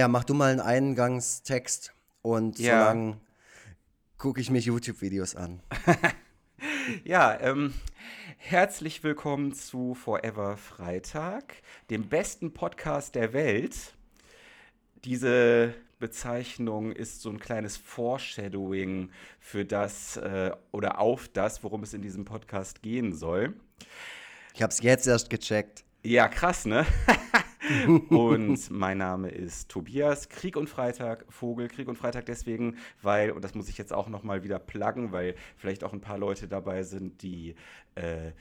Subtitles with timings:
[0.00, 1.92] Ja, mach du mal einen Eingangstext
[2.22, 2.84] und Ja.
[2.88, 3.18] solange
[4.16, 5.60] gucke ich mir YouTube-Videos an.
[7.04, 7.74] Ja, ähm,
[8.38, 11.56] herzlich willkommen zu Forever Freitag,
[11.90, 13.76] dem besten Podcast der Welt.
[15.04, 21.92] Diese Bezeichnung ist so ein kleines Foreshadowing für das äh, oder auf das, worum es
[21.92, 23.52] in diesem Podcast gehen soll.
[24.54, 25.84] Ich habe es jetzt erst gecheckt.
[26.02, 26.86] Ja, krass, ne?
[28.08, 33.42] und mein Name ist Tobias, Krieg und Freitag, Vogel, Krieg und Freitag deswegen, weil, und
[33.44, 36.82] das muss ich jetzt auch nochmal wieder pluggen, weil vielleicht auch ein paar Leute dabei
[36.82, 37.54] sind, die
[37.94, 38.32] äh,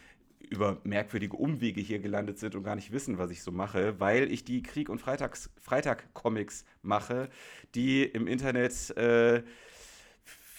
[0.50, 4.32] über merkwürdige Umwege hier gelandet sind und gar nicht wissen, was ich so mache, weil
[4.32, 7.30] ich die Krieg- und Freitags Freitag-Comics mache,
[7.76, 9.44] die im Internet äh,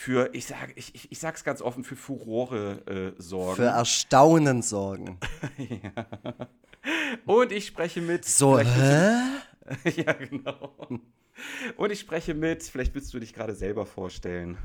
[0.01, 3.57] für, ich sage, ich, ich, ich sag's ganz offen, für Furore äh, sorgen.
[3.57, 5.19] Für Erstaunen sorgen.
[5.59, 6.49] ja.
[7.27, 8.25] Und ich spreche mit.
[8.25, 9.13] So, hä?
[9.97, 10.77] ja, genau.
[11.77, 14.59] Und ich spreche mit, vielleicht willst du dich gerade selber vorstellen.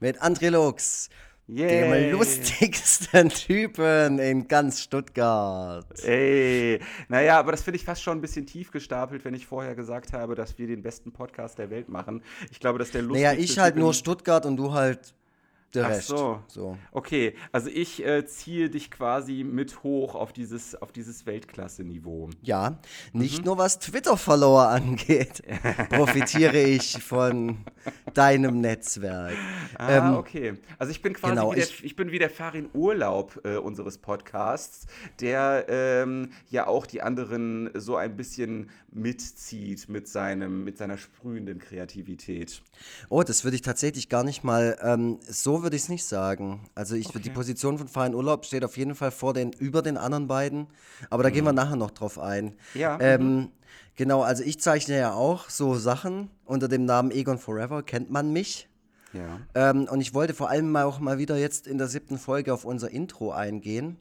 [0.00, 1.08] Mit André Lux,
[1.46, 2.08] Yay.
[2.08, 5.86] dem lustigsten Typen in ganz Stuttgart.
[6.04, 9.74] Ey, naja, aber das finde ich fast schon ein bisschen tief gestapelt, wenn ich vorher
[9.74, 12.22] gesagt habe, dass wir den besten Podcast der Welt machen.
[12.50, 15.14] Ich glaube, dass der lustigste Naja, ich halt Typ nur Stuttgart und du halt
[15.74, 16.08] der Ach Rest.
[16.08, 16.40] so.
[16.46, 16.78] so.
[16.92, 22.30] Okay, also ich äh, ziehe dich quasi mit hoch auf dieses, auf dieses Weltklasse-Niveau.
[22.42, 22.78] Ja,
[23.12, 23.44] nicht Mhm.
[23.44, 25.42] nur was Twitter-Follower angeht,
[25.90, 27.58] profitiere ich von
[28.14, 29.34] deinem Netzwerk.
[29.78, 30.54] Ah, Ähm, okay.
[30.78, 33.56] Also ich bin quasi genau, wie der, ich- ich, bin wie der Farin Urlaub äh,
[33.56, 34.86] unseres Podcasts,
[35.20, 41.58] der ähm, ja auch die anderen so ein bisschen mitzieht mit, seinem, mit seiner sprühenden
[41.58, 42.62] Kreativität.
[43.08, 46.68] Oh, das würde ich tatsächlich gar nicht mal, ähm, so würde ich es nicht sagen.
[46.76, 47.30] Also ich, die Okay.
[47.30, 50.68] Position von Farin Urlaub steht auf jeden Fall vor den, über den anderen beiden,
[51.10, 52.44] aber da gehen wir nachher noch drauf ein.
[52.44, 52.80] Mhm.
[52.80, 53.48] Ja, Ähm,
[53.96, 58.32] genau, also ich zeichne ja auch so Sachen unter dem Namen Egon Forever, kennt man
[58.32, 58.68] mich.
[59.12, 59.40] Ja.
[59.54, 62.52] Ähm, und ich wollte vor allem mal auch mal wieder jetzt in der siebten Folge
[62.54, 63.96] auf unser Intro eingehen,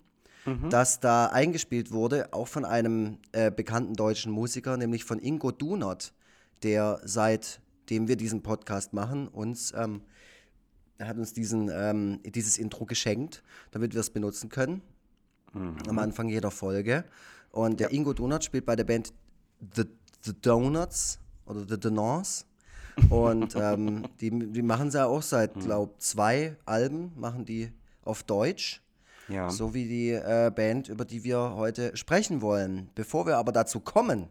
[0.69, 6.11] das da eingespielt wurde, auch von einem äh, bekannten deutschen Musiker, nämlich von Ingo Dunert,
[6.63, 10.01] der seitdem wir diesen Podcast machen, uns, ähm,
[10.97, 14.81] er hat uns diesen, ähm, dieses Intro geschenkt, damit wir es benutzen können
[15.53, 17.05] am Anfang jeder Folge.
[17.51, 19.13] Und der Ingo Donut spielt bei der Band
[19.75, 19.83] The,
[20.21, 22.45] The Donuts oder The Donuts.
[23.09, 27.71] Und ähm, die, die machen sie ja auch seit, glaube zwei Alben, machen die
[28.03, 28.81] auf Deutsch.
[29.29, 29.49] Ja.
[29.49, 32.89] So wie die äh, Band, über die wir heute sprechen wollen.
[32.95, 34.27] Bevor wir aber dazu kommen,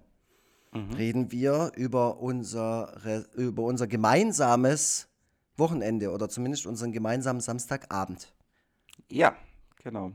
[0.96, 5.08] reden wir über, unsere, über unser gemeinsames
[5.56, 8.34] Wochenende oder zumindest unseren gemeinsamen Samstagabend.
[9.08, 9.36] Ja,
[9.82, 10.12] genau.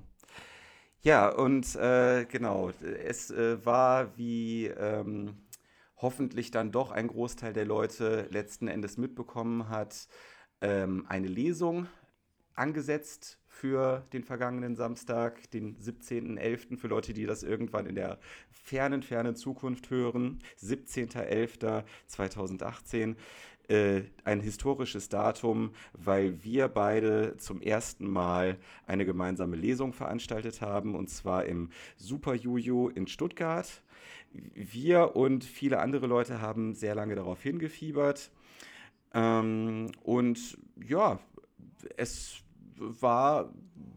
[1.01, 2.71] Ja, und äh, genau,
[3.05, 5.37] es äh, war wie ähm,
[5.97, 10.07] hoffentlich dann doch ein Großteil der Leute letzten Endes mitbekommen hat,
[10.61, 11.87] ähm, eine Lesung
[12.55, 18.19] angesetzt für den vergangenen Samstag, den 17.11., für Leute, die das irgendwann in der
[18.51, 20.39] fernen, fernen Zukunft hören.
[20.59, 23.15] 17.11.2018.
[23.69, 30.95] Äh, ein historisches Datum, weil wir beide zum ersten Mal eine gemeinsame Lesung veranstaltet haben,
[30.95, 33.83] und zwar im Super Juju in Stuttgart.
[34.31, 38.31] Wir und viele andere Leute haben sehr lange darauf hingefiebert.
[39.13, 41.19] Ähm, und ja,
[41.97, 42.37] es
[42.77, 43.53] war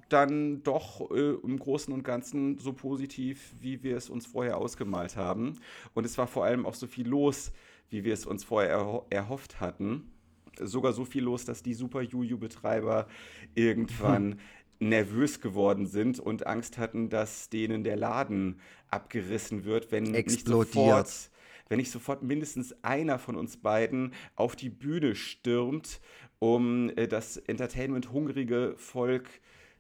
[0.09, 5.17] dann doch äh, im Großen und Ganzen so positiv, wie wir es uns vorher ausgemalt
[5.17, 5.61] haben.
[5.95, 7.53] Und es war vor allem auch so viel los,
[7.91, 10.11] wie wir es uns vorher erho erhofft hatten.
[10.59, 13.07] Sogar so viel los, dass die Super Juju-Betreiber
[13.55, 14.41] irgendwann
[14.81, 21.31] nervös geworden sind und Angst hatten, dass denen der Laden abgerissen wird, wenn nicht sofort
[21.69, 26.01] wenn nicht sofort mindestens einer von uns beiden auf die Bühne stürmt,
[26.41, 29.29] um äh, das Entertainment-hungrige Volk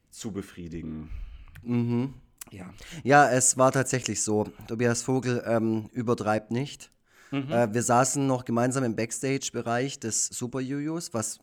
[0.09, 1.11] zu befriedigen.
[1.63, 2.15] Mhm.
[2.53, 2.73] Ja.
[3.03, 4.45] Ja, es war tatsächlich so.
[4.69, 6.93] Tobias Vogel ähm, übertreibt nicht.
[7.33, 11.41] Äh, wir saßen noch gemeinsam im Backstage-Bereich des Super Jujus, was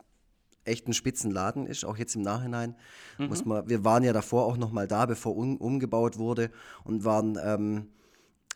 [0.64, 2.74] echt ein Spitzenladen ist, auch jetzt im Nachhinein.
[3.28, 6.50] Muss man, wir waren ja davor auch noch mal da, bevor um, umgebaut wurde
[6.84, 7.88] und waren ähm,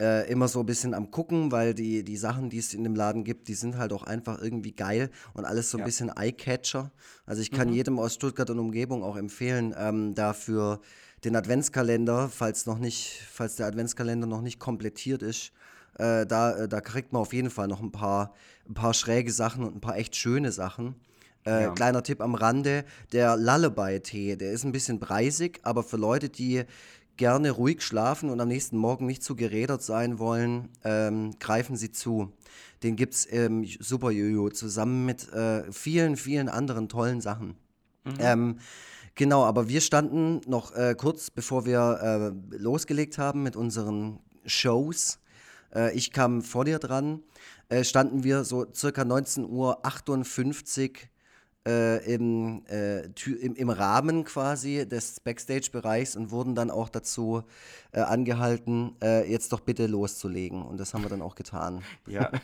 [0.01, 2.95] äh, immer so ein bisschen am gucken, weil die, die Sachen, die es in dem
[2.95, 5.85] Laden gibt, die sind halt auch einfach irgendwie geil und alles so ein Ja.
[5.87, 6.93] bisschen Eye-Catcher.
[7.25, 10.81] Also ich kann jedem aus Stuttgart und Umgebung auch empfehlen, ähm, dafür
[11.25, 15.53] den Adventskalender, falls noch nicht, falls der Adventskalender noch nicht komplettiert ist,
[15.99, 18.35] äh, da, äh, da kriegt man auf jeden Fall noch ein paar,
[18.69, 20.95] ein paar schräge Sachen und ein paar echt schöne Sachen.
[21.45, 21.71] Äh, Ja.
[21.73, 26.65] Kleiner Tipp am Rande, der Lullaby-Tee, der ist ein bisschen preisig, aber für Leute, die
[27.17, 31.93] gerne ruhig schlafen und am nächsten Morgen nicht zu gerädert sein wollen, ähm, greifen Sie
[31.93, 32.33] zu.
[32.83, 37.57] Den gibt es im Super Jojo zusammen mit äh, vielen, vielen anderen tollen Sachen.
[38.05, 38.15] Mhm.
[38.19, 38.59] Ähm,
[39.15, 45.19] genau, aber wir standen noch äh, kurz bevor wir äh, losgelegt haben mit unseren Shows.
[45.75, 47.23] Äh, ich kam vor dir dran,
[47.69, 50.97] äh, standen wir so circa 19.58 Uhr
[51.67, 57.45] äh, im, äh, im, im, Rahmen quasi des Backstage-Bereichs und wurden dann auch dazu
[57.93, 60.63] äh, angehalten, äh, jetzt doch bitte loszulegen.
[60.63, 61.83] Und das haben wir dann auch getan.
[62.07, 62.31] Ja.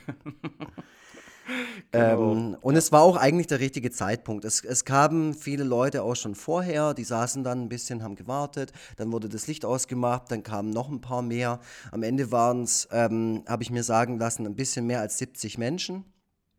[1.92, 2.32] genau.
[2.32, 4.44] ähm, und es war auch eigentlich der richtige Zeitpunkt.
[4.44, 8.72] Es, es kamen viele Leute auch schon vorher, die saßen dann ein bisschen, haben gewartet,
[8.96, 11.60] dann wurde das Licht ausgemacht, dann kamen noch ein paar mehr.
[11.90, 15.58] Am Ende waren es, ähm, habe ich mir sagen lassen, ein bisschen mehr als 70
[15.58, 16.04] Menschen.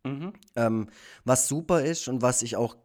[0.03, 0.33] Mhm.
[0.55, 0.87] Ähm,
[1.25, 2.75] was super ist und was ich auch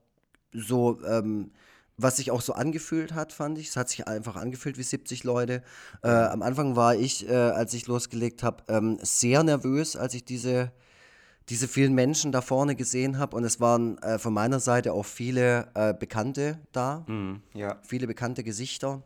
[0.52, 1.52] so, ähm,
[1.96, 3.68] was sich auch so angefühlt hat, fand ich.
[3.68, 5.62] Es hat sich einfach angefühlt wie 70 Leute.
[6.02, 10.24] Äh, am Anfang war ich, äh, als ich losgelegt habe, ähm, sehr nervös, als ich
[10.24, 10.72] diese,
[11.48, 13.36] diese vielen Menschen da vorne gesehen habe.
[13.36, 17.04] Und es waren äh, von meiner Seite auch viele äh, Bekannte da.
[17.06, 17.78] Mhm, ja.
[17.82, 19.02] Viele bekannte Gesichter.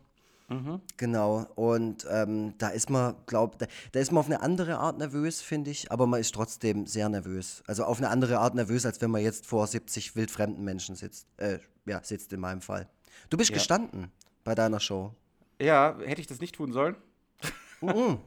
[0.47, 0.81] Mhm.
[0.97, 4.97] Genau, und ähm, da ist man, glaub, da, da, ist man auf eine andere Art
[4.97, 7.61] nervös, finde ich, aber man ist trotzdem sehr nervös.
[7.67, 11.27] Also auf eine andere Art nervös, als wenn man jetzt vor 70 wildfremden Menschen sitzt.
[11.37, 12.89] Äh, ja, sitzt in meinem Fall.
[13.29, 13.57] Du bist ja.
[13.57, 14.11] gestanden
[14.43, 15.13] bei deiner Show.
[15.61, 16.95] Ja, hätte ich das nicht tun sollen?
[17.81, 18.17] Mhm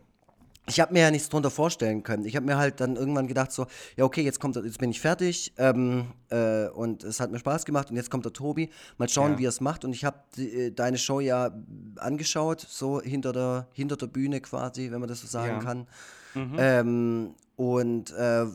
[0.66, 2.24] ich habe mir ja nichts drunter vorstellen können.
[2.24, 3.66] Ich habe mir halt dann irgendwann gedacht so,
[3.96, 7.64] ja okay, jetzt kommt, jetzt bin ich fertig ähm, äh, und es hat mir Spaß
[7.64, 8.70] gemacht und jetzt kommt der Tobi.
[8.96, 9.38] Mal schauen, ja.
[9.38, 9.84] wie er es macht.
[9.84, 11.50] Und ich habe äh, deine Show ja
[11.96, 15.58] angeschaut, so hinter der hinter der Bühne quasi, wenn man das so sagen ja.
[15.58, 15.86] kann.
[16.34, 16.56] Mhm.
[16.58, 18.46] Ähm, und äh,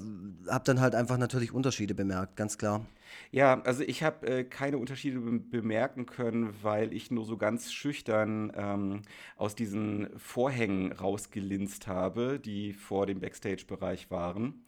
[0.49, 2.85] habe dann halt einfach natürlich Unterschiede bemerkt, ganz klar.
[3.31, 7.71] Ja, also ich habe äh, keine Unterschiede be bemerken können, weil ich nur so ganz
[7.71, 9.01] schüchtern ähm,
[9.35, 14.65] aus diesen Vorhängen rausgelinst habe, die vor dem Backstage-Bereich waren.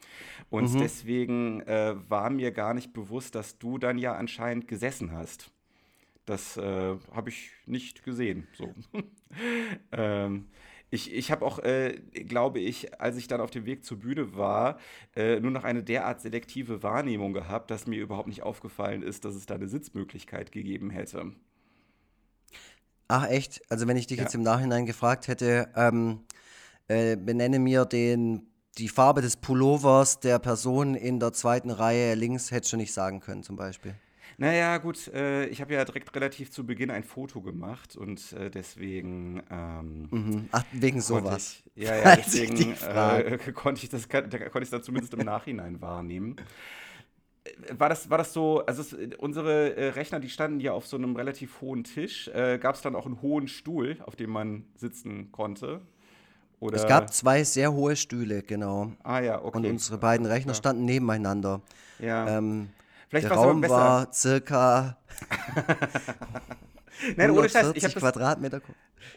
[0.50, 0.80] Und mhm.
[0.80, 5.52] deswegen äh, war mir gar nicht bewusst, dass du dann ja anscheinend gesessen hast.
[6.26, 8.48] Das äh, habe ich nicht gesehen.
[8.54, 8.74] So.
[9.92, 10.48] ähm,
[10.92, 14.36] ich, ich habe auch, äh, glaube ich, als ich dann auf dem Weg zur Bühne
[14.36, 14.80] war,
[15.16, 19.36] äh, nur noch eine derart selektive Wahrnehmung gehabt, dass mir überhaupt nicht aufgefallen ist, dass
[19.36, 21.34] es da eine Sitzmöglichkeit gegeben hätte.
[23.08, 23.62] Ach echt?
[23.70, 24.24] Also wenn ich dich ja.
[24.24, 26.22] jetzt im Nachhinein gefragt hätte, ähm,
[26.88, 28.48] äh, benenne mir den,
[28.78, 33.20] die Farbe des Pullovers der Person in der zweiten Reihe links, hättest du nicht sagen
[33.20, 33.96] können zum Beispiel.
[34.38, 38.50] Naja, gut, äh, ich habe ja direkt relativ zu Beginn ein Foto gemacht und äh,
[38.50, 39.44] deswegen.
[39.50, 40.50] Ähm, mhm.
[40.52, 41.64] Ach, wegen sowas.
[41.76, 46.36] Ich, ja, ja, deswegen äh, konnte ich das konnte ich dann zumindest im Nachhinein wahrnehmen.
[47.44, 50.88] Äh, war das, war das so, also es, unsere äh, Rechner, die standen ja auf
[50.88, 52.28] so einem relativ hohen Tisch.
[52.30, 55.82] Äh, Gab es dann auch einen hohen Stuhl, auf dem man sitzen konnte?
[56.60, 56.76] Oder?
[56.76, 58.92] Es gab zwei sehr hohe Stühle, genau.
[59.04, 59.58] Ah ja, okay.
[59.58, 61.62] Und unsere beiden Rechner standen nebeneinander.
[62.00, 62.38] Ja.
[62.38, 62.70] Ähm,
[63.10, 64.98] Vielleicht der Raum war circa
[67.16, 68.62] Nein, ohne Scheiß, ich habe Quadratmeter.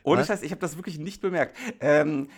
[0.02, 1.56] Ohne Scheiß, ich habe das wirklich nicht bemerkt.
[1.80, 2.28] Ähm,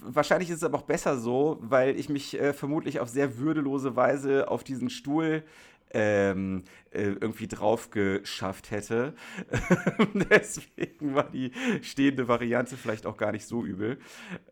[0.00, 3.96] wahrscheinlich ist es aber auch besser so, weil ich mich äh, vermutlich auf sehr würdelose
[3.96, 5.42] Weise auf diesen Stuhl
[5.90, 9.14] ähm, äh, irgendwie drauf geschafft hätte.
[10.30, 13.98] Deswegen war die stehende Variante vielleicht auch gar nicht so übel.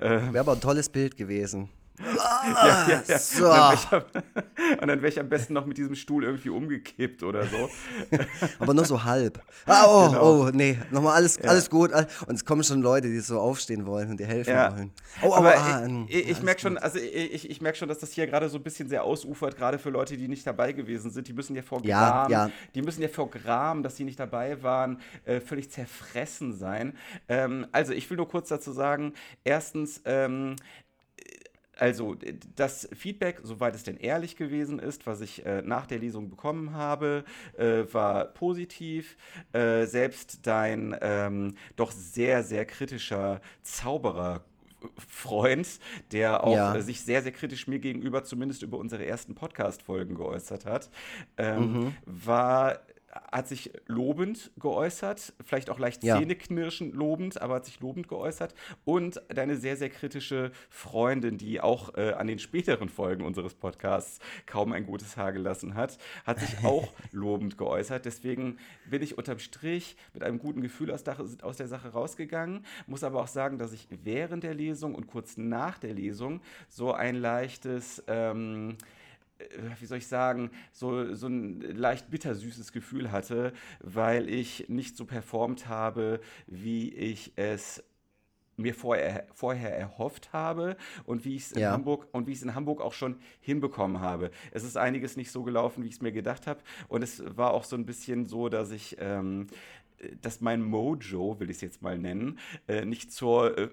[0.01, 1.69] Ähm, Wäre aber ein tolles Bild gewesen
[1.99, 3.19] ja, ja, ja.
[3.19, 3.47] So.
[3.47, 7.71] Und dann wäre ich, am besten noch mit diesem Stuhl irgendwie umgekippt oder so.
[8.59, 9.43] Aber nur so halb.
[9.69, 10.43] Ah, oh, genau.
[10.43, 11.91] oh, nee, nochmal alles, alles gut.
[11.93, 14.93] Und es kommen schon Leute, die so aufstehen wollen und dir helfen wollen.
[15.23, 18.13] Oh, aber, aber ah, ich, ich merke schon, also ich, ich merke schon, dass das
[18.13, 21.27] hier gerade so ein bisschen sehr ausufert, gerade für Leute, die nicht dabei gewesen sind.
[21.27, 24.63] Die müssen ja vor Gram, ja, die müssen ja vor Gram, dass sie nicht dabei
[24.63, 26.97] waren, äh, völlig zerfressen sein.
[27.29, 30.57] Ähm, also ich will nur kurz dazu sagen, erstens, ähm,
[31.77, 32.17] also
[32.57, 36.73] das Feedback, soweit es denn ehrlich gewesen ist, was ich äh, nach der Lesung bekommen
[36.75, 37.25] habe,
[37.59, 39.17] äh, war positiv.
[39.53, 44.43] Äh, selbst dein ähm, doch sehr, sehr kritischer Zauberer
[45.09, 45.81] Freund,
[46.13, 46.81] der auch ja.
[46.81, 50.91] sich sehr, sehr kritisch mir gegenüber, zumindest über unsere ersten Podcast-Folgen geäußert hat,
[51.37, 51.95] ähm, mhm.
[52.05, 52.81] war
[53.31, 56.19] hat sich lobend geäußert, vielleicht auch leicht ja.
[56.19, 58.55] zähneknirschend lobend, aber hat sich lobend geäußert.
[58.85, 64.21] Und deine sehr, sehr kritische Freundin, die auch äh, an den späteren Folgen unseres Podcasts
[64.47, 68.05] kaum ein gutes Haar gelassen hat, hat sich auch lobend geäußert.
[68.05, 68.59] Deswegen
[68.89, 73.05] bin ich unterm Strich mit einem guten Gefühl aus der, aus der Sache rausgegangen, muss
[73.05, 77.17] aber auch sagen, dass ich während der Lesung und kurz nach der Lesung so ein
[77.17, 78.03] leichtes...
[78.07, 78.77] Ähm,
[79.81, 85.05] wie soll ich sagen, so, so ein leicht bittersüßes Gefühl hatte, weil ich nicht so
[85.05, 87.83] performt habe, wie ich es
[88.57, 91.73] mir vorher, vorher erhofft habe und wie ich es in ja.
[91.73, 94.31] Hamburg und wie ich es in Hamburg auch schon hinbekommen habe.
[94.51, 96.61] Es ist einiges nicht so gelaufen, wie ich es mir gedacht habe.
[96.89, 99.49] Und es war auch so ein bisschen so, dass ich ähm,
[100.21, 102.39] dass mein Mojo, will ich es jetzt mal nennen,
[102.69, 103.69] äh, nicht zur äh,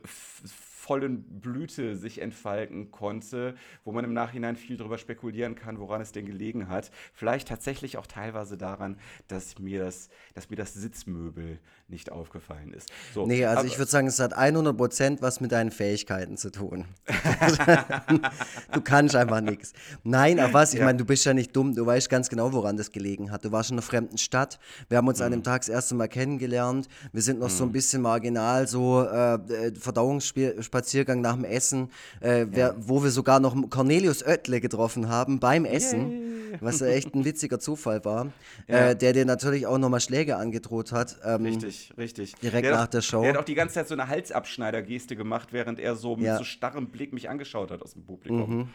[0.83, 6.11] vollen Blüte sich entfalten konnte, wo man im Nachhinein viel darüber spekulieren kann, woran es
[6.11, 6.91] denn gelegen hat.
[7.13, 8.97] Vielleicht tatsächlich auch teilweise daran,
[9.29, 12.91] dass mir das, dass mir das Sitzmöbel nicht aufgefallen ist.
[13.13, 16.49] So, nee, also ich würde sagen, es hat 100 Prozent was mit deinen Fähigkeiten zu
[16.49, 16.85] tun.
[18.73, 19.73] du kannst einfach nichts.
[20.03, 20.73] Nein, aber was?
[20.73, 20.85] Ich ja.
[20.85, 21.75] meine, du bist ja nicht dumm.
[21.75, 23.45] Du weißt ganz genau, woran das gelegen hat.
[23.45, 24.59] Du warst in einer fremden Stadt.
[24.89, 25.25] Wir haben uns mhm.
[25.25, 25.43] an dem mhm.
[25.43, 26.87] Tag das erste Mal kennengelernt.
[27.11, 27.53] Wir sind noch mhm.
[27.53, 27.73] so ein mhm.
[27.73, 33.39] bisschen marginal, so äh, äh Verdauungsspiel Spaziergang nach dem Essen, äh, wer, wo wir sogar
[33.39, 36.57] noch Cornelius Oettle getroffen haben beim Essen, Yay.
[36.61, 38.31] was ja echt ein witziger Zufall war,
[38.65, 41.17] äh, der dir natürlich auch nochmal Schläge angedroht hat.
[41.23, 42.33] Ähm, richtig, richtig.
[42.41, 43.21] Direkt der nach der Show.
[43.21, 46.43] Der hat auch die ganze Zeit so eine Halsabschneider-Geste gemacht, während er so mit so
[46.43, 48.57] starrem Blick mich angeschaut hat aus dem Publikum.
[48.57, 48.69] Mhm.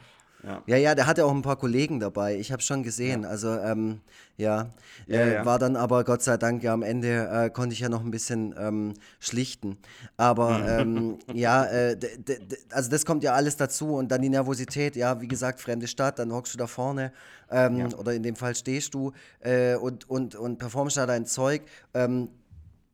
[0.45, 0.63] Ja.
[0.67, 2.37] ja, ja, der hatte auch ein paar Kollegen dabei.
[2.37, 3.25] Ich habe schon gesehen.
[3.25, 3.29] Ja.
[3.29, 4.01] Also ähm,
[4.37, 4.71] ja,
[5.09, 7.81] ja, äh, ja, war dann aber Gott sei Dank ja am Ende äh, konnte ich
[7.81, 9.79] ja noch ein bisschen ähm, schlichten.
[10.17, 11.97] Aber ähm, ja, äh,
[12.71, 14.95] also das kommt ja alles dazu und dann die Nervosität.
[14.95, 17.13] Ja, wie gesagt, fremde Stadt, dann hockst du da vorne
[17.51, 21.63] ähm, oder in dem Fall stehst du äh, und und und performst da dein Zeug.
[21.95, 22.29] Ähm,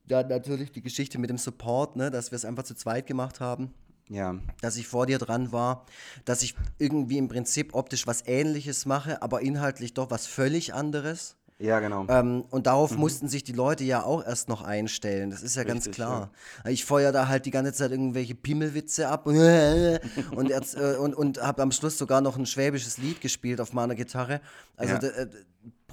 [0.09, 3.41] ja, natürlich die Geschichte mit dem Support, ne, dass wir es einfach zu zweit gemacht
[3.41, 3.73] haben.
[4.09, 4.37] Ja.
[4.61, 5.87] Dass ich vor dir dran war,
[6.25, 11.37] dass ich irgendwie im Prinzip optisch was Ähnliches mache, aber inhaltlich doch was völlig anderes.
[11.59, 12.05] Ja, genau.
[12.09, 12.99] Ähm, und darauf mhm.
[12.99, 15.31] mussten sich die Leute ja auch erst noch einstellen.
[15.31, 16.31] Das ist ja Richtig, ganz klar.
[16.65, 16.71] Ja.
[16.71, 19.37] Ich feuer da halt die ganze Zeit irgendwelche Pimmelwitze ab und,
[20.37, 23.95] und, äh, und, und habe am Schluss sogar noch ein schwäbisches Lied gespielt auf meiner
[23.95, 24.41] Gitarre.
[24.77, 25.27] Also ja.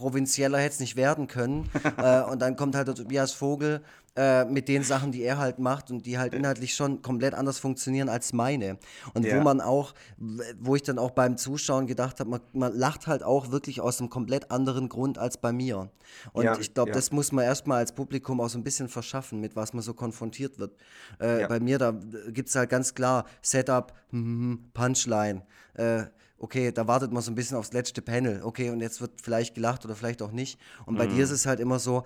[0.02, 1.70] Äh, provinzieller hätte es nicht werden können.
[1.98, 3.82] äh, und dann kommt halt der Tobias Vogel
[4.16, 7.60] äh, mit den Sachen, die er halt macht und die halt inhaltlich schon komplett anders
[7.60, 8.78] funktionieren als meine.
[9.14, 9.38] Und ja.
[9.38, 9.94] wo man auch,
[10.60, 14.00] wo ich dann auch beim Zuschauen gedacht habe, man, man, lacht halt auch wirklich aus
[14.00, 15.90] einem komplett anderen Grund als bei mir.
[16.34, 16.96] Und ja, ich glaube, ja.
[16.96, 19.94] das muss man erstmal als Publikum auch so ein bisschen verschaffen, mit was man so
[19.94, 20.76] konfrontiert wird.
[21.20, 21.92] Äh, bei mir, da
[22.28, 23.94] gibt es halt ganz klar Setup,
[24.74, 25.44] Punchline.
[25.76, 26.04] Äh,
[26.42, 29.54] okay, da wartet man so ein bisschen aufs letzte Panel, okay, und jetzt wird vielleicht
[29.56, 30.60] gelacht oder vielleicht auch nicht.
[30.86, 31.16] Und bei mhm.
[31.16, 32.04] dir ist es halt immer so,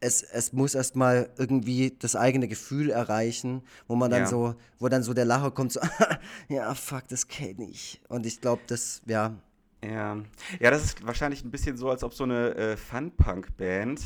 [0.00, 4.26] es, es muss erstmal irgendwie das eigene Gefühl erreichen, wo man dann ja.
[4.26, 5.80] so, wo dann so der Lacher kommt, so,
[6.48, 8.00] ja, fuck, das kenne ich.
[8.08, 9.36] Und ich glaube, das, ja.
[9.84, 10.16] Ja.
[10.60, 14.00] ja, das ist wahrscheinlich ein bisschen so, als ob so eine äh, Fun-Punk-Band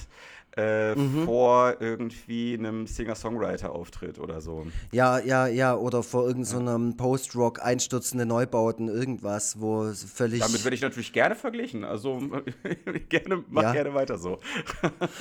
[0.57, 1.27] äh, mhm.
[1.27, 4.67] vor irgendwie einem Singer-Songwriter-Auftritt oder so.
[4.91, 10.41] Ja, ja, ja, oder vor irgendeinem so Post-Rock einstürzende Neubauten, irgendwas, wo völlig.
[10.41, 11.85] Damit werde ich natürlich gerne verglichen.
[11.85, 12.21] Also
[13.09, 13.73] gerne, mach ja.
[13.73, 14.39] gerne weiter so.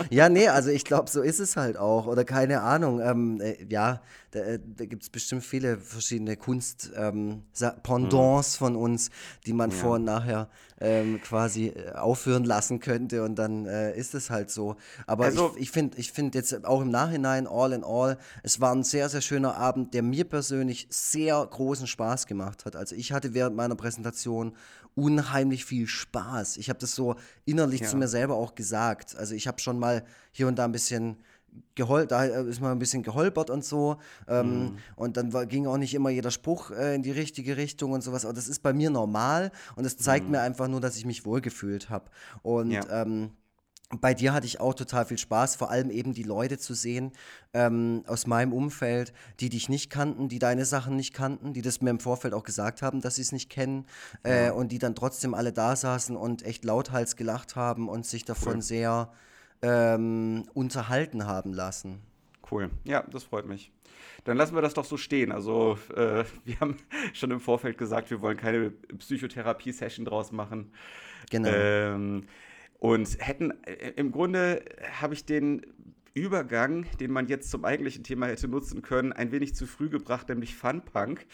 [0.09, 2.07] ja, nee, also ich glaube, so ist es halt auch.
[2.07, 3.01] Oder keine Ahnung.
[3.01, 4.01] Ähm, äh, ja,
[4.31, 8.43] da, äh, da gibt es bestimmt viele verschiedene Kunst-Pendants ähm, mhm.
[8.57, 9.09] von uns,
[9.45, 9.75] die man ja.
[9.75, 10.49] vor und nachher
[10.81, 14.75] ähm, quasi äh, aufhören lassen könnte und dann äh, ist es halt so.
[15.07, 18.59] Aber also, ich, ich finde ich find jetzt auch im Nachhinein, all in all, es
[18.59, 22.75] war ein sehr, sehr schöner Abend, der mir persönlich sehr großen Spaß gemacht hat.
[22.75, 24.53] Also ich hatte während meiner Präsentation
[24.95, 26.57] unheimlich viel Spaß.
[26.57, 27.15] Ich habe das so
[27.45, 27.87] innerlich ja.
[27.87, 29.15] zu mir selber auch gesagt.
[29.15, 31.17] Also ich habe schon mal hier und da ein bisschen
[31.75, 33.97] geholpert, da ist man ein bisschen geholpert und so.
[34.27, 34.77] Ähm, mhm.
[34.95, 38.01] Und dann war, ging auch nicht immer jeder Spruch äh, in die richtige Richtung und
[38.01, 38.25] sowas.
[38.25, 40.31] Aber das ist bei mir normal und es zeigt mhm.
[40.31, 42.09] mir einfach nur, dass ich mich wohlgefühlt habe.
[42.41, 42.83] Und ja.
[42.89, 43.31] ähm,
[44.01, 47.11] bei dir hatte ich auch total viel Spaß, vor allem eben die Leute zu sehen
[47.53, 51.81] ähm, aus meinem Umfeld, die dich nicht kannten, die deine Sachen nicht kannten, die das
[51.81, 53.85] mir im Vorfeld auch gesagt haben, dass sie es nicht kennen
[54.23, 54.51] äh, ja.
[54.53, 58.55] und die dann trotzdem alle da saßen und echt lauthals gelacht haben und sich davon
[58.55, 58.61] cool.
[58.61, 59.11] sehr
[59.61, 62.01] ähm, unterhalten haben lassen.
[62.49, 63.71] Cool, ja, das freut mich.
[64.23, 65.31] Dann lassen wir das doch so stehen.
[65.31, 66.77] Also äh, wir haben
[67.13, 70.71] schon im Vorfeld gesagt, wir wollen keine Psychotherapie-Session draus machen.
[71.29, 71.49] Genau.
[71.49, 72.25] Ähm,
[72.79, 74.63] und hätten, äh, im Grunde
[74.99, 75.61] habe ich den
[76.13, 80.29] Übergang, den man jetzt zum eigentlichen Thema hätte nutzen können, ein wenig zu früh gebracht,
[80.29, 81.25] nämlich Funpunk.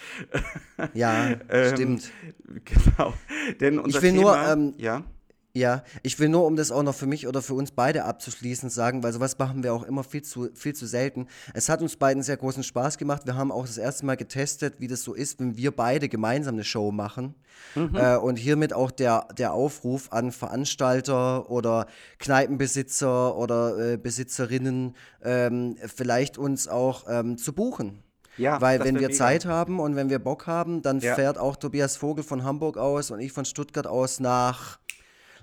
[0.93, 2.11] Ja, ähm, stimmt.
[2.65, 3.13] Genau.
[3.59, 5.03] Denn unser ich will Thema, nur, ähm, ja.
[5.53, 8.69] Ja, ich will nur, um das auch noch für mich oder für uns beide abzuschließen,
[8.69, 11.27] sagen, weil sowas machen wir auch immer viel zu, viel zu selten.
[11.53, 13.25] Es hat uns beiden sehr großen Spaß gemacht.
[13.25, 16.55] Wir haben auch das erste Mal getestet, wie das so ist, wenn wir beide gemeinsam
[16.55, 17.35] eine Show machen.
[17.75, 17.95] Mhm.
[17.95, 21.87] Äh, und hiermit auch der, der Aufruf an Veranstalter oder
[22.19, 28.03] Kneipenbesitzer oder äh, Besitzerinnen, ähm, vielleicht uns auch ähm, zu buchen.
[28.37, 29.17] Ja, Weil wenn wir mega.
[29.17, 31.15] Zeit haben und wenn wir Bock haben, dann ja.
[31.15, 34.79] fährt auch Tobias Vogel von Hamburg aus und ich von Stuttgart aus nach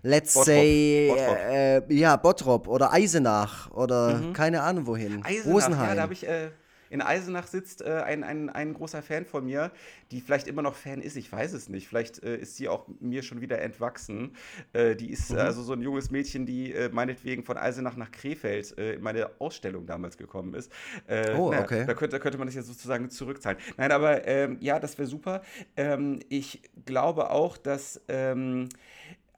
[0.03, 0.47] let's Bottrop.
[0.47, 1.37] say, Bottrop.
[1.39, 4.33] Äh, ja, Bottrop oder Eisenach oder mhm.
[4.33, 5.23] keine Ahnung wohin.
[5.25, 5.89] Eisenach, Rosenheim.
[5.89, 6.51] ja, da habe ich, äh,
[6.91, 9.71] in Eisenach sitzt äh, ein, ein, ein großer Fan von mir,
[10.11, 11.89] die vielleicht immer noch Fan ist, ich weiß es nicht.
[11.89, 14.35] Vielleicht äh, ist sie auch mir schon wieder entwachsen.
[14.73, 15.39] Äh, die ist mhm.
[15.39, 19.31] also so ein junges Mädchen, die äh, meinetwegen von Eisenach nach Krefeld äh, in meine
[19.39, 20.73] Ausstellung damals gekommen ist.
[21.07, 21.85] Äh, oh, na, okay.
[21.87, 23.59] Da könnte, könnte man das jetzt sozusagen zurückzahlen.
[23.77, 25.43] Nein, aber ähm, ja, das wäre super.
[25.77, 28.01] Ähm, ich glaube auch, dass.
[28.09, 28.69] Ähm,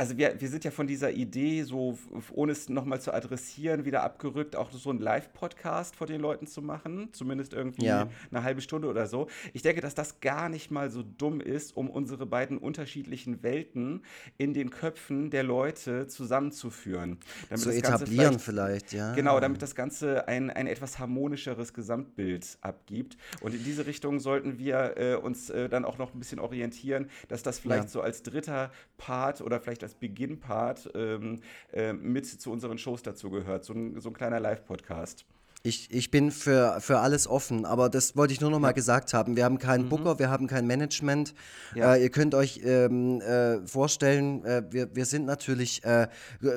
[0.01, 1.99] also wir, wir sind ja von dieser Idee, so
[2.33, 6.63] ohne es nochmal zu adressieren, wieder abgerückt, auch so einen Live-Podcast vor den Leuten zu
[6.63, 8.09] machen, zumindest irgendwie ja.
[8.31, 9.27] eine halbe Stunde oder so.
[9.53, 14.03] Ich denke, dass das gar nicht mal so dumm ist, um unsere beiden unterschiedlichen Welten
[14.39, 17.19] in den Köpfen der Leute zusammenzuführen.
[17.51, 19.15] Damit zu etablieren vielleicht, vielleicht, ja.
[19.15, 23.19] Genau, damit das Ganze ein, ein etwas harmonischeres Gesamtbild abgibt.
[23.43, 27.11] Und in diese Richtung sollten wir äh, uns äh, dann auch noch ein bisschen orientieren,
[27.29, 27.89] dass das vielleicht ja.
[27.91, 31.41] so als dritter Part oder vielleicht als als Beginn-Part ähm,
[31.73, 33.65] äh, mit zu unseren Shows dazu gehört.
[33.65, 35.25] So ein, so ein kleiner Live-Podcast.
[35.63, 39.13] Ich, ich bin für, für alles offen, aber das wollte ich nur noch mal gesagt
[39.13, 39.37] haben.
[39.37, 39.89] Wir haben keinen mhm.
[39.91, 41.35] Booker, wir haben kein Management.
[41.75, 41.97] Ja.
[41.97, 46.09] Äh, ihr könnt euch ähm, äh, vorstellen, äh, wir, wir sind natürlich äh,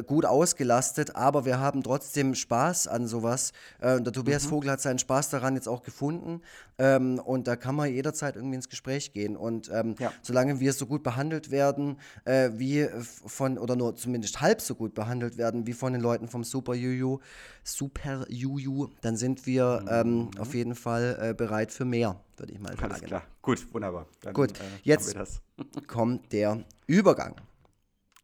[0.07, 3.51] gut ausgelastet, aber wir haben trotzdem Spaß an sowas.
[3.81, 4.49] Äh, der Tobias mhm.
[4.49, 6.41] Vogel hat seinen Spaß daran jetzt auch gefunden.
[6.77, 9.35] Ähm, und da kann man jederzeit irgendwie ins Gespräch gehen.
[9.35, 10.11] Und ähm, ja.
[10.21, 12.87] solange wir so gut behandelt werden, äh, wie
[13.25, 16.73] von, oder nur zumindest halb so gut behandelt werden, wie von den Leuten vom Super
[16.73, 17.19] Juju,
[17.63, 20.29] Super Juju, dann sind wir ähm, mhm.
[20.39, 22.83] auf jeden Fall äh, bereit für mehr, würde ich mal sagen.
[22.83, 23.23] Alles klar.
[23.41, 24.07] Gut, wunderbar.
[24.21, 25.15] Dann, Gut, äh, jetzt
[25.87, 27.35] kommt der Übergang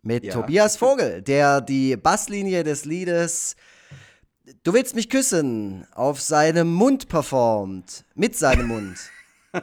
[0.02, 0.34] mit ja.
[0.34, 3.56] Tobias Vogel, der die Basslinie des Liedes
[4.64, 8.04] Du willst mich küssen auf seinem Mund performt.
[8.16, 8.98] Mit seinem Mund.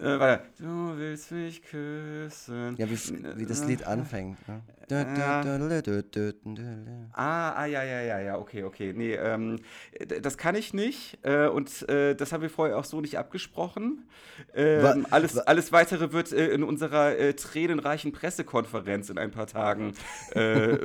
[0.00, 0.44] Äh, warte.
[0.58, 2.76] Du willst mich küssen.
[2.76, 2.98] Ja, wie,
[3.36, 4.38] wie das Lied anfängt.
[4.46, 4.62] Ne?
[7.12, 8.94] Ah, ah, ja, ja, ja, ja, okay, okay.
[8.94, 9.58] Nee, ähm,
[10.22, 14.08] das kann ich nicht äh, und äh, das haben wir vorher auch so nicht abgesprochen.
[14.54, 19.92] Ähm, alles, alles Weitere wird äh, in unserer äh, tränenreichen Pressekonferenz in ein paar Tagen
[20.30, 20.78] äh,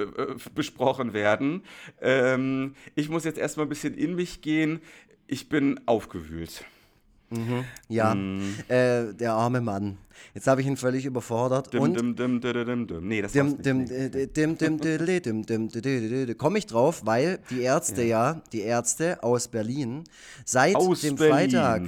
[0.54, 1.64] besprochen werden.
[2.02, 4.82] Ähm, ich muss jetzt erstmal ein bisschen in mich gehen.
[5.28, 6.66] Ich bin aufgewühlt.
[7.34, 7.66] Mhm.
[7.90, 8.56] Ja, mhm.
[8.68, 9.98] Äh, der arme Mann.
[10.34, 11.74] Jetzt habe ich ihn völlig überfordert.
[11.82, 11.98] und
[13.02, 18.34] Nee, das dim, dim, dim, dim, dim, Komme ich drauf, weil die Ärzte ja.
[18.34, 20.04] ja, die Ärzte aus Berlin,
[20.46, 21.34] seit aus dem Berlin.
[21.34, 21.82] Freitag,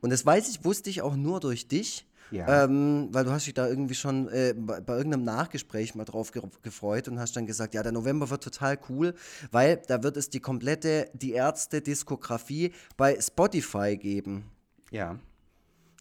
[0.00, 2.64] und das weiß ich, wusste ich auch nur durch dich, ja.
[2.64, 6.32] Ähm, weil du hast dich da irgendwie schon äh, bei, bei, irgendeinem Nachgespräch mal drauf
[6.32, 9.14] ge gefreut und hast dann gesagt, ja, der November wird total cool,
[9.50, 14.50] weil da wird es die komplette, die Ärzte-Diskografie bei Spotify geben.
[14.92, 15.18] Ja.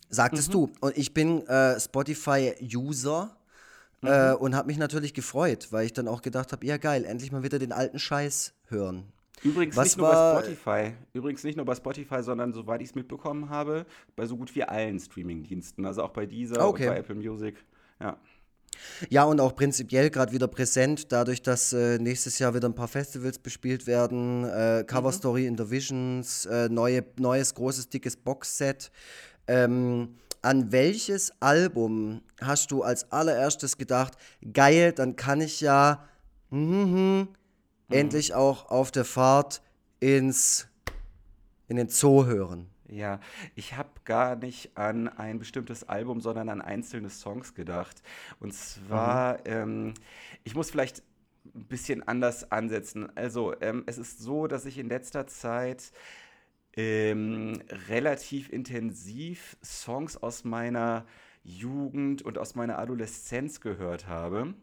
[0.09, 0.53] Sagtest mhm.
[0.53, 0.71] du.
[0.81, 3.35] Und ich bin äh, Spotify-User.
[4.01, 4.07] Mhm.
[4.07, 7.31] Äh, und habe mich natürlich gefreut, weil ich dann auch gedacht habe, ja geil, endlich
[7.31, 9.05] mal wieder den alten Scheiß hören.
[9.43, 10.93] Übrigens Was nicht nur bei Spotify.
[11.13, 14.63] Übrigens nicht nur bei Spotify, sondern soweit ich es mitbekommen habe, bei so gut wie
[14.63, 15.85] allen Streaming-Diensten.
[15.85, 16.87] Also auch bei dieser okay.
[16.87, 17.55] und bei Apple Music.
[17.99, 18.17] Ja.
[19.09, 22.87] Ja, und auch prinzipiell gerade wieder präsent, dadurch, dass äh, nächstes Jahr wieder ein paar
[22.87, 24.45] Festivals bespielt werden.
[24.45, 25.15] Äh, Cover mhm.
[25.15, 28.91] Story in the Visions, äh, neue, neues großes, dickes Boxset.
[29.47, 34.13] Ähm, an welches Album hast du als allererstes gedacht,
[34.53, 36.03] geil, dann kann ich ja
[36.49, 37.27] mm, mm,
[37.89, 39.61] endlich auch auf der Fahrt
[39.99, 40.67] ins,
[41.67, 42.67] in den Zoo hören?
[42.91, 43.21] Ja,
[43.55, 48.03] ich habe gar nicht an ein bestimmtes Album, sondern an einzelne Songs gedacht.
[48.41, 49.39] Und zwar, mhm.
[49.45, 49.93] ähm,
[50.43, 51.01] ich muss vielleicht
[51.55, 53.09] ein bisschen anders ansetzen.
[53.15, 55.93] Also, ähm, es ist so, dass ich in letzter Zeit
[56.75, 61.05] ähm, relativ intensiv Songs aus meiner
[61.43, 64.53] Jugend und aus meiner Adoleszenz gehört habe.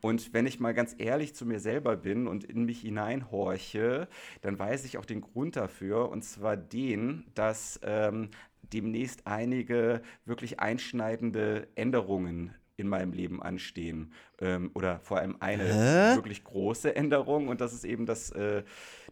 [0.00, 4.08] Und wenn ich mal ganz ehrlich zu mir selber bin und in mich hineinhorche,
[4.42, 8.30] dann weiß ich auch den Grund dafür, und zwar den, dass ähm,
[8.62, 14.12] demnächst einige wirklich einschneidende Änderungen in meinem Leben anstehen.
[14.40, 16.16] Ähm, oder vor allem eine Hä?
[16.16, 18.62] wirklich große Änderung, und das ist eben, dass, äh,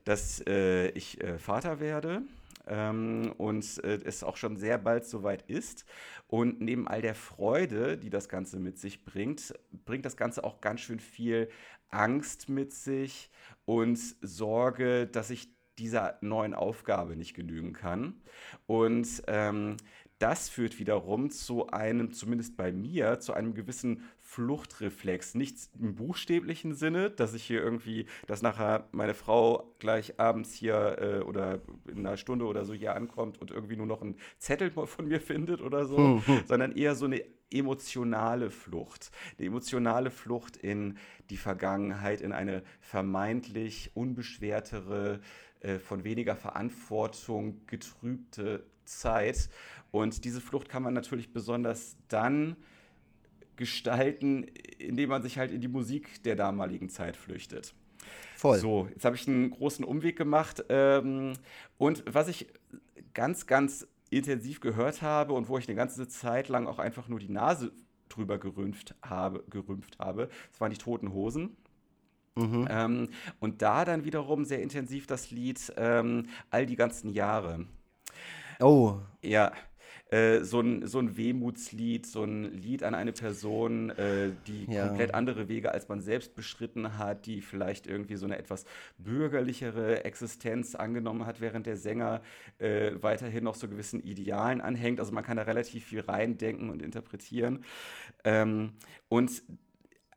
[0.05, 2.23] dass äh, ich äh, Vater werde
[2.69, 5.85] ähm, und äh, es auch schon sehr bald soweit ist.
[6.27, 9.55] Und neben all der Freude, die das Ganze mit sich bringt,
[9.85, 11.49] bringt das Ganze auch ganz schön viel
[11.91, 13.31] Angst mit sich
[13.65, 18.21] und Sorge, dass ich dieser neuen Aufgabe nicht genügen kann.
[18.67, 19.77] Und ähm,
[20.19, 25.35] das führt wiederum zu einem, zumindest bei mir, zu einem gewissen Fluchtreflex.
[25.35, 30.99] Nichts im buchstäblichen Sinne, dass ich hier irgendwie, dass nachher meine Frau gleich abends hier
[31.01, 34.71] äh, oder in einer Stunde oder so hier ankommt und irgendwie nur noch einen Zettel
[34.87, 36.41] von mir findet oder so, hm, hm.
[36.47, 39.11] sondern eher so eine emotionale Flucht.
[39.39, 40.99] Eine emotionale Flucht in
[41.31, 45.21] die Vergangenheit, in eine vermeintlich unbeschwertere,
[45.61, 49.49] äh, von weniger Verantwortung getrübte Zeit.
[49.91, 52.57] Und diese Flucht kann man natürlich besonders dann
[53.59, 54.45] gestalten,
[54.79, 57.75] indem man sich halt in die Musik der damaligen Zeit flüchtet.
[58.37, 58.59] Voll.
[58.59, 60.65] So, jetzt habe ich einen großen Umweg gemacht.
[60.71, 61.35] Ähm,
[61.77, 62.47] und was ich
[63.13, 67.19] ganz, ganz intensiv gehört habe und wo ich eine ganze Zeit lang auch einfach nur
[67.19, 67.73] die Nase
[68.09, 71.57] drüber gerümpft habe, gerümpft habe, das waren die Toten Hosen.
[72.37, 72.69] Mhm.
[72.71, 73.09] Ähm,
[73.41, 77.67] und da dann wiederum sehr intensiv das Lied ähm, All die ganzen Jahre.
[78.61, 78.99] Oh.
[79.23, 79.53] Ja,
[80.11, 84.89] äh, so, ein, so ein Wehmutslied, so ein Lied an eine Person, äh, die ja.
[84.89, 88.65] komplett andere Wege als man selbst beschritten hat, die vielleicht irgendwie so eine etwas
[88.97, 92.23] bürgerlichere Existenz angenommen hat, während der Sänger
[92.59, 94.99] äh, weiterhin noch so gewissen Idealen anhängt.
[95.01, 97.65] Also man kann da relativ viel reindenken und interpretieren.
[98.25, 98.73] Ähm,
[99.09, 99.43] und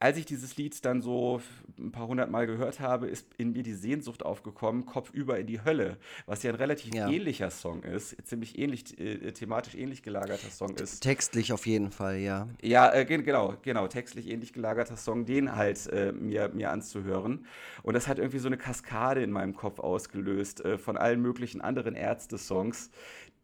[0.01, 1.41] als ich dieses Lied dann so
[1.77, 5.63] ein paar hundert Mal gehört habe, ist in mir die Sehnsucht aufgekommen, Kopfüber in die
[5.63, 7.07] Hölle, was ja ein relativ ja.
[7.07, 11.01] ähnlicher Song ist, ziemlich ähnlich, äh, thematisch ähnlich gelagerter Song ist.
[11.01, 12.47] Textlich auf jeden Fall, ja.
[12.63, 17.45] Ja, äh, genau, genau, textlich ähnlich gelagerter Song, den halt äh, mir, mir anzuhören.
[17.83, 21.61] Und das hat irgendwie so eine Kaskade in meinem Kopf ausgelöst äh, von allen möglichen
[21.61, 22.89] anderen Ärzte-Songs,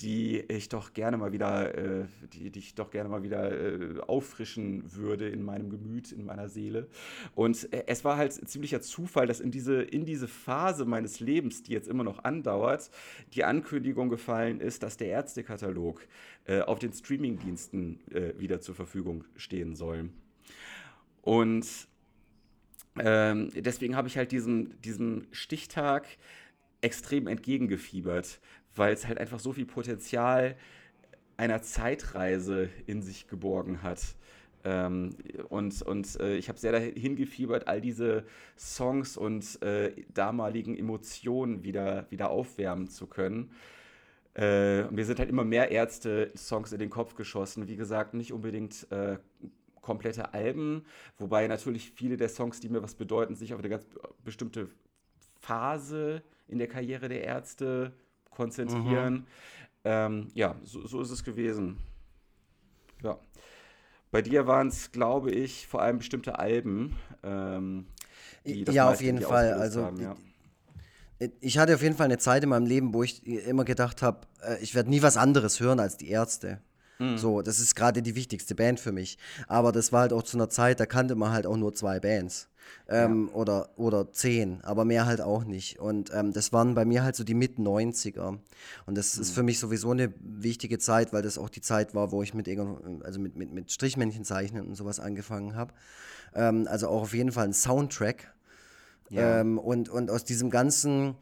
[0.01, 3.99] die ich doch gerne mal wieder, äh, die, die ich doch gerne mal wieder äh,
[4.01, 6.87] auffrischen würde in meinem Gemüt, in meiner Seele.
[7.33, 11.63] Und äh, es war halt ziemlicher Zufall, dass in diese, in diese Phase meines Lebens,
[11.63, 12.91] die jetzt immer noch andauert,
[13.33, 16.07] die Ankündigung gefallen ist, dass der Ärztekatalog
[16.45, 20.09] äh, auf den Streamingdiensten äh, wieder zur Verfügung stehen soll.
[21.23, 21.67] Und
[22.99, 26.07] ähm, deswegen habe ich halt diesem, diesem Stichtag
[26.81, 28.39] extrem entgegengefiebert,
[28.77, 30.55] weil es halt einfach so viel Potenzial
[31.37, 34.01] einer Zeitreise in sich geborgen hat.
[34.63, 35.15] Ähm,
[35.49, 38.25] und und äh, ich habe sehr dahin gefiebert, all diese
[38.57, 43.51] Songs und äh, damaligen Emotionen wieder, wieder aufwärmen zu können.
[44.35, 47.67] Äh, mir sind halt immer mehr Ärzte-Songs in den Kopf geschossen.
[47.67, 49.17] Wie gesagt, nicht unbedingt äh,
[49.81, 50.85] komplette Alben,
[51.17, 53.85] wobei natürlich viele der Songs, die mir was bedeuten, sich auf eine ganz
[54.23, 54.69] bestimmte
[55.39, 57.93] Phase in der Karriere der Ärzte
[58.37, 59.13] konzentrieren.
[59.13, 59.25] Mhm.
[59.83, 61.77] Ähm, ja, so, so, ist es gewesen.
[63.03, 63.17] Ja.
[64.11, 66.95] Bei dir waren es, glaube ich, vor allem bestimmte Alben.
[67.23, 67.87] Ähm,
[68.43, 69.53] ja, auf jeden Fall.
[69.53, 70.15] Also, haben, ja.
[71.41, 74.27] ich hatte auf jeden Fall eine Zeit in meinem Leben, wo ich immer gedacht habe,
[74.41, 76.61] äh, ich werde nie was anderes hören als die Ärzte.
[76.99, 77.17] Mhm.
[77.17, 79.17] So, das ist gerade die wichtigste Band für mich.
[79.47, 81.99] Aber das war halt auch zu einer Zeit, da kannte man halt auch nur zwei
[81.99, 82.49] Bands.
[82.89, 83.33] Ähm, ja.
[83.33, 85.79] oder, oder zehn, aber mehr halt auch nicht.
[85.79, 88.39] Und ähm, das waren bei mir halt so die Mit-90er.
[88.85, 89.21] Und das mhm.
[89.21, 92.33] ist für mich sowieso eine wichtige Zeit, weil das auch die Zeit war, wo ich
[92.33, 92.49] mit,
[93.03, 95.73] also mit, mit, mit Strichmännchen zeichnen und sowas angefangen habe.
[96.33, 98.33] Ähm, also auch auf jeden Fall ein Soundtrack.
[99.09, 99.39] Ja.
[99.39, 101.15] Ähm, und, und aus diesem ganzen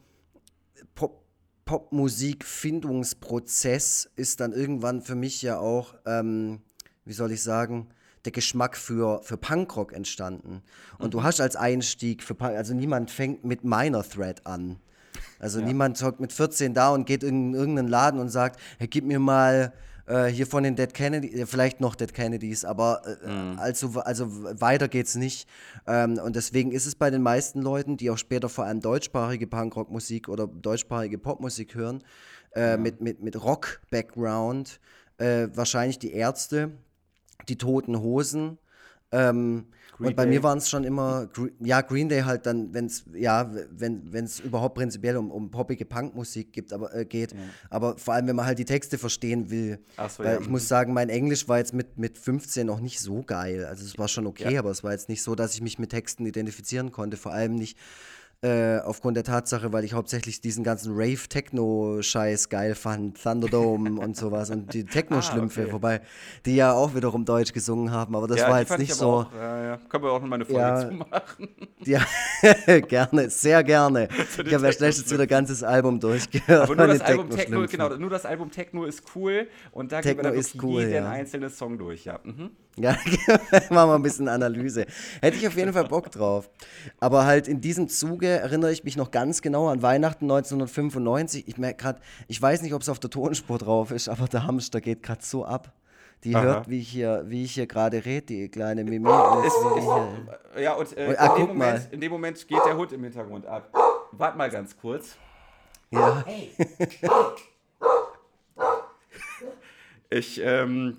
[0.96, 1.25] Pop
[1.66, 6.60] Popmusik-Findungsprozess ist dann irgendwann für mich ja auch, ähm,
[7.04, 7.88] wie soll ich sagen,
[8.24, 10.62] der Geschmack für, für Punkrock entstanden.
[10.98, 11.10] Und mhm.
[11.10, 14.78] du hast als Einstieg für Punk, also niemand fängt mit Minor Threat an.
[15.38, 15.66] Also ja.
[15.66, 19.18] niemand zockt mit 14 da und geht in irgendeinen Laden und sagt, hey, gib mir
[19.18, 19.74] mal
[20.06, 23.58] äh, hier von den Dead Kennedy, äh, vielleicht noch Dead Kennedys, aber äh, mhm.
[23.58, 24.28] also, also
[24.60, 25.48] weiter geht's nicht.
[25.86, 29.46] Ähm, und deswegen ist es bei den meisten Leuten, die auch später vor allem deutschsprachige
[29.46, 32.04] Punkrock-Musik oder deutschsprachige Popmusik hören,
[32.54, 32.76] äh, ja.
[32.76, 34.80] mit, mit, mit Rock-Background,
[35.18, 36.72] wahrscheinlich die Ärzte,
[37.48, 38.58] die Toten Hosen.
[39.12, 39.66] Ähm,
[39.98, 40.34] und bei Day.
[40.34, 41.28] mir waren es schon immer,
[41.60, 45.86] ja, Green Day halt dann, wenn es, ja, wenn es überhaupt prinzipiell um, um poppige
[45.86, 47.32] Punkmusik gibt, aber, äh, geht.
[47.32, 47.38] Ja.
[47.70, 49.78] Aber vor allem, wenn man halt die Texte verstehen will.
[49.96, 50.40] So, weil ja.
[50.40, 53.64] ich muss sagen, mein Englisch war jetzt mit, mit 15 noch nicht so geil.
[53.64, 54.60] Also es war schon okay, ja.
[54.60, 57.16] aber es war jetzt nicht so, dass ich mich mit Texten identifizieren konnte.
[57.16, 57.78] Vor allem nicht
[58.42, 64.50] äh, aufgrund der Tatsache, weil ich hauptsächlich diesen ganzen Rave-Techno-Scheiß geil fand, Thunderdome und sowas
[64.50, 65.72] und die Techno-Schlümpfe, ah, okay.
[65.72, 66.00] wobei
[66.44, 69.06] die ja auch wiederum Deutsch gesungen haben, aber das ja, war jetzt nicht so.
[69.06, 69.76] Auch, ja, ja.
[69.88, 71.48] Können wir auch noch mal eine Folge ja, zu machen.
[71.84, 72.04] Ja,
[72.88, 74.08] gerne, sehr gerne.
[74.44, 76.64] ich habe ja schnellstens wieder ganzes Album durchgehört.
[76.64, 80.22] Aber nur das Album Techno, genau, nur das Album Techno ist cool und da Techno
[80.22, 82.18] gehen wir dann ist cool, jeden einzelnen Song durch, ja.
[82.24, 82.50] Mhm.
[82.78, 82.90] Ja,
[83.70, 84.84] machen wir ein bisschen Analyse.
[85.22, 86.50] Hätte ich auf jeden Fall Bock drauf.
[87.00, 91.48] Aber halt in diesem Zuge erinnere ich mich noch ganz genau an Weihnachten 1995.
[91.48, 94.46] Ich merke gerade, ich weiß nicht, ob es auf der Tonspur drauf ist, aber der
[94.46, 95.72] Hamster geht gerade so ab.
[96.24, 96.42] Die Aha.
[96.42, 99.08] hört, wie ich hier, wie ich hier gerade rede, die kleine Mimi.
[99.08, 99.62] Und Ist, ist,
[100.54, 101.88] hier- ja, und äh, Und- ah, in, dem Moment, mal.
[101.92, 103.70] in dem Moment geht der Hund im Hintergrund ab.
[104.12, 105.16] Wart mal ganz kurz.
[105.90, 106.24] ja.
[110.10, 110.96] Ich, ähm,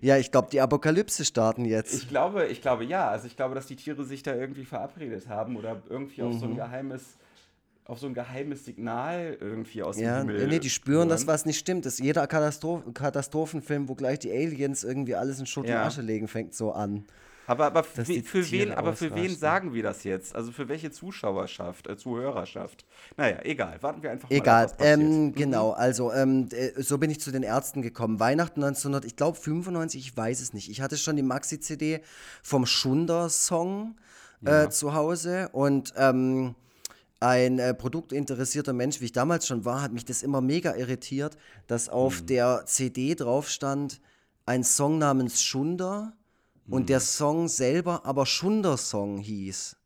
[0.00, 1.94] ja, ich glaube, die Apokalypse starten jetzt.
[1.94, 3.08] ich glaube, ich glaube ja.
[3.08, 6.38] Also ich glaube, dass die Tiere sich da irgendwie verabredet haben oder irgendwie auf Mhm.
[6.38, 7.02] so ein geheimes,
[7.84, 10.48] auf so ein geheimes Signal irgendwie aus Ja, dem Himmel.
[10.48, 11.28] nee, die spüren, dass hören.
[11.28, 11.86] was nicht stimmt.
[11.86, 15.80] Das ist jeder Katastroph Katastrophenfilm, wo gleich die Aliens irgendwie alles in Schutt Ja.
[15.80, 17.04] und Asche legen, fängt so an.
[17.46, 20.34] Aber, aber dass für, wen, aber für wen sagen wir das jetzt?
[20.34, 22.84] Also für welche Zuschauerschaft, äh, Zuhörerschaft?
[23.16, 23.82] Naja, egal.
[23.82, 24.98] Warten wir einfach mal Egal, was passiert.
[24.98, 28.18] ähm, genau, also ähm, äh, so bin ich zu den Ärzten gekommen.
[28.20, 30.70] Weihnachten 1900, ich glaube 95, ich weiß es nicht.
[30.70, 32.00] Ich hatte schon die Maxi-CD
[32.42, 33.96] vom Schunder-Song
[34.44, 36.54] äh, zu Hause und ähm,
[37.20, 41.36] ein äh, produktinteressierter Mensch, wie ich damals schon war, hat mich das immer mega irritiert,
[41.66, 42.26] dass auf Mhm.
[42.26, 44.00] der CD drauf stand
[44.44, 46.12] ein Song namens Schunder
[46.68, 46.86] und Mhm.
[46.86, 49.76] der Song selber aber Schunder-Song hieß.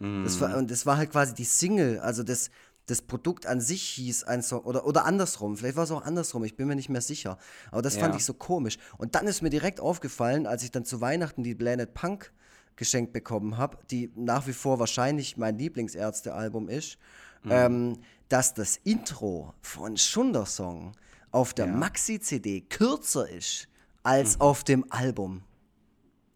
[0.00, 2.50] Das war, und das war halt quasi die Single, also das,
[2.86, 6.44] das Produkt an sich hieß ein Song, oder, oder andersrum, vielleicht war es auch andersrum,
[6.44, 7.36] ich bin mir nicht mehr sicher.
[7.72, 8.18] Aber das fand Ja.
[8.18, 8.78] ich so komisch.
[8.96, 12.32] Und dann ist mir direkt aufgefallen, als ich dann zu Weihnachten die Planet Punk
[12.76, 16.96] geschenkt bekommen habe, die nach wie vor wahrscheinlich mein Lieblingsärzte-Album ist,
[17.42, 17.50] Mhm.
[17.50, 17.98] ähm,
[18.28, 20.92] dass das Intro von Schundersong
[21.32, 21.72] auf der Ja.
[21.72, 23.66] Maxi-CD kürzer ist
[24.04, 25.42] als auf dem Album.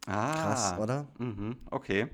[0.07, 1.07] Ah, Krass, oder?
[1.19, 2.09] Mhm, okay.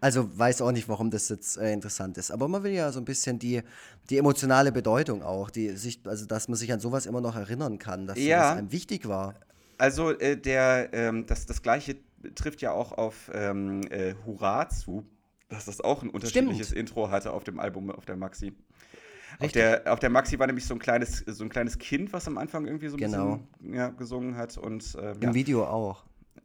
[0.00, 2.30] Also weiß auch nicht, warum das jetzt äh, interessant ist.
[2.30, 3.62] Aber man will ja so ein bisschen die,
[4.10, 7.78] die emotionale Bedeutung auch, die sich, also dass man sich an sowas immer noch erinnern
[7.78, 8.42] kann, dass Ja.
[8.48, 9.34] sowas einem wichtig war.
[9.78, 11.96] Also äh, der, ähm, das, das gleiche
[12.34, 15.06] trifft ja auch auf ähm, äh, Hurra zu,
[15.48, 18.52] dass das auch ein unterschiedliches Intro hatte auf dem Album, auf der Maxi.
[19.38, 22.26] Auf der, auf der Maxi war nämlich so ein kleines, so ein kleines Kind, was
[22.26, 23.36] am Anfang irgendwie so ein Genau.
[23.58, 24.56] bisschen ja, gesungen hat.
[24.58, 25.34] Und, ähm, Im ja.
[25.34, 26.04] Video auch.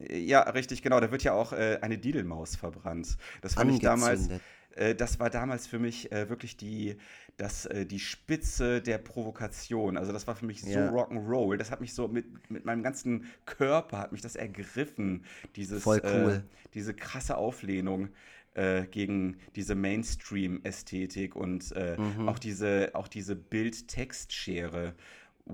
[0.09, 0.99] Ja, richtig, genau.
[0.99, 3.17] Da wird ja auch äh, eine Didelmaus verbrannt.
[3.41, 4.41] Das fand ich damals, Angezündet.
[4.75, 6.95] äh, das war damals für mich äh, wirklich die,
[7.37, 9.97] das, äh, die Spitze der Provokation.
[9.97, 10.89] Also das war für mich so Ja.
[10.91, 11.57] Rock'n'Roll.
[11.57, 15.25] Das hat mich so mit, mit meinem ganzen Körper, hat mich das ergriffen.
[15.55, 16.43] Dieses, Voll cool.
[16.45, 18.09] Äh, diese krasse Auflehnung
[18.53, 22.27] äh, gegen diese Mainstream-Ästhetik und Mhm.
[22.27, 24.93] auch diese, auch diese Bild-Text-Schere.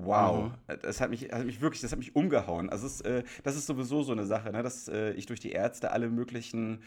[0.03, 0.77] Wow, Mhm.
[0.81, 2.69] das hat mich, hat mich wirklich, das hat mich umgehauen.
[2.69, 5.51] Also es, äh, das ist sowieso so eine Sache, ne, dass äh, ich durch die
[5.51, 6.83] Ärzte alle möglichen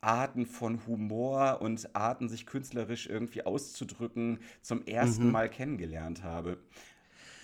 [0.00, 5.30] Arten von Humor und Arten, sich künstlerisch irgendwie auszudrücken, zum ersten Mhm.
[5.30, 6.58] Mal kennengelernt habe.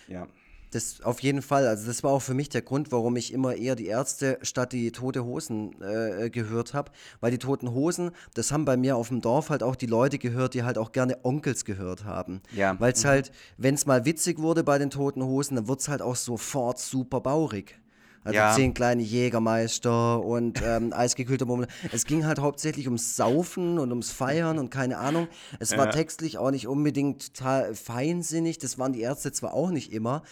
[0.06, 0.28] Ja.
[0.70, 1.66] Das auf jeden Fall.
[1.66, 4.72] Also das war auch für mich der Grund, warum ich immer eher die Ärzte statt
[4.72, 6.90] die Tote Hosen äh, gehört habe.
[7.20, 10.18] Weil die Toten Hosen, das haben bei mir auf dem Dorf halt auch die Leute
[10.18, 12.42] gehört, die halt auch gerne Onkels gehört haben.
[12.54, 12.78] Ja.
[12.78, 15.88] Weil es halt, wenn es mal witzig wurde bei den Toten Hosen, dann wird es
[15.88, 17.78] halt auch sofort super baurig.
[18.24, 18.54] Also Ja.
[18.54, 21.66] zehn kleine Jägermeister und ähm, eisgekühlter Mummel.
[21.92, 25.28] Es ging halt hauptsächlich ums Saufen und ums Feiern und keine Ahnung.
[25.58, 25.90] Es war Ja.
[25.92, 28.58] textlich auch nicht unbedingt total feinsinnig.
[28.58, 30.22] Das waren die Ärzte zwar auch nicht immer,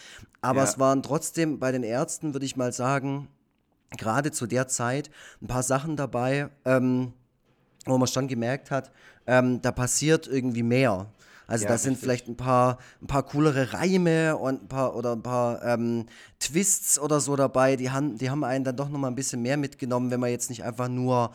[0.43, 0.65] aber Ja.
[0.65, 3.29] es waren trotzdem bei den Ärzten, würde ich mal sagen,
[3.97, 7.13] gerade zu der Zeit ein paar Sachen dabei, ähm,
[7.87, 8.91] wo man schon gemerkt hat,
[9.29, 11.07] ähm, da passiert irgendwie mehr.
[11.47, 12.05] Also Ja, da sind richtig.
[12.05, 16.07] vielleicht ein paar, ein paar coolere Reime und ein paar oder ein paar ähm,
[16.41, 19.57] Twists oder so dabei, die haben, die haben einen dann doch nochmal ein bisschen mehr
[19.57, 21.31] mitgenommen, wenn man jetzt nicht einfach nur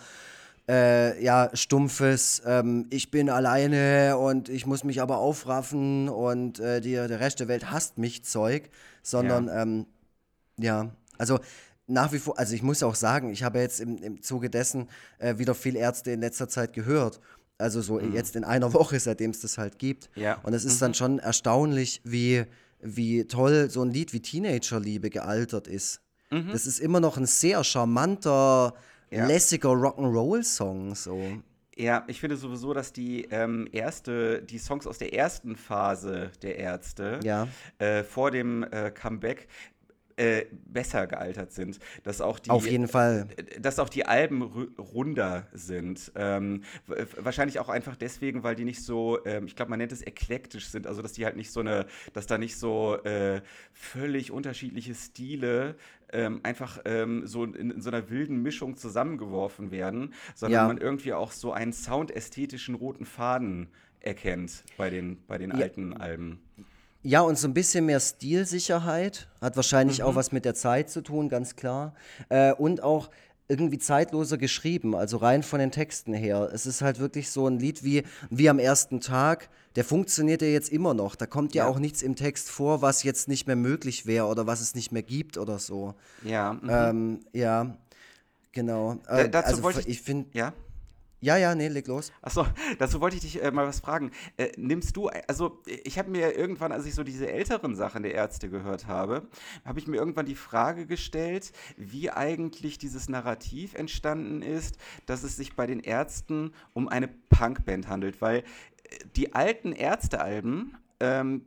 [0.70, 6.82] äh, ja, stumpfes, ähm, ich bin alleine und ich muss mich aber aufraffen und äh,
[6.82, 8.70] die, der Rest der Welt hasst mich Zeug,
[9.02, 9.86] sondern ähm,
[10.58, 11.40] ja, also
[11.88, 14.88] nach wie vor, also ich muss auch sagen, ich habe jetzt im, im Zuge dessen
[15.20, 17.20] äh, wieder viel Ärzte in letzter Zeit gehört.
[17.62, 20.10] Also so jetzt in einer Woche, seitdem es das halt gibt.
[20.16, 20.40] Ja.
[20.44, 22.44] Und es ist dann schon erstaunlich, wie,
[22.82, 26.02] wie toll so ein Lied wie Teenagerliebe gealtert ist.
[26.30, 28.74] Das ist immer noch ein sehr charmanter,
[29.10, 29.26] Ja.
[29.28, 30.96] lässiger Rock'n'Roll-Song.
[30.96, 31.22] So.
[31.76, 36.58] Ja, ich finde sowieso, dass die ähm, erste, die Songs aus der ersten Phase der
[36.58, 37.48] Ärzte Ja.
[37.80, 39.48] äh, vor dem äh, Comeback
[40.18, 41.80] äh, besser gealtert sind.
[42.04, 43.28] Dass auch die, Auf jeden Fall.
[43.60, 46.12] dass auch die Alben ru- runder sind.
[46.16, 46.64] Ähm,
[47.18, 50.68] wahrscheinlich auch einfach deswegen, weil die nicht so, ähm, ich glaube, man nennt es eklektisch
[50.68, 53.42] sind, also dass die halt nicht so eine, dass da nicht so äh,
[53.74, 55.76] völlig unterschiedliche Stile
[56.14, 60.68] ähm, einfach ähm, so in, in so einer wilden Mischung zusammengeworfen werden, sondern Ja.
[60.68, 63.70] man irgendwie auch so einen soundästhetischen roten Faden
[64.02, 65.58] erkennt bei den, bei den Ja.
[65.58, 66.40] alten Alben.
[67.04, 69.28] Ja, und so ein bisschen mehr Stilsicherheit.
[69.42, 71.94] Hat wahrscheinlich auch was mit der Zeit zu tun, ganz klar.
[72.30, 73.10] Äh, und auch
[73.48, 76.50] irgendwie zeitloser geschrieben, also rein von den Texten her.
[76.54, 80.48] Es ist halt wirklich so ein Lied wie, wie am ersten Tag, der funktioniert ja
[80.48, 81.16] jetzt immer noch.
[81.16, 81.70] Da kommt ja, ja.
[81.70, 84.94] auch nichts im Text vor, was jetzt nicht mehr möglich wäre oder was es nicht
[84.94, 85.96] mehr gibt oder so.
[86.24, 86.54] Ja.
[86.54, 86.70] Mhm.
[86.70, 87.76] Ähm, ja,
[88.54, 89.00] genau.
[89.08, 90.30] Äh, dazu also, wollte ich, ich finde.
[90.34, 90.54] Ja.
[91.24, 92.12] Ja, ja, nee, leg los.
[92.24, 92.48] Achso,
[92.80, 94.10] dazu wollte ich dich äh, mal was fragen.
[94.38, 98.16] Äh, nimmst du, also ich habe mir irgendwann, als ich so diese älteren Sachen der
[98.16, 99.28] Ärzte gehört habe,
[99.64, 105.38] habe ich mir irgendwann die Frage gestellt, wie eigentlich dieses Narrativ entstanden ist, dass es
[105.38, 108.44] sich bei den Ärzten um eine Punkband handelt, weil äh,
[109.16, 111.46] die alten Ärztealben ähm,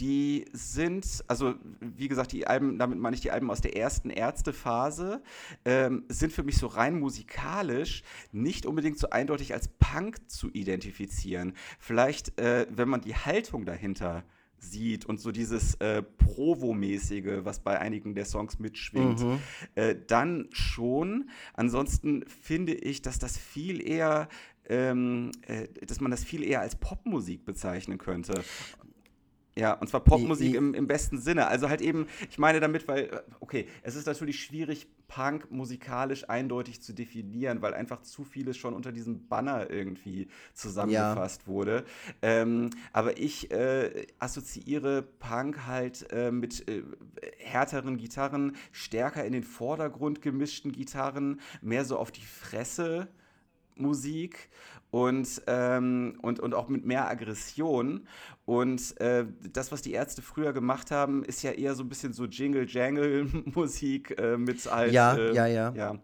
[0.00, 4.10] die sind, also wie gesagt, die Alben, damit meine ich die Alben aus der ersten
[4.10, 5.22] Ärztephase,
[5.64, 11.54] ähm, sind für mich so rein musikalisch nicht unbedingt so eindeutig als Punk zu identifizieren.
[11.78, 14.24] Vielleicht, äh, wenn man die Haltung dahinter
[14.58, 19.38] sieht und so dieses äh, Provo-mäßige, was bei einigen der Songs mitschwingt, mhm.
[19.74, 21.28] äh, dann schon.
[21.52, 24.28] Ansonsten finde ich, dass das viel eher
[24.66, 28.42] ähm, äh, dass man das viel eher als Popmusik bezeichnen könnte.
[29.56, 31.46] Ja, und zwar Popmusik im, im besten Sinne.
[31.46, 36.28] Also halt eben, ich meine damit, weil, äh, okay, es ist natürlich schwierig, Punk musikalisch
[36.28, 41.46] eindeutig zu definieren, weil einfach zu vieles schon unter diesem Banner irgendwie zusammengefasst ja.
[41.46, 41.84] wurde.
[42.20, 46.82] Ähm, aber ich äh, assoziiere Punk halt äh, mit äh,
[47.38, 53.08] härteren Gitarren, stärker in den Vordergrund gemischten Gitarren, mehr so auf die Fresse.
[53.76, 54.48] Musik
[54.90, 58.06] und, ähm, und, und auch mit mehr Aggression.
[58.44, 62.12] Und äh, das, was die Ärzte früher gemacht haben, ist ja eher so ein bisschen
[62.12, 64.92] so Jingle-Jangle-Musik äh, mit halt.
[64.92, 65.72] Ja, äh, ja, ja.
[65.74, 65.98] ja.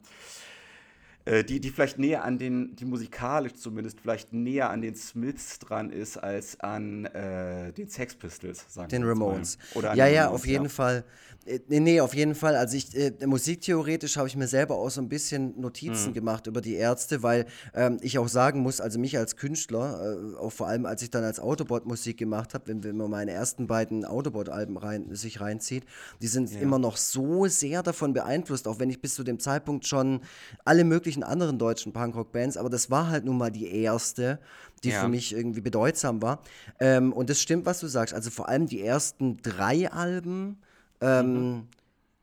[1.26, 5.58] Äh, die, die vielleicht näher an den, die musikalisch zumindest, vielleicht näher an den Smiths
[5.58, 9.58] dran ist, als an äh, den Sex Pistols, sagen Den Ramones.
[9.74, 10.70] Oder ja, ja, Ramones, auf jeden ja.
[10.70, 11.04] Fall.
[11.46, 12.56] Äh, nee, nee, auf jeden Fall.
[12.56, 16.14] Also ich, äh, musiktheoretisch habe ich mir selber auch so ein bisschen Notizen mhm.
[16.14, 20.36] gemacht über die Ärzte, weil ähm, ich auch sagen muss, also mich als Künstler, äh,
[20.36, 23.32] auch vor allem als ich dann als Autobot Musik gemacht habe, wenn, wenn man meine
[23.32, 25.84] ersten beiden Autobot-Alben rein, sich reinzieht,
[26.20, 26.60] die sind ja.
[26.60, 30.20] immer noch so sehr davon beeinflusst, auch wenn ich bis zu dem Zeitpunkt schon
[30.64, 34.38] alle möglichen anderen deutschen Punkrock-Bands, aber das war halt nun mal die erste,
[34.84, 35.00] die ja.
[35.00, 36.40] für mich irgendwie bedeutsam war.
[36.78, 38.14] Ähm, und das stimmt, was du sagst.
[38.14, 40.58] Also vor allem die ersten drei Alben,
[41.00, 41.68] ähm, mhm.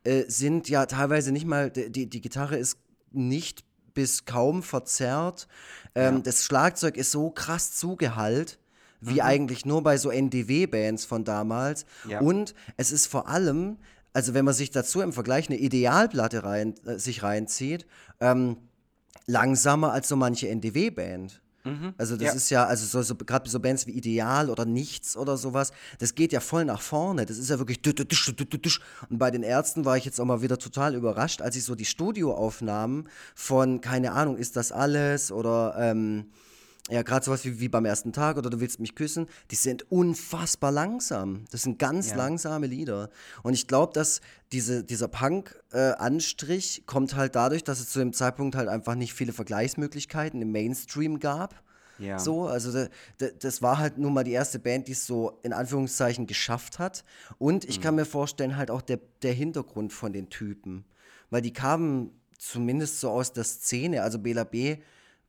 [0.04, 2.78] äh, sind ja teilweise nicht mal, die, die Gitarre ist
[3.12, 5.48] nicht bis kaum verzerrt.
[5.96, 6.22] Ähm, ja.
[6.22, 8.60] Das Schlagzeug ist so krass zugehallt,
[9.02, 9.22] wie mhm.
[9.22, 11.86] eigentlich nur bei so NDW-Bands von damals.
[12.08, 12.20] Ja.
[12.20, 13.78] Und es ist vor allem,
[14.14, 17.88] also wenn man sich dazu im Vergleich eine Idealplatte rein, äh, sich reinzieht,
[18.20, 18.58] ähm,
[19.26, 21.42] langsamer als so manche NDW-Band.
[21.68, 21.94] Mhm.
[21.98, 22.34] Also das ja.
[22.34, 26.16] ist ja, also so, so gerade so Bands wie Ideal oder Nichts oder sowas, das
[26.16, 27.26] geht ja voll nach vorne.
[27.26, 27.82] Das ist ja wirklich
[29.10, 31.76] und bei den Ärzten war ich jetzt auch mal wieder total überrascht, als ich so
[31.76, 36.28] die Studioaufnahmen von, keine Ahnung, ist das alles oder ähm,
[36.90, 39.92] ja, gerade sowas wie, wie beim ersten Tag oder du willst mich küssen, die sind
[39.92, 41.46] unfassbar langsam.
[41.52, 42.16] Das sind ganz ja.
[42.16, 43.10] langsame Lieder.
[43.44, 44.22] Und ich glaube, dass
[44.54, 49.14] diese, dieser Punk-Anstrich äh, kommt halt dadurch, dass es zu dem Zeitpunkt halt einfach nicht
[49.14, 51.62] viele Vergleichsmöglichkeiten im Mainstream gab.
[52.00, 52.20] Ja.
[52.20, 55.40] So, also de, de, das war halt nun mal die erste Band, die es so
[55.44, 57.04] in Anführungszeichen geschafft hat.
[57.38, 57.84] Und ich mhm.
[57.84, 60.86] kann mir vorstellen, halt auch der, der Hintergrund von den Typen.
[61.32, 64.78] Weil die kamen zumindest so aus der Szene, also Bela B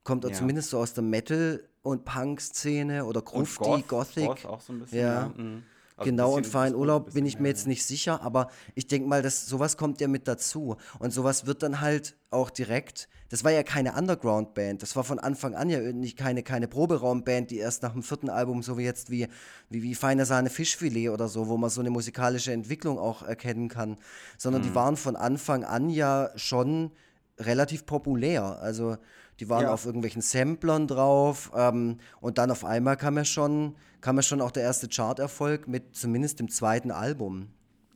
[0.09, 0.33] kommt ja.
[0.33, 4.27] zumindest so aus der Metal- und Punk-Szene oder Grufti, Goth, Gothic.
[4.27, 5.13] Goth auch so ein bisschen, ja.
[5.15, 5.33] ja.
[5.37, 5.63] Mhm.
[5.99, 9.21] Also genau, und Verein Urlaub bin ich mir jetzt nicht sicher, aber ich denke mal,
[9.21, 10.77] dass sowas kommt ja mit dazu.
[10.99, 15.19] Und sowas wird dann halt auch direkt, das war ja keine Underground-Band, das war von
[15.19, 18.85] Anfang an ja nicht keine, keine Proberaumband, die erst nach dem vierten Album, so wie
[18.85, 19.27] jetzt wie,
[19.69, 23.69] wie, wie Feine Sahne Fischfilet oder so, wo man so eine musikalische Entwicklung auch erkennen
[23.69, 23.99] kann,
[24.39, 24.67] sondern mhm.
[24.69, 26.93] die waren von Anfang an ja schon
[27.41, 28.59] relativ populär.
[28.61, 28.97] Also
[29.41, 29.73] die waren ja.
[29.73, 31.51] auf irgendwelchen Samplern drauf.
[31.55, 35.69] Ähm, und dann auf einmal kam ja schon, kam ja schon auch der erste Charterfolg
[35.69, 37.49] mit zumindest dem zweiten Album.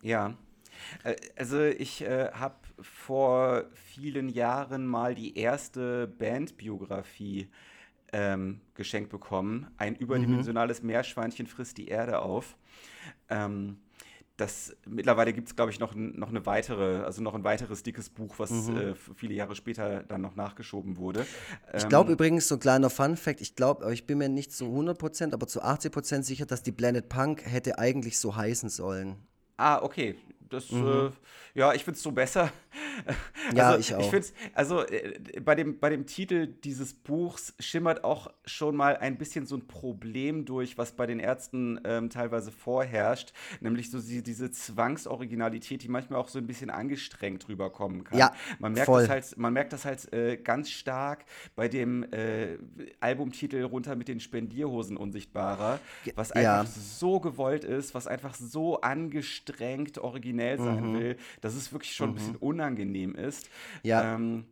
[0.02, 0.35] Ja.
[1.05, 7.48] Äh, also ich äh, habe vor vielen Jahren mal die erste Bandbiografie
[8.12, 9.70] ähm, geschenkt bekommen.
[9.76, 10.88] Ein überdimensionales mhm.
[10.88, 12.57] Meerschweinchen frisst die Erde auf.
[13.28, 13.78] Ähm,
[14.42, 18.11] das mittlerweile gibt es, glaube ich, noch, noch eine weitere, also noch ein weiteres dickes
[18.11, 18.76] Buch, was mhm.
[18.76, 21.26] äh, viele Jahre später dann noch nachgeschoben wurde.
[21.74, 24.64] Ich glaube ähm, übrigens, so ein kleiner Fun-Fact, ich glaube, ich bin mir nicht zu
[24.64, 29.16] 100%, aber zu 80% sicher, dass die Blended Punk hätte eigentlich so heißen sollen.
[29.57, 30.16] Ah, okay.
[30.53, 31.12] Das, mhm.
[31.55, 32.51] äh, ja, ich finde es so besser.
[33.55, 34.01] ja, also, ich auch.
[34.01, 38.97] Ich find's, also äh, bei, dem, bei dem Titel dieses Buchs schimmert auch schon mal
[38.97, 44.01] ein bisschen so ein Problem durch, was bei den Ärzten ähm, teilweise vorherrscht, nämlich so
[44.01, 48.18] die, diese Zwangsoriginalität, die manchmal auch so ein bisschen angestrengt rüberkommen kann.
[48.18, 49.03] Ja, man merkt voll.
[49.03, 51.24] das halt, man merkt das halt äh, ganz stark
[51.57, 52.59] bei dem äh,
[53.01, 55.79] Albumtitel runter mit den Spendierhosen unsichtbarer,
[56.14, 56.64] was einfach ja.
[56.64, 60.99] so gewollt ist, was einfach so angestrengt originell sein mhm.
[60.99, 62.12] will, dass es wirklich schon mhm.
[62.12, 63.51] ein bisschen unangenehm ist.
[63.82, 64.14] Ja.
[64.14, 64.45] Ähm,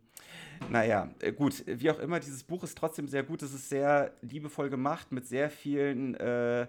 [0.69, 3.43] naja, äh, gut, wie auch immer, dieses Buch ist trotzdem sehr gut.
[3.43, 6.67] Es ist sehr liebevoll gemacht mit sehr vielen äh,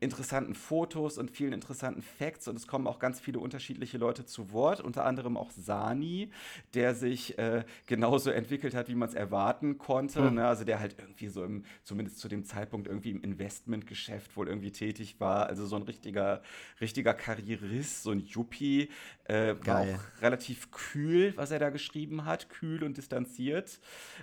[0.00, 4.52] interessanten Fotos und vielen interessanten Facts und es kommen auch ganz viele unterschiedliche Leute zu
[4.52, 6.30] Wort, unter anderem auch Sani,
[6.74, 10.20] der sich äh, genauso entwickelt hat, wie man es erwarten konnte.
[10.20, 10.34] Mhm.
[10.34, 10.46] Ne?
[10.46, 14.72] Also der halt irgendwie so im, zumindest zu dem Zeitpunkt irgendwie im Investmentgeschäft wohl irgendwie
[14.72, 15.46] tätig war.
[15.46, 16.42] Also so ein richtiger,
[16.80, 18.90] richtiger Karrierist, so ein Yuppie.
[19.24, 23.33] Äh, war auch relativ kühl, was er da geschrieben hat, kühl und distanziert.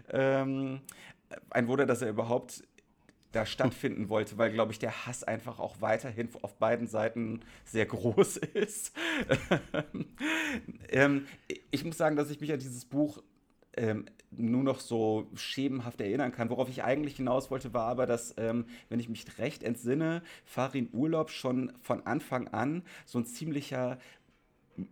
[0.10, 0.82] Ähm,
[1.50, 2.64] ein Wunder, dass er überhaupt
[3.32, 7.86] da stattfinden wollte, weil, glaube ich, der Hass einfach auch weiterhin auf beiden Seiten sehr
[7.86, 8.94] groß ist.
[10.90, 11.28] ähm,
[11.72, 13.22] ich muss sagen, dass ich mich an dieses Buch
[13.78, 16.50] ähm, nur noch so schemenhaft erinnern kann.
[16.50, 20.90] Worauf ich eigentlich hinaus wollte, war aber, dass, ähm, wenn ich mich recht entsinne, Farin
[20.92, 23.98] Urlaub schon von Anfang an so ein ziemlicher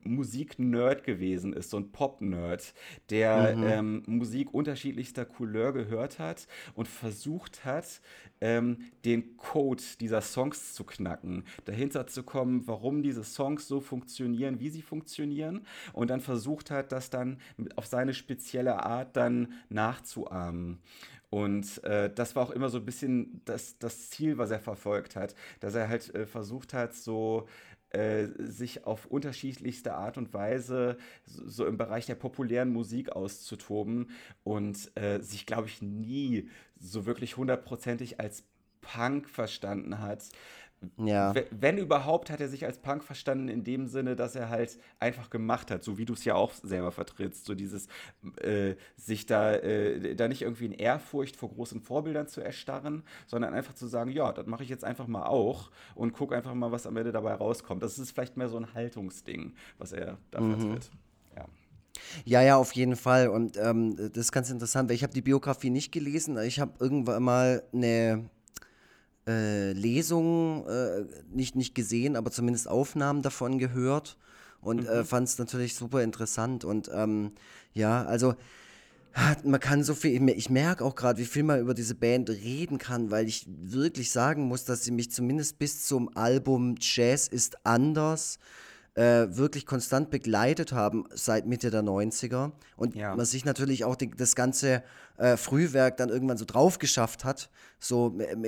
[0.03, 2.73] Musik-Nerd gewesen ist, so ein Pop-Nerd,
[3.09, 3.63] der mhm.
[3.63, 8.01] ähm, Musik unterschiedlichster Couleur gehört hat und versucht hat,
[8.41, 14.59] ähm, den Code dieser Songs zu knacken, dahinter zu kommen, warum diese Songs so funktionieren,
[14.59, 17.37] wie sie funktionieren und dann versucht hat, das dann
[17.75, 20.79] auf seine spezielle Art dann nachzuahmen.
[21.29, 25.15] Und äh, das war auch immer so ein bisschen das, das Ziel, was er verfolgt
[25.15, 27.47] hat, dass er halt äh, versucht hat, so
[27.91, 34.11] äh, sich auf unterschiedlichste Art und Weise so, im Bereich der populären Musik auszutoben
[34.43, 38.43] und äh, sich, glaube ich, nie so wirklich hundertprozentig als
[38.81, 40.23] Punk verstanden hat.
[40.97, 41.33] Ja.
[41.51, 45.29] Wenn überhaupt, hat er sich als Punk verstanden in dem Sinne, dass er halt einfach
[45.29, 47.87] gemacht hat, so wie du es ja auch selber vertrittst, so dieses
[48.41, 53.53] äh, sich da, äh, da nicht irgendwie in Ehrfurcht vor großen Vorbildern zu erstarren, sondern
[53.53, 56.71] einfach zu sagen, ja, das mache ich jetzt einfach mal auch und guck einfach mal,
[56.71, 57.83] was am Ende dabei rauskommt.
[57.83, 60.59] Das ist vielleicht mehr so ein Haltungsding, was er da mhm.
[60.59, 60.91] vertritt.
[61.35, 61.45] Ja.
[62.23, 63.27] Ja, ja, auf jeden Fall.
[63.27, 66.37] Und ähm, das ist ganz interessant, weil ich habe die Biografie nicht gelesen.
[66.37, 68.29] Ich habe irgendwann mal eine
[69.29, 74.17] äh, Lesungen äh, nicht, nicht gesehen, aber zumindest Aufnahmen davon gehört
[74.61, 74.87] und äh, mhm.
[74.87, 76.65] äh, fand es natürlich super interessant.
[76.65, 77.31] Und ähm,
[77.73, 78.33] ja, also
[79.43, 82.77] man kann so viel, ich merke auch gerade, wie viel man über diese Band reden
[82.77, 87.65] kann, weil ich wirklich sagen muss, dass sie mich zumindest bis zum Album Jazz ist
[87.65, 88.39] anders
[88.99, 93.15] äh, wirklich konstant begleitet haben seit Mitte der 90er und ja.
[93.15, 94.83] man sich natürlich auch die, das ganze
[95.17, 98.07] äh, Frühwerk dann irgendwann so drauf geschafft hat, so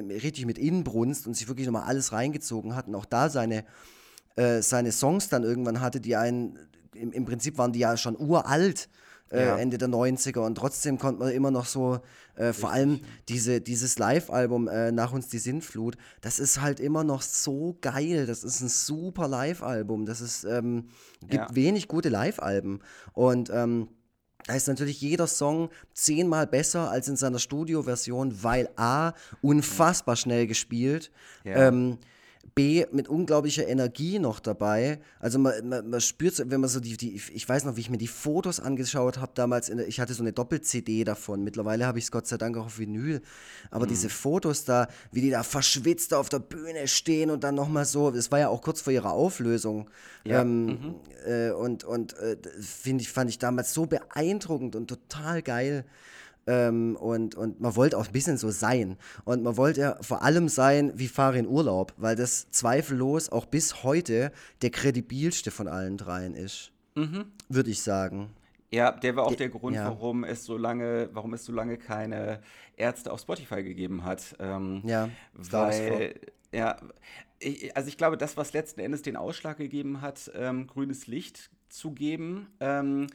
[0.10, 3.64] richtig mit Inbrunst und sich wirklich nochmal alles reingezogen hat und auch da seine,
[4.36, 6.60] äh, seine Songs dann irgendwann hatte, die einen,
[6.96, 8.90] im, im Prinzip waren die ja schon uralt,
[9.32, 9.58] äh, ja.
[9.58, 12.00] Ende der 90er und trotzdem konnte man immer noch so,
[12.36, 17.04] äh, vor allem diese, dieses Live-Album äh, Nach uns die Sintflut, das ist halt immer
[17.04, 18.26] noch so geil.
[18.26, 20.06] Das ist ein super Live-Album.
[20.06, 20.90] Das ist, ähm,
[21.22, 21.56] gibt ja.
[21.56, 22.80] wenig gute Live-Alben.
[23.14, 23.90] Und ähm,
[24.48, 30.48] da ist natürlich jeder Song zehnmal besser als in seiner Studioversion, weil A, unfassbar schnell
[30.48, 31.12] gespielt.
[31.44, 31.68] Ja.
[31.68, 31.98] Ähm,
[32.56, 35.00] B, mit unglaublicher Energie noch dabei.
[35.20, 37.90] Also man, man, man spürt, wenn man so die, die, ich weiß noch, wie ich
[37.90, 41.44] mir die Fotos angeschaut habe damals, der, ich hatte so eine Doppel-CD davon.
[41.44, 43.22] Mittlerweile habe ich es Gott sei Dank auch auf Vinyl.
[43.70, 43.90] Aber mhm.
[43.90, 48.12] diese Fotos da, wie die da verschwitzt auf der Bühne stehen und dann nochmal so,
[48.12, 49.90] das war ja auch kurz vor ihrer Auflösung.
[50.24, 50.42] Ja.
[50.42, 50.96] Ähm, mhm.
[51.26, 55.86] äh, und und äh, finde ich, fand ich damals so beeindruckend und total geil.
[56.48, 58.98] Ähm, und, und man wollte auch ein bisschen so sein.
[59.26, 63.84] Und man wollte ja vor allem sein wie Farin Urlaub, weil das zweifellos auch bis
[63.84, 64.32] heute
[64.62, 66.72] der kredibilste von allen dreien ist.
[66.96, 67.26] Mhm.
[67.50, 68.32] Würde ich sagen.
[68.72, 69.86] Ja, der war auch der Grund, ja.
[69.86, 72.40] warum es so lange, warum es so lange keine
[72.78, 74.36] Ärzte auf Spotify gegeben hat.
[74.40, 76.16] Ähm, ja, weil,
[76.54, 76.78] ja,
[77.40, 81.50] ich, also ich glaube, das, was letzten Endes den Ausschlag gegeben hat, ähm, grünes Licht
[81.68, 83.08] zu geben, ähm,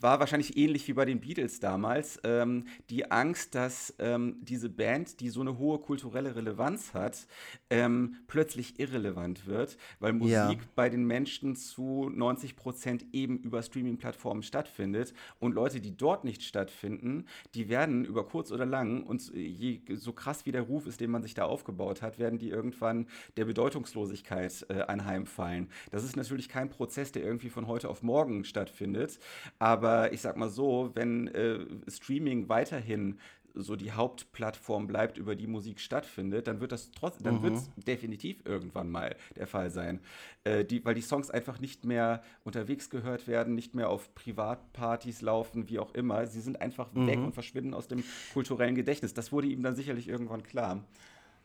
[0.00, 2.20] war wahrscheinlich ähnlich wie bei den Beatles damals.
[2.24, 7.26] Ähm, die Angst, dass ähm, diese Band, die so eine hohe kulturelle Relevanz hat,
[7.70, 10.68] ähm, plötzlich irrelevant wird, weil Musik ja.
[10.74, 15.14] bei den Menschen zu 90 Prozent eben über Streaming-Plattformen stattfindet.
[15.38, 20.12] Und Leute, die dort nicht stattfinden, die werden über kurz oder lang, und je, so
[20.12, 23.44] krass wie der Ruf ist, den man sich da aufgebaut hat, werden die irgendwann der
[23.44, 25.68] Bedeutungslosigkeit äh, anheimfallen.
[25.90, 29.18] Das ist natürlich kein Prozess, der irgendwie von heute auf morgen stattfindet.
[29.58, 33.18] Aber ich sag mal so, wenn äh, Streaming weiterhin
[33.54, 37.42] so die Hauptplattform bleibt, über die Musik stattfindet, dann wird das trotzdem, dann mhm.
[37.42, 40.00] wird es definitiv irgendwann mal der Fall sein.
[40.44, 45.22] Äh, die, weil die Songs einfach nicht mehr unterwegs gehört werden, nicht mehr auf Privatpartys
[45.22, 46.26] laufen, wie auch immer.
[46.26, 47.06] Sie sind einfach mhm.
[47.06, 49.14] weg und verschwinden aus dem kulturellen Gedächtnis.
[49.14, 50.84] Das wurde ihm dann sicherlich irgendwann klar.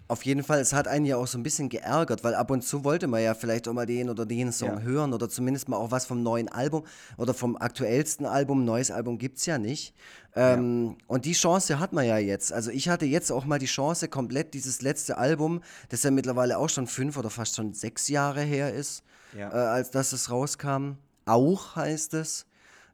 [0.10, 2.62] Auf jeden Fall, es hat einen ja auch so ein bisschen geärgert, weil ab und
[2.62, 4.80] zu wollte man ja vielleicht auch mal den oder den Song ja.
[4.82, 6.84] hören oder zumindest mal auch was vom neuen Album
[7.18, 8.66] oder vom aktuellsten Album.
[8.66, 9.94] Neues Album gibt es ja nicht.
[10.36, 11.06] Ähm, ja.
[11.08, 12.52] Und die Chance hat man ja jetzt.
[12.52, 16.58] Also ich hatte jetzt auch mal die Chance, komplett dieses letzte Album, das ja mittlerweile
[16.58, 19.04] auch schon fünf oder fast schon sechs Jahre her ist,
[19.38, 19.50] ja.
[19.50, 20.98] äh, als dass es rauskam.
[21.26, 22.46] Auch heißt es.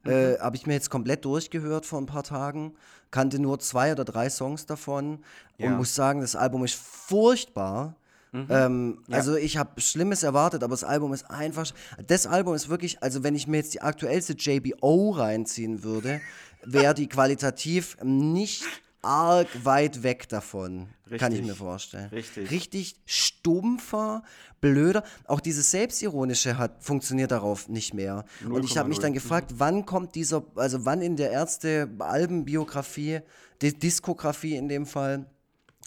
[0.03, 0.11] Mhm.
[0.11, 2.73] Äh, Habe ich mir jetzt komplett durchgehört vor ein paar Tagen
[3.11, 5.19] kannte nur zwei oder drei Songs davon
[5.57, 5.67] ja.
[5.67, 7.95] und muss sagen, das Album ist furchtbar.
[8.31, 8.47] Mhm.
[8.49, 9.17] Ähm, ja.
[9.17, 11.67] Also ich habe Schlimmes erwartet, aber das Album ist einfach.
[12.05, 16.21] Das Album ist wirklich, also wenn ich mir jetzt die aktuellste JBO reinziehen würde,
[16.63, 18.63] wäre die qualitativ nicht
[19.01, 21.19] arg weit weg davon, Richtig.
[21.19, 22.09] kann ich mir vorstellen.
[22.09, 22.51] Richtig.
[22.51, 24.23] Richtig stumpfer,
[24.61, 25.03] blöder.
[25.25, 28.25] Auch dieses Selbstironische hat funktioniert darauf nicht mehr.
[28.41, 31.89] 0, Und ich habe mich dann gefragt, wann kommt dieser, also wann in der Ärzte
[31.99, 33.21] Albenbiografie,
[33.61, 35.25] Diskografie in dem Fall,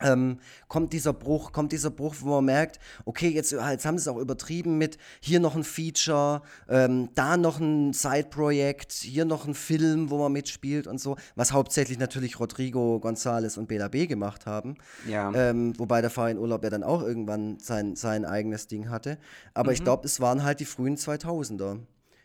[0.03, 0.39] ähm,
[0.69, 4.09] kommt dieser Bruch, kommt dieser Bruch, wo man merkt, okay, jetzt, jetzt haben sie es
[4.09, 9.55] auch übertrieben mit hier noch ein Feature, ähm, da noch ein Side-Projekt, hier noch ein
[9.55, 14.47] Film, wo man mitspielt und so, was hauptsächlich natürlich Rodrigo González und Bela B gemacht
[14.47, 14.77] haben.
[15.09, 15.33] Ja.
[15.35, 19.19] Ähm, wobei der Farin Urlaub ja dann auch irgendwann sein, sein eigenes Ding hatte.
[19.55, 19.75] Aber mhm.
[19.75, 21.79] ich glaube, es waren halt die frühen 2000er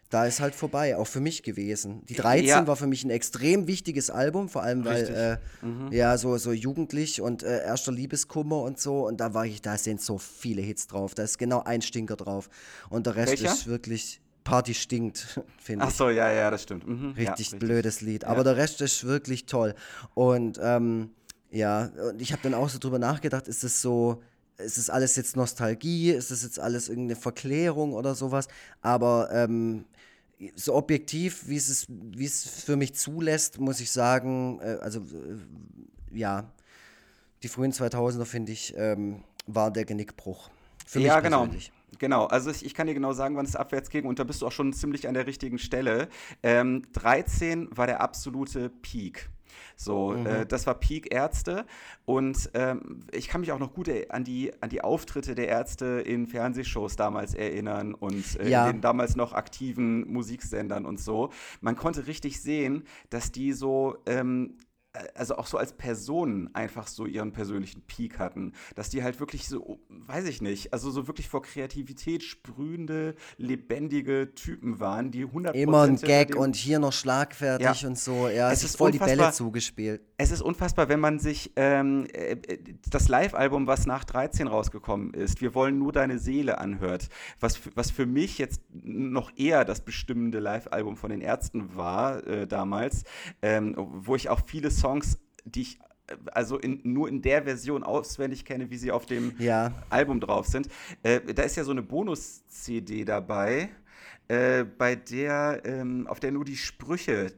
[0.10, 2.06] da ist halt vorbei, auch für mich gewesen.
[2.06, 2.68] Die 13 ja.
[2.68, 5.92] war für mich ein extrem wichtiges Album, vor allem weil, äh, mhm.
[5.92, 9.06] ja, so, so jugendlich und äh, erster Liebeskummer und so.
[9.06, 11.14] Und da war ich, da sind so viele Hits drauf.
[11.14, 12.50] Da ist genau ein Stinker drauf.
[12.90, 13.54] Und der Rest Welcher?
[13.54, 14.22] ist wirklich.
[14.46, 15.92] Party stinkt, finde ich.
[15.92, 16.88] Ach so, ja, ja, das stimmt.
[16.88, 17.08] Mhm.
[17.08, 18.24] Richtig, ja, richtig blödes Lied.
[18.24, 19.76] Aber der Rest ist wirklich toll.
[20.14, 21.10] Und ähm,
[21.52, 24.22] ja, und ich habe dann auch so drüber nachgedacht, ist es so,
[24.58, 28.48] ist es alles jetzt Nostalgie, ist es jetzt alles irgendeine Verklärung oder sowas?
[28.82, 29.84] Aber ähm,
[30.56, 36.18] so objektiv, wie es, wie es für mich zulässt, muss ich sagen, äh, also äh,
[36.18, 36.52] ja,
[37.44, 40.50] die frühen 2000er, finde ich, ähm, war der Genickbruch.
[40.86, 41.42] Für ja, genau.
[41.42, 41.72] Persönlich.
[42.00, 44.42] Genau, also ich, ich, kann dir genau sagen, wann es abwärts ging und da bist
[44.42, 46.10] du auch schon ziemlich an der richtigen Stelle.
[46.44, 49.30] Ähm, 13 war der absolute Peak.
[49.76, 50.26] So, äh, mhm.
[50.26, 51.66] äh, das war Peak Ärzte
[52.06, 55.86] und ähm, ich kann mich auch noch gut an die, an die Auftritte der Ärzte
[55.86, 58.68] in Fernsehshows damals erinnern und äh, ja.
[58.68, 61.32] in den damals noch aktiven Musiksendern und so.
[61.62, 64.58] Man konnte richtig sehen, dass die so ähm,
[65.16, 69.48] also auch so als Personen einfach so ihren persönlichen Peak hatten, dass die halt wirklich
[69.48, 75.52] so, weiß ich nicht, also so wirklich vor Kreativität sprühende, lebendige Typen waren, die 100%
[75.54, 77.88] immer ein Gag und hier noch schlagfertig ja.
[77.88, 80.02] und so, ja, es ist voll die Bälle zugespielt.
[80.20, 82.38] Es ist unfassbar, wenn man sich ähm, äh,
[82.90, 87.10] das Live-Album, was nach 13 rausgekommen ist, wir wollen nur deine Seele anhört,
[87.40, 92.48] was, was für mich jetzt noch eher das bestimmende Live-Album von den Ärzten war äh,
[92.48, 93.04] damals,
[93.44, 97.44] ähm, wo ich auch viele Songs Songs, die ich äh, also in, nur in der
[97.44, 99.74] Version auswendig kenne, wie sie auf dem ja.
[99.90, 100.68] Album drauf sind.
[101.04, 103.70] Äh, da ist ja so eine Bonus-CD dabei,
[104.28, 107.34] äh, bei der, ähm, auf der nur die Sprüche,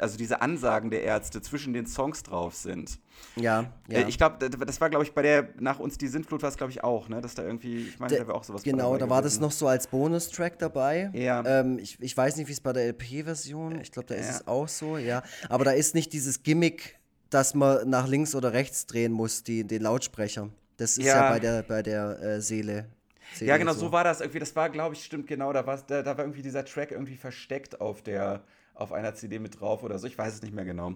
[0.00, 2.98] also diese Ansagen der Ärzte zwischen den Songs drauf sind.
[3.36, 4.00] Ja, ja.
[4.00, 6.56] Äh, ich glaube, das war, glaube ich, bei der nach uns die Sintflut war es,
[6.56, 7.20] glaube ich, auch, ne?
[7.20, 9.68] Dass da irgendwie, ich meine, da war auch sowas Genau, da war das noch so
[9.68, 11.10] als Bonustrack dabei.
[11.12, 11.44] Ja.
[11.44, 14.36] Ähm, ich, ich weiß nicht, wie es bei der LP-Version, ich glaube, da ist ja.
[14.36, 15.22] es auch so, ja.
[15.48, 16.98] Aber da ist nicht dieses Gimmick
[17.32, 20.50] dass man nach links oder rechts drehen muss, die, den Lautsprecher.
[20.76, 22.86] Das ist ja, ja bei der, bei der äh, Seele.
[23.34, 23.48] Seele.
[23.48, 23.80] Ja, genau, so.
[23.80, 24.38] so war das irgendwie.
[24.38, 25.52] Das war, glaube ich, stimmt genau.
[25.52, 28.42] Da, da, da war irgendwie dieser Track irgendwie versteckt auf der,
[28.82, 30.06] auf einer CD mit drauf oder so.
[30.06, 30.94] Ich weiß es nicht mehr genau.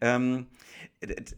[0.00, 0.46] Ähm,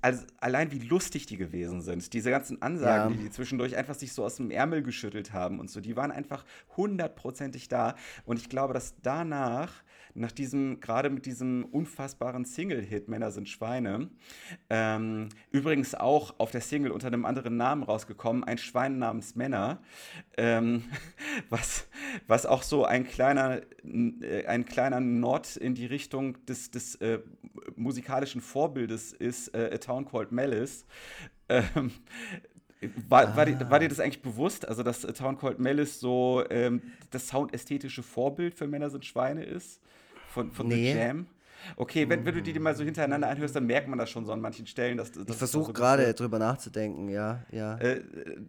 [0.00, 3.16] also allein wie lustig die gewesen sind, diese ganzen Ansagen, ja.
[3.18, 6.10] die die zwischendurch einfach sich so aus dem Ärmel geschüttelt haben und so, die waren
[6.10, 6.44] einfach
[6.76, 7.94] hundertprozentig da.
[8.24, 9.72] Und ich glaube, dass danach
[10.14, 14.10] nach diesem, gerade mit diesem unfassbaren Single-Hit Männer sind Schweine,
[14.68, 19.80] ähm, übrigens auch auf der Single unter einem anderen Namen rausgekommen, ein Schwein namens Männer,
[20.36, 20.84] ähm,
[21.48, 21.88] was,
[22.26, 27.20] was auch so ein kleiner, äh, ein kleiner Nod in die Richtung des, des äh,
[27.76, 30.84] musikalischen Vorbildes ist, äh, A Town Called Malice.
[31.48, 31.90] Ähm,
[33.08, 36.42] war, war, dir, war, dir, das eigentlich bewusst, also dass A Town Called Malice so
[36.48, 36.80] ähm,
[37.10, 39.80] das soundästhetische Vorbild für Männer sind Schweine ist?
[40.32, 40.92] Von, von nee.
[40.92, 41.26] The Jam?
[41.76, 44.32] Okay, wenn, wenn du die mal so hintereinander anhörst, dann merkt man das schon so
[44.32, 44.96] an manchen Stellen.
[44.96, 47.44] Dass, dass ich versuche so gerade drüber nachzudenken, ja.
[47.50, 47.78] ja.
[47.78, 48.02] Äh,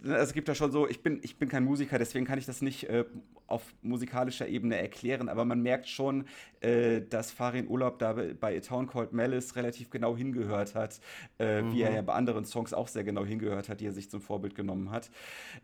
[0.03, 2.45] also es gibt da schon so, ich bin, ich bin kein Musiker, deswegen kann ich
[2.45, 3.05] das nicht äh,
[3.51, 6.25] auf musikalischer Ebene erklären, aber man merkt schon,
[6.61, 10.99] äh, dass Farin Urlaub da bei A Town Called Malice relativ genau hingehört hat,
[11.39, 11.73] mhm.
[11.73, 11.95] wie er mhm.
[11.95, 14.91] ja bei anderen Songs auch sehr genau hingehört hat, die er sich zum Vorbild genommen
[14.91, 15.09] hat.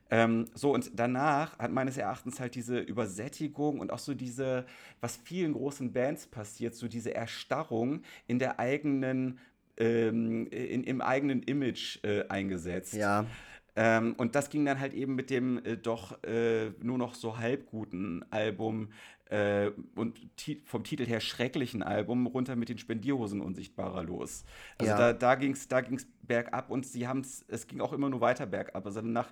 [0.10, 4.66] Ähm, so, und danach hat meines Erachtens halt diese Übersättigung und auch so diese,
[5.02, 9.40] was vielen großen Bands passiert, so diese Erstarrung in der eigenen
[9.78, 12.94] ähm, in, im eigenen Image äh, eingesetzt.
[12.94, 13.26] Ja.
[13.80, 17.38] Ähm, und das ging dann halt eben mit dem äh, doch äh, nur noch so
[17.38, 18.90] halb guten Album
[19.30, 20.20] äh, und
[20.66, 24.46] vom Titel her schrecklichen Album runter mit den Spendierhosen unsichtbarer los.
[24.80, 24.98] Also ja.
[24.98, 28.10] da, da ging es da ging's bergab und sie haben es, es ging auch immer
[28.10, 28.84] nur weiter bergab.
[28.84, 29.30] Also danach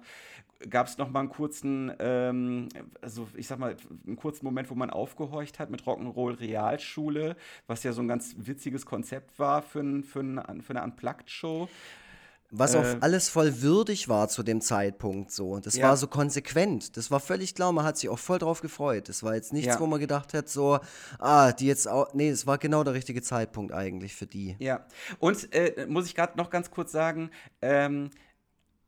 [0.69, 2.69] gab es noch mal einen kurzen, ähm,
[3.01, 3.75] also ich sag mal,
[4.05, 7.35] einen kurzen Moment, wo man aufgehorcht hat mit Rock'n'Roll Realschule,
[7.65, 11.67] was ja so ein ganz witziges Konzept war für, ein, für, ein, für eine Unplugged-Show.
[12.51, 15.59] Was äh, auch alles voll würdig war zu dem Zeitpunkt so.
[15.59, 15.89] Das ja.
[15.89, 16.95] war so konsequent.
[16.97, 19.09] Das war völlig klar, man hat sich auch voll drauf gefreut.
[19.09, 19.79] Das war jetzt nichts, ja.
[19.79, 20.79] wo man gedacht hat, so,
[21.19, 22.13] ah, die jetzt auch.
[22.13, 24.55] Nee, es war genau der richtige Zeitpunkt eigentlich für die.
[24.59, 24.85] Ja.
[25.19, 27.31] Und äh, muss ich gerade noch ganz kurz sagen,
[27.61, 28.11] ähm,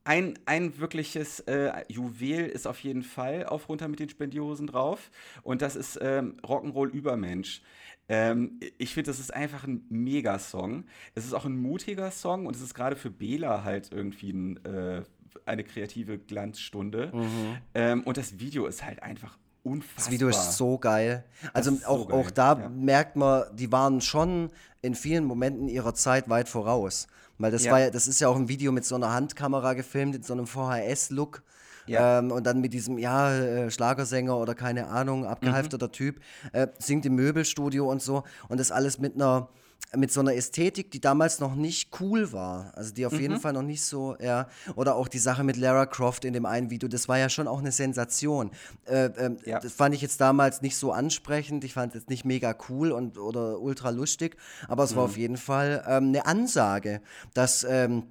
[0.07, 5.11] ein, ein wirkliches äh, Juwel ist auf jeden Fall auf runter mit den Spendiosen drauf.
[5.43, 7.61] Und das ist ähm, Rock'n'Roll Übermensch.
[8.09, 10.85] Ähm, ich finde, das ist einfach ein Megasong.
[11.15, 14.65] Es ist auch ein mutiger Song und es ist gerade für Bela halt irgendwie ein,
[14.65, 15.03] äh,
[15.45, 17.11] eine kreative Glanzstunde.
[17.13, 17.57] Mhm.
[17.73, 20.05] Ähm, und das Video ist halt einfach unfassbar.
[20.05, 21.25] Das Video ist so geil.
[21.53, 22.19] Also auch, so geil.
[22.19, 22.69] auch da ja.
[22.69, 24.51] merkt man, die waren schon
[24.81, 27.07] in vielen Momenten ihrer Zeit weit voraus.
[27.37, 27.71] Weil das ja.
[27.71, 30.33] war ja, das ist ja auch ein Video mit so einer Handkamera gefilmt, in so
[30.33, 31.43] einem VHS-Look.
[31.87, 32.19] Ja.
[32.19, 35.91] Ähm, und dann mit diesem, ja, äh, Schlagersänger oder keine Ahnung, abgehalfterter mhm.
[35.91, 36.19] Typ,
[36.53, 38.23] äh, singt im Möbelstudio und so.
[38.49, 39.49] Und das alles mit einer,
[39.95, 42.73] mit so einer Ästhetik, die damals noch nicht cool war.
[42.75, 43.19] Also die auf mhm.
[43.19, 44.47] jeden Fall noch nicht so, ja.
[44.75, 47.47] Oder auch die Sache mit Lara Croft in dem einen Video, das war ja schon
[47.47, 48.51] auch eine Sensation.
[48.85, 49.59] Äh, äh, ja.
[49.59, 51.63] Das fand ich jetzt damals nicht so ansprechend.
[51.63, 54.35] Ich fand es jetzt nicht mega cool und oder ultra lustig,
[54.67, 54.95] aber es mhm.
[54.97, 57.01] war auf jeden Fall ähm, eine Ansage,
[57.33, 57.63] dass.
[57.63, 58.03] Ähm,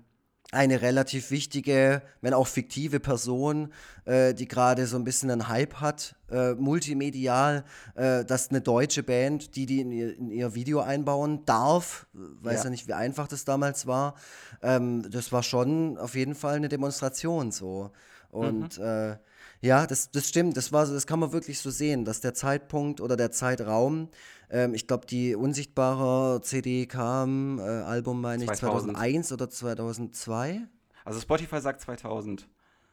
[0.53, 3.73] eine relativ wichtige, wenn auch fiktive Person,
[4.05, 9.03] äh, die gerade so ein bisschen einen Hype hat, äh, multimedial, äh, dass eine deutsche
[9.03, 12.65] Band, die die in ihr, in ihr Video einbauen darf, weiß ja.
[12.65, 12.71] ja.
[12.71, 14.15] nicht, wie einfach das damals war,
[14.63, 17.91] ähm, das war schon auf jeden Fall eine Demonstration so.
[18.31, 19.17] Und mhm.
[19.61, 23.01] Ja, das, das stimmt, das, war, das kann man wirklich so sehen, dass der Zeitpunkt
[23.01, 24.09] oder der Zeitraum
[24.51, 30.63] ähm, ich glaube, die unsichtbare CD kam, äh, Album meine ich, 2001 oder 2002.
[31.05, 32.47] Also Spotify sagt 2000.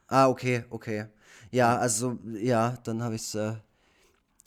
[0.08, 1.06] Ah, okay, okay.
[1.50, 3.54] Ja, also, ja, dann habe ich es äh,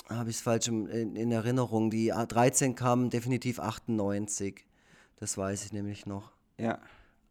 [0.09, 1.89] hab falsch in, in, Erinnerung.
[1.89, 4.65] Die A13 kam definitiv 98.
[5.19, 6.31] Das weiß ich nämlich noch.
[6.57, 6.79] Ja.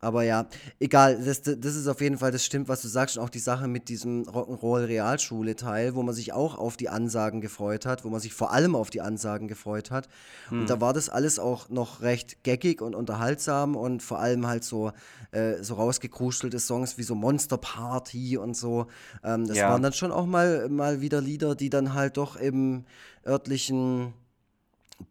[0.00, 0.46] Aber ja,
[0.78, 3.16] egal, das, das ist auf jeden Fall, das stimmt, was du sagst.
[3.16, 7.86] Und auch die Sache mit diesem Rock'n'Roll-Realschule-Teil, wo man sich auch auf die Ansagen gefreut
[7.86, 10.08] hat, wo man sich vor allem auf die Ansagen gefreut hat.
[10.48, 10.60] Hm.
[10.60, 14.64] Und da war das alles auch noch recht geckig und unterhaltsam und vor allem halt
[14.64, 14.92] so,
[15.32, 18.88] äh, so rausgekruschelte Songs wie so Monster Party und so.
[19.24, 19.70] Ähm, das ja.
[19.70, 22.84] waren dann schon auch mal, mal wieder Lieder, die dann halt doch im
[23.26, 24.12] örtlichen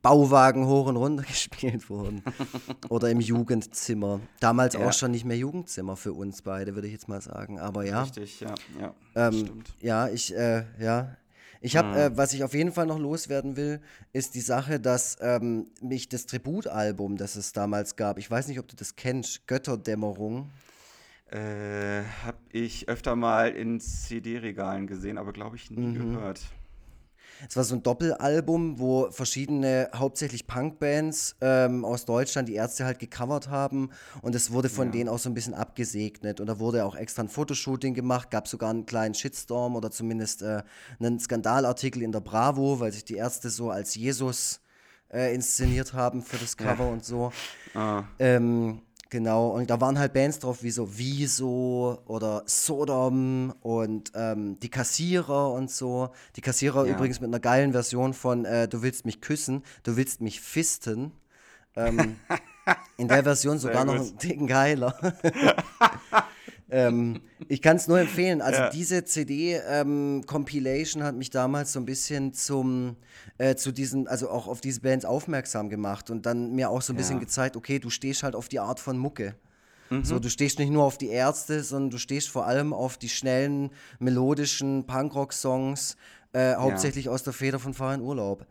[0.01, 2.23] Bauwagen hoch und runter gespielt wurden.
[2.89, 4.19] Oder im Jugendzimmer.
[4.39, 4.87] Damals ja.
[4.87, 7.59] auch schon nicht mehr Jugendzimmer für uns beide, würde ich jetzt mal sagen.
[7.59, 8.03] Aber ja.
[8.03, 8.55] Richtig, ja.
[8.79, 11.17] Ja, ähm, ja ich, äh, ja.
[11.61, 11.95] Ich habe, mhm.
[11.95, 13.81] äh, was ich auf jeden Fall noch loswerden will,
[14.13, 18.59] ist die Sache, dass ähm, mich das Tributalbum, das es damals gab, ich weiß nicht,
[18.59, 20.51] ob du das kennst, Götterdämmerung.
[21.31, 26.13] Äh, habe ich öfter mal in CD-Regalen gesehen, aber glaube ich nie mhm.
[26.13, 26.41] gehört.
[27.47, 32.99] Es war so ein Doppelalbum, wo verschiedene, hauptsächlich Punkbands ähm, aus Deutschland die Ärzte halt
[32.99, 33.89] gecovert haben
[34.21, 34.91] und es wurde von ja.
[34.93, 38.47] denen auch so ein bisschen abgesegnet und da wurde auch extra ein Fotoshooting gemacht, gab
[38.47, 40.63] sogar einen kleinen Shitstorm oder zumindest äh,
[40.99, 44.61] einen Skandalartikel in der Bravo, weil sich die Ärzte so als Jesus
[45.11, 46.91] äh, inszeniert haben für das Cover ja.
[46.91, 47.31] und so.
[47.73, 48.03] Ah.
[48.19, 54.59] Ähm, Genau, und da waren halt Bands drauf wie so Wieso oder Sodom und ähm,
[54.59, 56.09] die Kassierer und so.
[56.35, 56.95] Die Kassierer Ja.
[56.95, 61.11] übrigens mit einer geilen Version von äh, Du willst mich küssen, du willst mich fisten.
[61.75, 62.17] Ähm,
[62.97, 64.97] in der Version sogar noch einen Ticken geiler.
[66.69, 68.41] ähm, ich kann es nur empfehlen.
[68.41, 68.69] Also Ja.
[68.69, 72.95] diese CD-Compilation hat mich damals so ein bisschen zum
[73.37, 76.93] äh, zu diesen, also auch auf diese Bands aufmerksam gemacht und dann mir auch so
[76.93, 77.21] ein bisschen Ja.
[77.21, 79.35] gezeigt, okay, du stehst halt auf die Art von Mucke.
[79.89, 80.03] Mhm.
[80.05, 83.09] So, du stehst nicht nur auf die Ärzte, sondern du stehst vor allem auf die
[83.09, 85.97] schnellen, melodischen Punkrock-Songs,
[86.33, 88.45] äh, hauptsächlich aus der Feder von Fahr in Urlaub.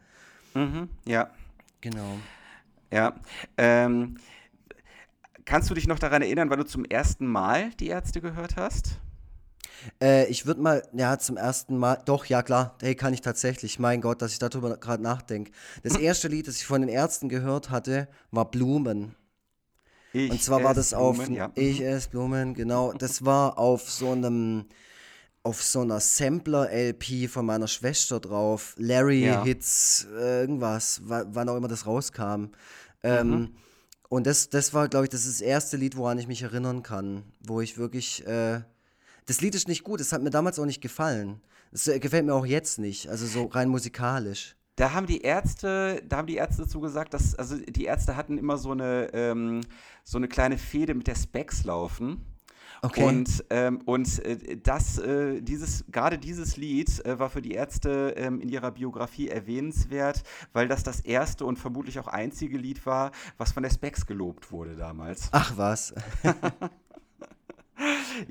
[0.55, 0.89] Mhm.
[1.07, 1.31] Ja,
[1.81, 2.19] Genau.
[2.93, 3.15] ja.
[3.59, 4.17] Ähm,
[5.45, 8.99] kannst du dich noch daran erinnern, wann du zum ersten Mal die Ärzte gehört hast?
[10.01, 13.79] Äh, ich würde mal, ja, zum ersten Mal, doch, ja klar, hey, kann ich tatsächlich,
[13.79, 15.53] mein Gott, dass ich darüber gerade nachdenke.
[15.83, 19.15] Das erste Lied, das ich von den Ärzten gehört hatte, war Blumen.
[20.13, 21.51] Ich Und zwar war das auf, Blumen, ja.
[21.55, 24.67] ich esse Blumen, genau, das war auf so einem,
[25.43, 29.43] auf so einer Sampler-LP von meiner Schwester drauf, Larry Ja.
[29.45, 32.47] Hits, äh, irgendwas, wa- wann auch immer das rauskam.
[33.03, 33.57] Ähm, Mhm.
[34.15, 36.85] Und das, das war, glaube ich, das ist das erste Lied, woran ich mich erinnern
[36.85, 38.61] kann, wo ich wirklich, äh,
[39.27, 41.41] das Lied ist nicht gut, es hat mir damals auch nicht gefallen.
[41.73, 44.55] Es äh, gefällt mir auch jetzt nicht, also so rein musikalisch.
[44.77, 48.39] Da haben die Ärzte, da haben die Ärzte dazu gesagt, dass, also die Ärzte hatten
[48.39, 49.63] immer so eine, ähm,
[50.05, 52.25] so eine kleine Fehde mit der Specs laufen.
[52.85, 53.03] Okay.
[53.03, 58.13] Und, ähm, und äh, das, äh, dieses, gerade dieses Lied äh, war für die Ärzte
[58.19, 60.23] ähm, in ihrer Biografie erwähnenswert,
[60.53, 64.53] weil das das erste und vermutlich auch einzige Lied war, was von der Specs gelobt
[64.53, 65.31] wurde damals.
[65.33, 65.95] Ach was.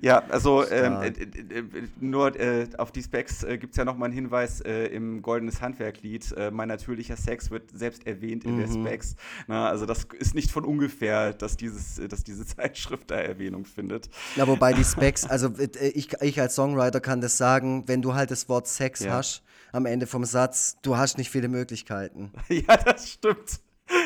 [0.02, 1.64] Ja, also ähm, äh, äh, äh,
[2.00, 5.62] nur äh, auf die Specs äh, gibt es ja nochmal einen Hinweis äh, im Goldenes
[5.62, 6.32] Handwerk-Lied.
[6.38, 8.86] Äh, mein natürlicher Sex wird selbst erwähnt in der Mhm.
[8.86, 9.16] Specs.
[9.48, 14.10] Na, also das ist nicht von ungefähr, dass, dieses, dass diese Zeitschrift da Erwähnung findet.
[14.36, 15.50] Ja, wobei die Specs, also
[15.94, 19.12] ich, ich als Songwriter kann das sagen, wenn du halt das Wort Sex Ja.
[19.12, 22.32] hast am Ende vom Satz, du hast nicht viele Möglichkeiten.
[22.50, 23.60] ja, das stimmt.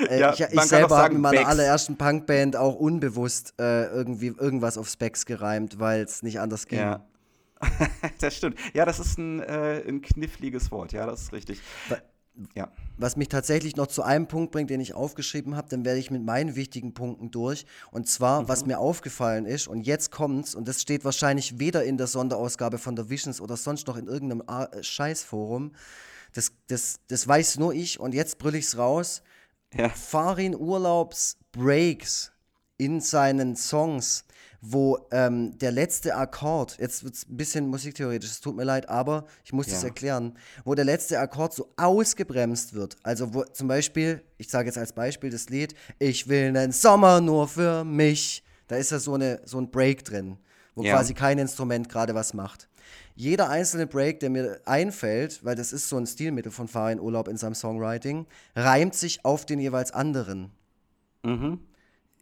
[0.09, 1.49] Äh, Ja, ich ich selber habe in meiner Becks.
[1.49, 6.79] allerersten Punkband auch unbewusst äh, irgendwie irgendwas auf Specs gereimt, weil es nicht anders ging.
[6.79, 7.05] Ja.
[8.19, 8.57] das stimmt.
[8.73, 11.59] Ja, das ist ein, äh, ein kniffliges Wort, ja, das ist richtig.
[11.89, 11.97] Wa-
[12.55, 12.71] Ja.
[12.99, 16.11] Was mich tatsächlich noch zu einem Punkt bringt, den ich aufgeschrieben habe, dann werde ich
[16.11, 17.65] mit meinen wichtigen Punkten durch.
[17.91, 21.97] Und zwar, was mir aufgefallen ist, und jetzt kommt's, und das steht wahrscheinlich weder in
[21.97, 25.71] der Sonderausgabe von der Visions oder sonst noch in irgendeinem äh, Scheißforum.
[26.33, 29.23] Das, das, das weiß nur ich und jetzt brüll ich's raus.
[29.77, 29.89] Ja.
[29.89, 32.31] Farin Urlaubs Breaks
[32.77, 34.23] in seinen Songs,
[34.61, 38.89] wo ähm, der letzte Akkord, jetzt wird es ein bisschen musiktheoretisch, es tut mir leid,
[38.89, 39.87] aber ich muss das Ja.
[39.89, 42.95] erklären, wo der letzte Akkord so ausgebremst wird.
[43.03, 47.21] Also wo zum Beispiel, ich sage jetzt als Beispiel das Lied, ich will einen Sommer
[47.21, 48.43] nur für mich.
[48.67, 50.37] Da ist ja so, eine, so ein Break drin,
[50.75, 50.95] wo Ja.
[50.95, 52.67] quasi kein Instrument gerade was macht.
[53.15, 57.27] Jeder einzelne Break, der mir einfällt, weil das ist so ein Stilmittel von Farin Urlaub
[57.27, 58.25] in seinem Songwriting,
[58.55, 60.51] reimt sich auf den jeweils anderen.
[61.23, 61.59] Mhm.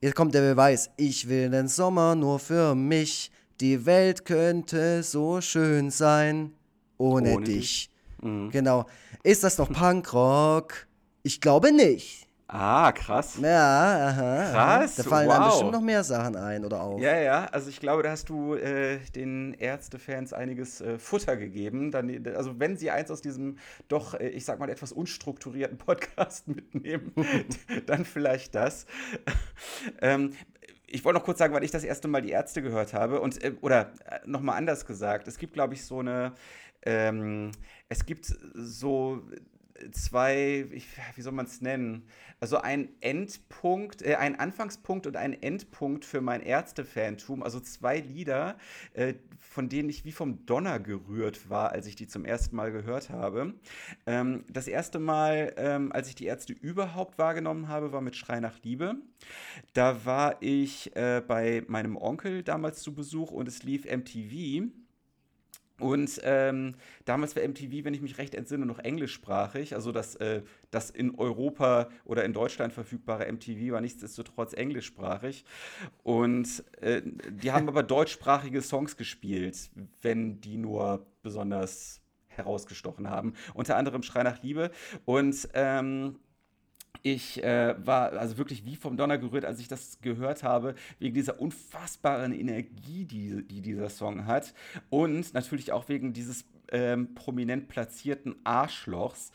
[0.01, 0.89] Jetzt kommt der Beweis.
[0.97, 3.31] Ich will den Sommer nur für mich.
[3.61, 6.51] Die Welt könnte so schön sein
[6.97, 7.89] ohne, Ohne dich.
[8.21, 8.49] Mhm.
[8.51, 8.85] Genau.
[9.23, 10.87] Ist das noch Punkrock?
[11.23, 12.24] Ich glaube nicht.
[12.47, 13.39] Ah, krass.
[13.41, 14.51] Ja, aha.
[14.51, 14.95] Krass.
[14.97, 15.49] Da fallen einem wow.
[15.49, 17.01] bestimmt noch mehr Sachen ein oder auf.
[17.01, 21.89] Ja, ja, also ich glaube, da hast du äh, den Ärztefans einiges äh, Futter gegeben.
[21.89, 26.47] Dann, also wenn sie eins aus diesem doch, äh, ich sag mal, etwas unstrukturierten Podcast
[26.47, 27.13] mitnehmen,
[27.87, 28.85] dann vielleicht das.
[30.01, 30.33] ähm,
[30.85, 33.21] ich wollte noch kurz sagen, weil ich das erste Mal die Ärzte gehört habe.
[33.21, 36.33] Und, äh, oder äh, nochmal anders gesagt, es gibt, glaube ich, so eine,
[36.83, 37.51] ähm,
[37.89, 39.23] es gibt so
[39.91, 42.07] zwei, ich, wie soll man es nennen?
[42.39, 47.43] Also ein Endpunkt, äh, ein Anfangspunkt und ein Endpunkt für mein Ärzte-Fantum.
[47.43, 48.57] Also zwei Lieder,
[48.93, 52.71] äh, von denen ich wie vom Donner gerührt war, als ich die zum ersten Mal
[52.71, 53.53] gehört habe.
[54.05, 58.39] Ähm, das erste Mal, ähm, als ich die Ärzte überhaupt wahrgenommen habe, war mit Schrei
[58.39, 58.95] nach Liebe.
[59.73, 64.69] Da war ich äh, bei meinem Onkel damals zu Besuch und es lief MTV.
[65.79, 69.75] Und ähm, damals war MTV, wenn ich mich recht entsinne, noch englischsprachig.
[69.75, 75.43] Also das, äh, das in Europa oder in Deutschland verfügbare MTV war nichtsdestotrotz englischsprachig.
[76.03, 79.69] Und äh, die haben aber deutschsprachige Songs gespielt,
[80.01, 83.33] wenn die nur besonders herausgestochen haben.
[83.53, 84.71] Unter anderem Schrei nach Liebe.
[85.05, 86.19] Und ähm,
[87.01, 91.13] ich äh, war also wirklich wie vom Donner gerührt, als ich das gehört habe, wegen
[91.13, 94.53] dieser unfassbaren Energie, die, die dieser Song hat.
[94.89, 99.31] Und natürlich auch wegen dieses ähm, prominent platzierten Arschlochs,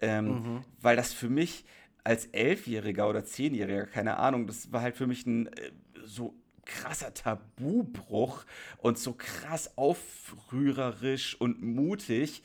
[0.00, 1.64] ähm, weil das für mich
[2.04, 5.70] als Elfjähriger oder Zehnjähriger, keine Ahnung, das war halt für mich ein äh,
[6.04, 6.34] so
[6.66, 8.44] krasser Tabubruch
[8.78, 12.42] und so krass aufrührerisch und mutig.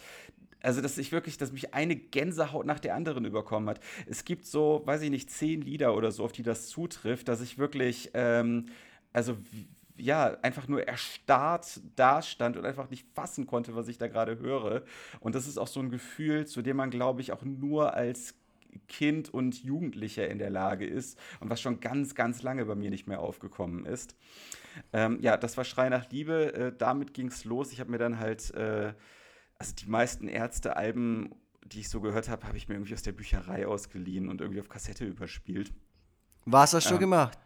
[0.62, 3.80] Also, dass ich wirklich, dass mich eine Gänsehaut nach der anderen überkommen hat.
[4.08, 7.42] Es gibt so, weiß ich nicht, zehn Lieder oder so, auf die das zutrifft, dass
[7.42, 8.66] ich wirklich, ähm,
[9.14, 9.38] also
[9.96, 14.84] ja, einfach nur erstarrt dastand und einfach nicht fassen konnte, was ich da gerade höre.
[15.20, 18.36] Und das ist auch so ein Gefühl, zu dem man, glaube ich, auch nur als
[18.88, 22.90] Kind und Jugendlicher in der Lage ist und was schon ganz, ganz lange bei mir
[22.90, 24.16] nicht mehr aufgekommen ist.
[24.94, 26.54] Ähm, ja, das war Schrei nach Liebe.
[26.54, 27.72] Äh, damit ging es los.
[27.72, 28.94] Ich habe mir dann halt, äh,
[29.60, 31.36] also die meisten Ärzte-Alben,
[31.66, 34.62] die ich so gehört habe, habe ich mir irgendwie aus der Bücherei ausgeliehen und irgendwie
[34.62, 35.74] auf Kassette überspielt.
[36.46, 37.38] Was hast du ähm, gemacht?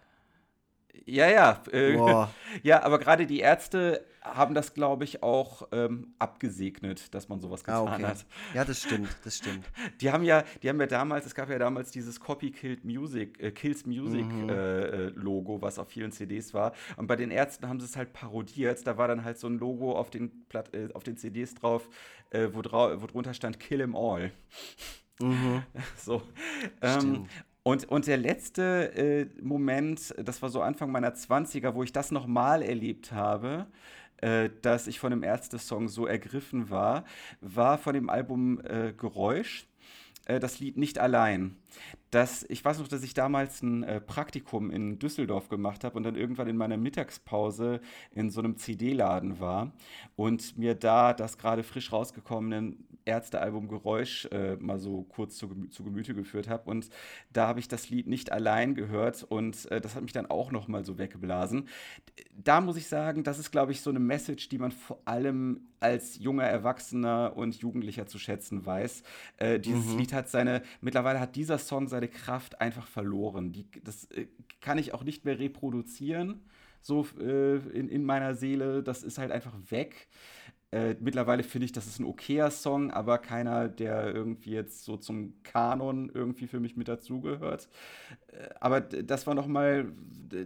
[1.05, 1.63] Ja, ja.
[1.71, 1.97] Äh,
[2.63, 7.63] ja, aber gerade die Ärzte haben das, glaube ich, auch ähm, abgesegnet, dass man sowas
[7.67, 8.05] ah, getan ah, okay.
[8.05, 8.25] hat.
[8.53, 9.65] Ja, das stimmt, das stimmt.
[10.01, 13.41] Die haben ja, die haben ja damals, es gab ja damals dieses Copy Killed Music,
[13.41, 14.49] äh, Kills Music mhm.
[14.49, 16.73] äh, äh Logo, was auf vielen CDs war.
[16.95, 18.85] Und bei den Ärzten haben sie es halt parodiert.
[18.87, 21.89] Da war dann halt so ein Logo auf den, Platt, äh, auf den CDs drauf,
[22.29, 24.31] äh, wo, drau wo drunter stand Kill 'em all.
[25.19, 25.63] Mhm.
[25.97, 26.21] So.
[26.81, 27.27] Ähm,
[27.63, 32.11] und, und der letzte äh, Moment, das war so Anfang meiner 20er, wo ich das
[32.11, 33.67] nochmal erlebt habe,
[34.17, 37.05] äh, dass ich von einem Ärzte-Song so ergriffen war,
[37.39, 39.65] war von dem Album äh, Geräusch
[40.25, 41.55] äh, das Lied Nicht allein
[42.11, 46.03] dass ich weiß noch, dass ich damals ein äh, Praktikum in Düsseldorf gemacht habe und
[46.03, 49.73] dann irgendwann in meiner Mittagspause in so einem CD-Laden war
[50.15, 55.83] und mir da das gerade frisch rausgekommene Ärztealbum Geräusch äh, mal so kurz zu, zu
[55.83, 56.89] Gemüte geführt habe und
[57.31, 60.51] da habe ich das Lied nicht allein gehört und äh, das hat mich dann auch
[60.51, 61.67] noch mal so weggeblasen.
[62.35, 65.67] Da muss ich sagen, das ist glaube ich so eine Message, die man vor allem
[65.83, 69.03] als junger Erwachsener und Jugendlicher zu schätzen weiß.
[69.37, 69.99] Äh, dieses mhm.
[69.99, 73.51] Lied hat seine, mittlerweile hat dieser Song seine Kraft einfach verloren.
[73.51, 74.27] Die, das äh,
[74.61, 76.41] kann ich auch nicht mehr reproduzieren,
[76.81, 78.83] so äh, in, in meiner Seele.
[78.83, 80.07] Das ist halt einfach weg.
[80.73, 84.97] Äh, mittlerweile finde ich, das ist ein okayer Song, aber keiner, der irgendwie jetzt so
[84.97, 87.69] zum Kanon irgendwie für mich mit dazugehört.
[88.29, 89.93] Äh, aber das war noch mal,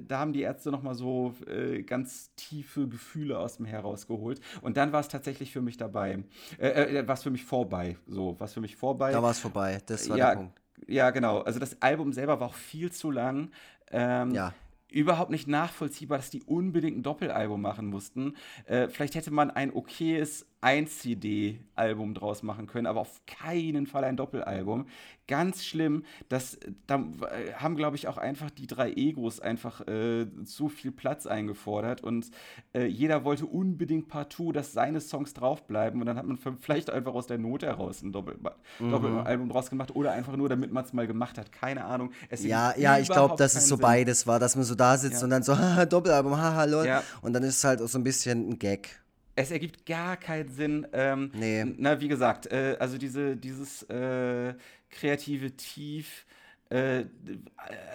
[0.05, 4.41] da haben die Ärzte noch mal so äh, ganz tiefe Gefühle aus dem herausgeholt.
[4.61, 6.26] Und dann war es tatsächlich für mich dabei,
[6.59, 9.13] äh, äh, war es für mich vorbei, so, was für mich vorbei.
[9.13, 10.61] Da war es vorbei, das war ja, der Punkt.
[10.86, 11.39] Ja, genau.
[11.39, 13.51] Also das Album selber war auch viel zu lang.
[13.91, 14.53] Ähm, ja
[14.89, 18.36] überhaupt nicht nachvollziehbar, dass die unbedingt ein Doppelalbum machen mussten.
[18.65, 24.03] Äh, vielleicht hätte man ein okayes ein CD-Album draus machen können, aber auf keinen Fall
[24.03, 24.88] ein Doppelalbum.
[25.28, 30.26] Ganz schlimm, dass da äh, haben, glaube ich, auch einfach die drei Egos einfach äh,
[30.45, 32.32] zu viel Platz eingefordert und
[32.74, 37.14] äh, jeder wollte unbedingt partout, dass seine Songs draufbleiben und dann hat man vielleicht einfach
[37.14, 38.38] aus der Not heraus ein Doppel
[38.80, 38.91] mhm.
[38.91, 41.51] Doppelalbum draus gemacht oder einfach nur, damit man es mal gemacht hat.
[41.51, 42.12] Keine Ahnung.
[42.39, 43.84] ja, ja, ich glaube, dass es so Sinn.
[43.84, 45.24] beides war, dass man so da sitzt ja.
[45.26, 46.88] und dann so, haha, Doppelalbum, haha, lol.
[46.88, 47.03] Ja.
[47.22, 49.01] Und dann ist es halt auch so ein bisschen ein Gag
[49.38, 50.88] es ergibt gar keinen Sinn.
[50.93, 51.63] Ähm, nee.
[51.63, 54.55] Na, wie gesagt, äh, also diese, dieses äh,
[54.89, 56.25] kreative Tief
[56.69, 57.05] äh,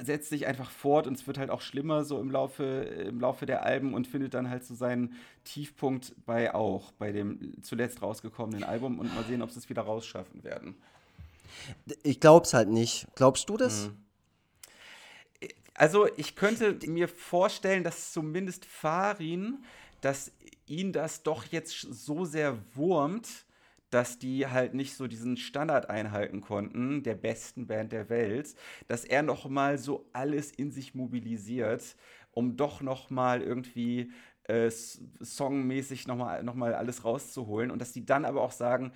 [0.03, 2.65] setzt sich einfach fort und es wird halt auch schlimmer so im Laufe,
[3.09, 7.61] im Laufe der Alben und findet dann halt so seinen Tiefpunkt bei auch, bei dem
[7.63, 10.77] zuletzt rausgekommenen Album und mal sehen, ob sie es wieder rausschaffen werden.
[12.05, 13.09] Ich glaub's halt nicht.
[13.17, 13.89] Glaubst du das?
[13.89, 13.97] Mhm.
[15.75, 19.65] Also ich könnte mir vorstellen, dass zumindest Farin
[20.03, 20.33] dass
[20.67, 23.47] ihn das doch jetzt so sehr wurmt,
[23.91, 28.55] dass die halt nicht so diesen Standard einhalten konnten, der besten Band der Welt,
[28.89, 31.97] dass er noch mal so alles in sich mobilisiert,
[32.33, 34.11] um doch noch mal irgendwie
[34.45, 38.93] äh, songmäßig noch mal, noch mal alles rauszuholen und dass die dann aber auch sagen,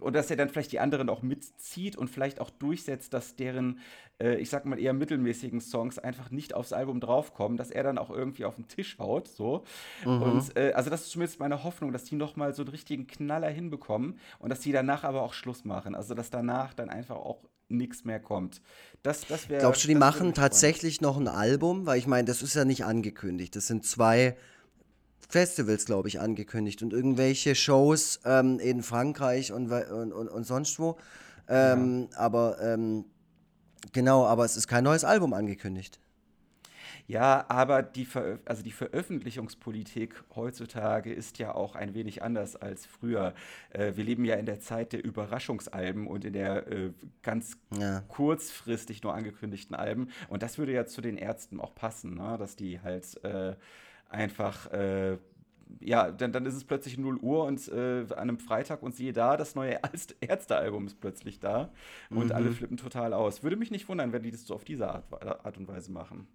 [0.00, 3.78] und dass er dann vielleicht die anderen auch mitzieht und vielleicht auch durchsetzt, dass deren,
[4.20, 7.98] äh, ich sag mal, eher mittelmäßigen Songs einfach nicht aufs Album draufkommen, dass er dann
[7.98, 9.64] auch irgendwie auf den Tisch haut, so.
[10.04, 10.22] Mhm.
[10.22, 13.48] Und äh, also das ist zumindest meine Hoffnung, dass die nochmal so einen richtigen Knaller
[13.48, 15.94] hinbekommen und dass die danach aber auch Schluss machen.
[15.94, 18.60] Also dass danach dann einfach auch nichts mehr kommt.
[19.02, 21.86] Das, das wär, Glaubst du, die machen tatsächlich noch ein Album?
[21.86, 23.54] Weil ich meine, das ist ja nicht angekündigt.
[23.56, 24.36] Das sind zwei
[25.30, 30.78] Festivals, glaube ich, angekündigt und irgendwelche Shows ähm, in Frankreich und, und, und, und sonst
[30.78, 30.96] wo.
[31.48, 32.18] Ähm, ja.
[32.18, 33.04] Aber ähm,
[33.92, 36.00] genau, aber es ist kein neues Album angekündigt.
[37.10, 42.86] Ja, aber die, Ver also die Veröffentlichungspolitik heutzutage ist ja auch ein wenig anders als
[42.86, 43.34] früher.
[43.70, 48.02] Äh, wir leben ja in der Zeit der Überraschungsalben und in der äh, ganz ja.
[48.02, 50.10] kurzfristig nur angekündigten Alben.
[50.28, 52.36] Und das würde ja zu den Ärzten auch passen, ne?
[52.38, 53.56] dass die halt äh,
[54.10, 55.18] einfach, äh,
[55.80, 59.12] ja, dann, dann ist es plötzlich 0 Uhr und äh, an einem Freitag und siehe
[59.12, 59.78] da, das neue
[60.20, 61.70] Ärztealbum ist plötzlich da
[62.10, 62.32] und mhm.
[62.32, 63.42] alle flippen total aus.
[63.42, 65.04] Würde mich nicht wundern, wenn die das so auf diese Art,
[65.44, 66.26] Art und Weise machen.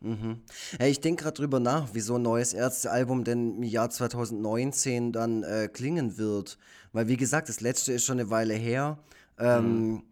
[0.00, 0.42] Mhm.
[0.78, 5.12] Ja, ich denke gerade drüber nach, wie so ein neues Ärztealbum denn im Jahr 2019
[5.12, 6.58] dann äh, klingen wird.
[6.92, 8.98] Weil, wie gesagt, das letzte ist schon eine Weile her.
[9.38, 10.02] Ähm, mhm.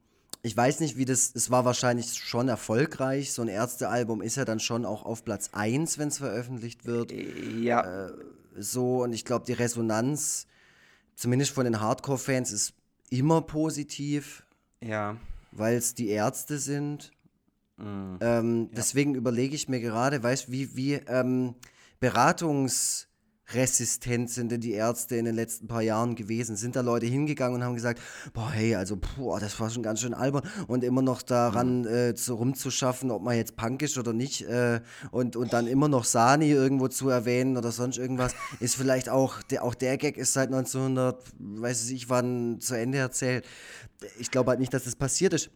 [0.45, 3.33] Ich weiß nicht, wie das, es war wahrscheinlich schon erfolgreich.
[3.33, 7.13] So ein Ärztealbum ist ja dann schon auch auf Platz 1, wenn es veröffentlicht wird.
[7.59, 8.09] Ja.
[8.09, 8.13] Äh,
[8.55, 10.47] so, und ich glaube, die Resonanz,
[11.17, 12.75] zumindest von den Hardcore-Fans, ist
[13.09, 14.45] immer positiv.
[14.83, 15.17] Ja.
[15.51, 17.11] Weil es die Ärzte sind.
[17.79, 18.19] Mhm.
[18.21, 18.77] Ähm, ja.
[18.77, 21.55] Deswegen überlege ich mir gerade, weißt du, wie, wie ähm,
[22.03, 23.07] Beratungs-
[23.53, 26.57] resistent sind denn die Ärzte in den letzten paar Jahren gewesen?
[26.57, 28.01] Sind da Leute hingegangen und haben gesagt,
[28.33, 31.89] boah, hey, also, boah, das war schon ganz schön albern und immer noch daran mhm.
[31.89, 34.81] äh, zu, rumzuschaffen, ob man jetzt Punk ist oder nicht äh,
[35.11, 39.43] und, und dann immer noch Sani irgendwo zu erwähnen oder sonst irgendwas, ist vielleicht auch,
[39.43, 43.45] der, auch der Gag ist seit 1900, weiß ich wann, zu Ende erzählt.
[44.19, 45.51] Ich glaube halt nicht, dass das passiert ist.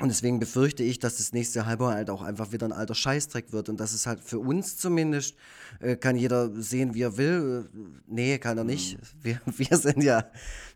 [0.00, 3.52] Und deswegen befürchte ich, dass das nächste Halbjahr halt auch einfach wieder ein alter Scheißdreck
[3.52, 3.68] wird.
[3.68, 5.36] Und das ist halt für uns zumindest,
[5.80, 7.68] äh, kann jeder sehen, wie er will.
[8.06, 8.96] Nee, kann er nicht.
[8.96, 9.04] Mhm.
[9.22, 10.24] Wir, wir sind ja,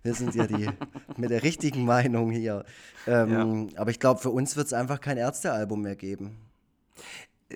[0.03, 0.69] wir sind ja die
[1.17, 2.65] mit der richtigen Meinung hier.
[3.07, 3.81] Ähm, ja.
[3.81, 6.37] Aber ich glaube, für uns wird es einfach kein Ärztealbum mehr geben.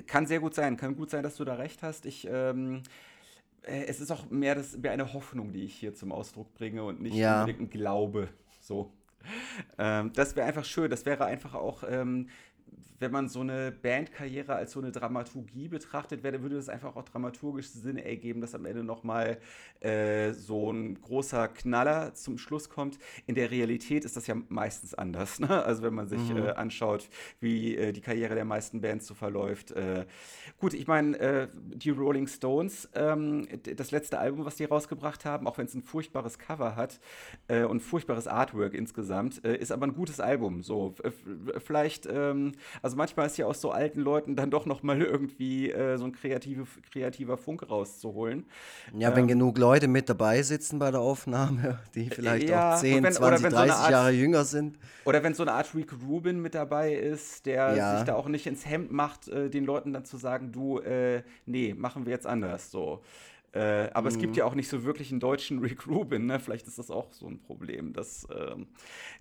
[0.06, 0.76] Kann sehr gut sein.
[0.76, 2.06] Kann gut sein, dass du da recht hast.
[2.06, 2.26] Ich.
[2.30, 2.82] Ähm
[3.62, 6.84] äh, es ist auch mehr, das, mehr eine Hoffnung, die ich hier zum Ausdruck bringe
[6.84, 7.40] und nicht ja.
[7.40, 8.28] unbedingt ein Glaube.
[8.60, 8.92] So.
[9.78, 10.90] Ähm, das wäre einfach schön.
[10.90, 12.28] Das wäre einfach auch ähm,
[12.98, 17.68] wenn man so eine Bandkarriere als so eine Dramaturgie betrachtet, würde das einfach auch dramaturgisch
[17.68, 19.38] Sinn ergeben, dass am Ende nochmal
[19.80, 22.98] äh, so ein großer Knaller zum Schluss kommt.
[23.26, 25.38] In der Realität ist das ja meistens anders.
[25.38, 25.64] Ne?
[25.64, 26.38] Also wenn man sich mhm.
[26.38, 27.08] äh, anschaut,
[27.40, 29.70] wie äh, die Karriere der meisten Bands so verläuft.
[29.72, 30.06] Äh,
[30.58, 33.46] gut, ich meine, äh, die Rolling Stones, ähm,
[33.76, 37.00] das letzte Album, was die rausgebracht haben, auch wenn es ein furchtbares Cover hat
[37.46, 40.62] äh, und furchtbares Artwork insgesamt, ist aber ein gutes Album.
[40.62, 40.94] So,
[41.58, 45.70] vielleicht, ähm, also manchmal ist ja aus so alten Leuten dann doch noch mal irgendwie
[45.70, 48.46] äh, so ein kreative, kreativer Funk rauszuholen.
[48.96, 52.80] Ja, ähm, wenn genug Leute mit dabei sitzen bei der Aufnahme, die vielleicht ja, auch
[52.80, 54.78] 10, wenn, 20, 30 so Art, Jahre jünger sind.
[55.04, 57.96] Oder wenn so eine Art Rick Rubin mit dabei ist, der ja.
[57.96, 61.22] sich da auch nicht ins Hemd macht, äh, den Leuten dann zu sagen, du, äh,
[61.46, 62.70] nee, machen wir jetzt anders.
[62.70, 63.02] So.
[63.52, 64.14] Äh, aber mhm.
[64.14, 64.38] es gibt mhm.
[64.38, 66.38] ja auch nicht so wirklich einen deutschen Rick Rubin, ne?
[66.38, 68.66] Vielleicht ist das auch so ein Problem, dass ähm,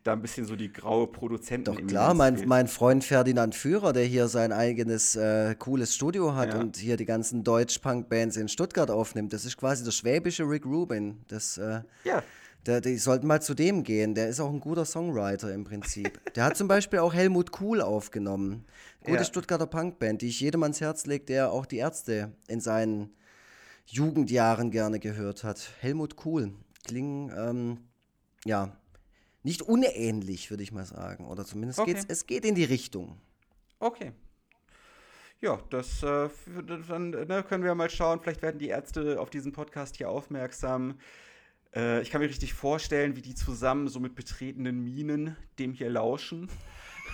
[0.04, 1.64] da ein bisschen so die graue Produzenten.
[1.66, 6.54] Doch klar, mein, mein Freund Ferdinand Führer, der hier sein eigenes äh, cooles Studio hat
[6.54, 6.60] ja.
[6.60, 11.20] und hier die ganzen Deutsch-Punk-Bands in Stuttgart aufnimmt, das ist quasi der schwäbische Rick Rubin.
[11.30, 12.22] Das, äh, ja.
[12.66, 14.14] Der, die sollten mal zu dem gehen.
[14.14, 16.20] Der ist auch ein guter Songwriter im Prinzip.
[16.36, 18.66] Der hat zum Beispiel auch Helmut Kuhl aufgenommen.
[19.06, 19.24] Gute ja.
[19.24, 23.12] Stuttgarter Punkband, die ich jedem ans Herz lege, der auch die Ärzte in seinen
[23.88, 25.72] Jugendjahren gerne gehört hat.
[25.80, 26.54] Helmut Kohl
[26.88, 27.78] klingen, ähm,
[28.46, 28.76] ja,
[29.44, 31.28] nicht unähnlich, würde ich mal sagen.
[31.28, 31.94] Oder zumindest okay.
[31.94, 33.18] geht's, es geht in die Richtung.
[33.80, 34.12] Okay.
[35.40, 36.30] Ja, das äh,
[36.88, 38.20] dann ne, können wir mal schauen.
[38.20, 41.00] Vielleicht werden die Ärzte auf diesen Podcast hier aufmerksam.
[41.76, 45.92] Äh, ich kann mir richtig vorstellen, wie die zusammen so mit betretenen Minen dem hier
[45.92, 46.50] lauschen.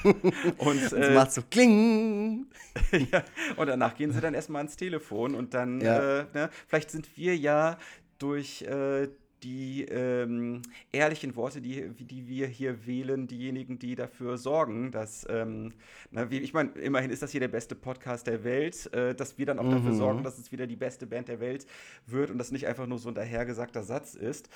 [0.57, 2.47] und äh, macht so kling.
[3.11, 3.23] ja,
[3.55, 6.21] und danach gehen sie dann erstmal ans Telefon und dann, ja.
[6.21, 7.77] äh, ne, vielleicht sind wir ja
[8.17, 9.07] durch äh,
[9.43, 15.73] die ähm, ehrlichen Worte, die, die wir hier wählen, diejenigen, die dafür sorgen, dass, ähm,
[16.11, 19.37] na, wie, ich meine, immerhin ist das hier der beste Podcast der Welt, äh, dass
[19.37, 19.71] wir dann auch mhm.
[19.71, 21.65] dafür sorgen, dass es wieder die beste Band der Welt
[22.07, 24.49] wird und das nicht einfach nur so ein dahergesagter Satz ist.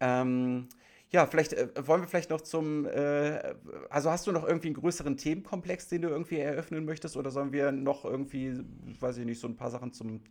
[0.00, 0.68] Ähm,
[1.12, 3.54] ja, vielleicht äh, wollen wir vielleicht noch zum, äh,
[3.90, 7.16] also hast du noch irgendwie einen größeren Themenkomplex, den du irgendwie eröffnen möchtest?
[7.16, 8.58] Oder sollen wir noch irgendwie,
[8.98, 10.22] weiß ich nicht, so ein paar Sachen zum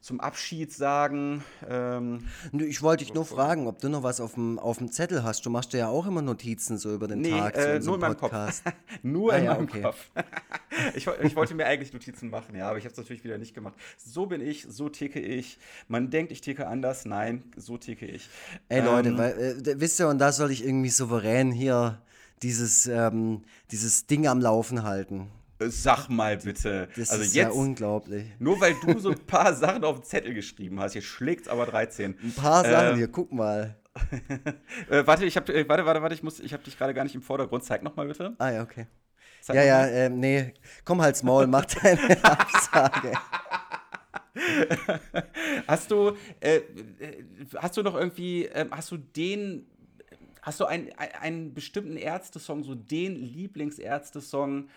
[0.00, 1.44] zum Abschied sagen.
[1.68, 5.24] Ähm, ich wollte dich nur fragen, ob du noch was auf dem, auf dem Zettel
[5.24, 5.44] hast.
[5.44, 7.56] Du machst ja auch immer Notizen so über den nee, Tag.
[7.56, 8.64] Äh, nur in meinem Podcast.
[8.64, 8.74] Kopf.
[9.02, 9.82] nur ah, in ja, meinem okay.
[9.82, 10.10] Kopf.
[10.94, 13.54] ich, ich, wollte mir eigentlich Notizen machen, ja, aber ich habe es natürlich wieder nicht
[13.54, 13.74] gemacht.
[13.96, 15.58] So bin ich, so ticke ich.
[15.88, 17.04] Man denkt, ich ticke anders.
[17.04, 18.28] Nein, so ticke ich.
[18.68, 22.00] Ey Leute, ähm, weil, äh, wisst ihr, und da soll ich irgendwie souverän hier
[22.42, 25.28] dieses, ähm, dieses Ding am Laufen halten.
[25.58, 26.88] Sag mal bitte.
[26.96, 28.26] Das also ist jetzt, ja unglaublich.
[28.38, 30.92] Nur weil du so ein paar Sachen auf den Zettel geschrieben hast.
[30.92, 32.16] Hier schlägt es aber 13.
[32.22, 33.76] Ein paar Sachen hier, guck mal.
[34.90, 37.02] äh, warte, ich hab, äh, warte, warte, warte, ich, muss, ich habe dich gerade gar
[37.02, 37.64] nicht im Vordergrund.
[37.64, 38.34] Zeig nochmal bitte.
[38.38, 38.86] Ah ja, okay.
[39.40, 40.54] Zeig ja, ja, äh, nee.
[40.84, 43.12] Komm halt's Maul, mach deine Absage.
[45.66, 46.62] hast du, äh, äh,
[47.56, 49.66] hast du noch irgendwie, ähm, hast du den
[50.48, 54.70] Hast du einen, einen bestimmten Ärzte-Song, so den Lieblingsärzte-Song,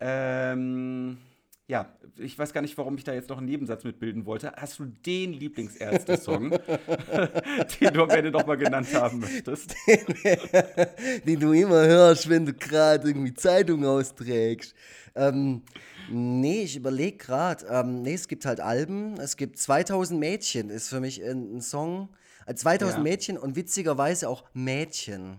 [0.00, 1.18] ähm,
[1.66, 4.52] ja, ich weiß gar nicht, warum ich da jetzt noch einen Nebensatz mitbilden wollte.
[4.56, 6.50] Hast du den Lieblingsärzte-Song,
[7.80, 9.74] den du am Ende nochmal genannt haben möchtest?
[11.26, 14.74] den du immer hörst, wenn du gerade irgendwie Zeitung austrägst.
[15.14, 15.62] Ähm,
[16.10, 17.66] Nee, ich überlege gerade.
[17.66, 19.18] Ähm, nee, es gibt halt Alben.
[19.20, 22.08] Es gibt 2000 Mädchen, ist für mich ein, ein Song.
[22.46, 23.02] Äh, 2000 Ja.
[23.02, 25.38] Mädchen und witzigerweise auch Mädchen.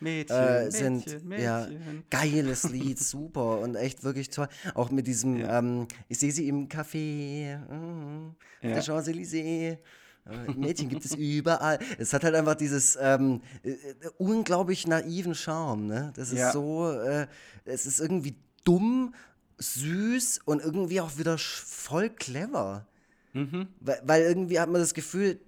[0.00, 2.04] Mädchen, Äh, sind Mädchen, ja Mädchen.
[2.10, 4.48] geiles Lied, super und echt wirklich toll.
[4.74, 5.58] Auch mit diesem, Ja.
[5.58, 8.74] ähm, ich sehe sie im Café, mm, Ja.
[8.74, 9.78] der Champs-Élysées.
[10.26, 11.78] Äh, Mädchen gibt es überall.
[11.98, 13.74] Es hat halt einfach dieses ähm, äh,
[14.18, 15.86] unglaublich naiven Charme.
[15.86, 16.12] Ne?
[16.14, 16.52] Das ist Ja.
[16.52, 17.26] so, äh,
[17.64, 18.34] es ist irgendwie
[18.64, 19.14] dumm,
[19.58, 22.86] süß und irgendwie auch wieder voll clever.
[23.32, 23.68] Mhm.
[23.80, 25.40] Weil, weil irgendwie hat man das Gefühl,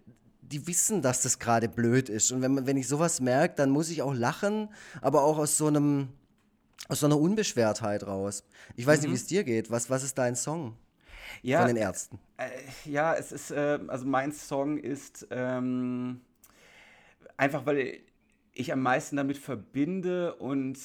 [0.53, 2.31] die wissen, dass das gerade blöd ist.
[2.33, 4.69] Und wenn, man, wenn ich sowas merke, dann muss ich auch lachen,
[5.01, 6.09] aber auch aus so einem,
[6.89, 8.45] aus so einer Unbeschwertheit raus.
[8.77, 9.71] Ich weiß nicht, wie es dir geht.
[9.71, 10.77] Was, was ist dein Song
[11.43, 11.49] Mhm.
[11.49, 12.19] Ja, von den Ärzten?
[12.37, 12.51] Äh,
[12.85, 16.21] ja, es ist, äh, also mein Song ist ähm,
[17.37, 18.01] einfach, weil
[18.53, 20.79] ich am meisten damit verbinde und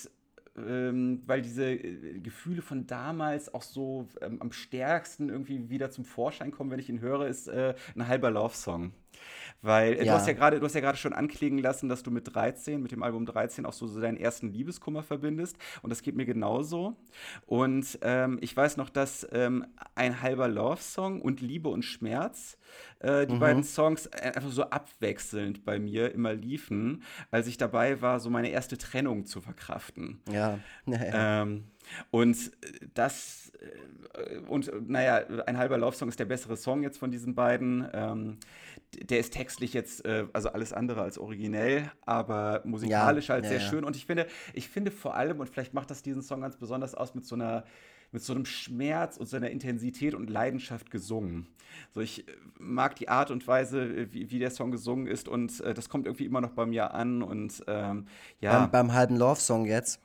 [0.57, 6.03] ähm, weil diese äh, Gefühle von damals auch so ähm, am stärksten irgendwie wieder zum
[6.03, 8.91] Vorschein kommen, wenn ich ihn höre, ist äh, ein halber Love-Song.
[9.61, 10.13] Weil äh, Ja.
[10.13, 12.81] du hast ja gerade, du hast ja gerade schon anklingen lassen, dass du mit 13,
[12.81, 15.57] mit dem Album 13 auch so, so deinen ersten Liebeskummer verbindest.
[15.81, 16.95] Und das geht mir genauso.
[17.45, 22.57] Und ähm, ich weiß noch, dass ähm, ein halber Love-Song und Liebe und Schmerz,
[22.99, 28.01] äh, die beiden Songs äh, einfach so abwechselnd bei mir immer liefen, als ich dabei
[28.01, 30.21] war, so meine erste Trennung zu verkraften.
[30.31, 30.59] Ja.
[30.85, 31.41] ja, ja.
[31.43, 31.65] Ähm,
[32.11, 33.51] und äh, das,
[34.13, 37.87] äh, und äh, naja, ein halber Love-Song ist der bessere Song jetzt von diesen beiden.
[37.93, 38.37] Ähm,
[38.93, 43.59] der ist textlich jetzt, äh, also alles andere als originell, aber musikalisch halt ja, sehr
[43.59, 43.67] ja.
[43.67, 43.83] schön.
[43.83, 46.95] Und ich finde, ich finde vor allem, und vielleicht macht das diesen Song ganz besonders
[46.95, 47.63] aus, mit so einer
[48.11, 51.47] mit so einem Schmerz und so einer Intensität und Leidenschaft gesungen.
[51.93, 52.25] So, ich
[52.57, 56.05] mag die Art und Weise, wie, wie der Song gesungen ist und äh, das kommt
[56.05, 58.07] irgendwie immer noch bei mir an und ähm,
[58.39, 59.99] ja, Beim, beim halben Love-Song jetzt.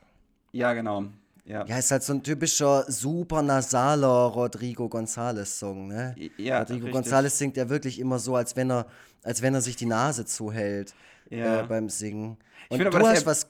[0.50, 1.04] ja, genau.
[1.44, 1.64] Ja.
[1.66, 6.14] Ja, ist halt so ein typischer super nasaler Rodrigo González-Song, ne?
[6.36, 6.86] Ja, Rodrigo.
[6.86, 8.86] González singt ja wirklich immer so, als wenn er,
[9.24, 10.94] als wenn er sich die Nase zuhält
[11.30, 11.62] Ja.
[11.62, 12.36] äh, beim Singen.
[12.68, 13.48] Und finde du aber, hast was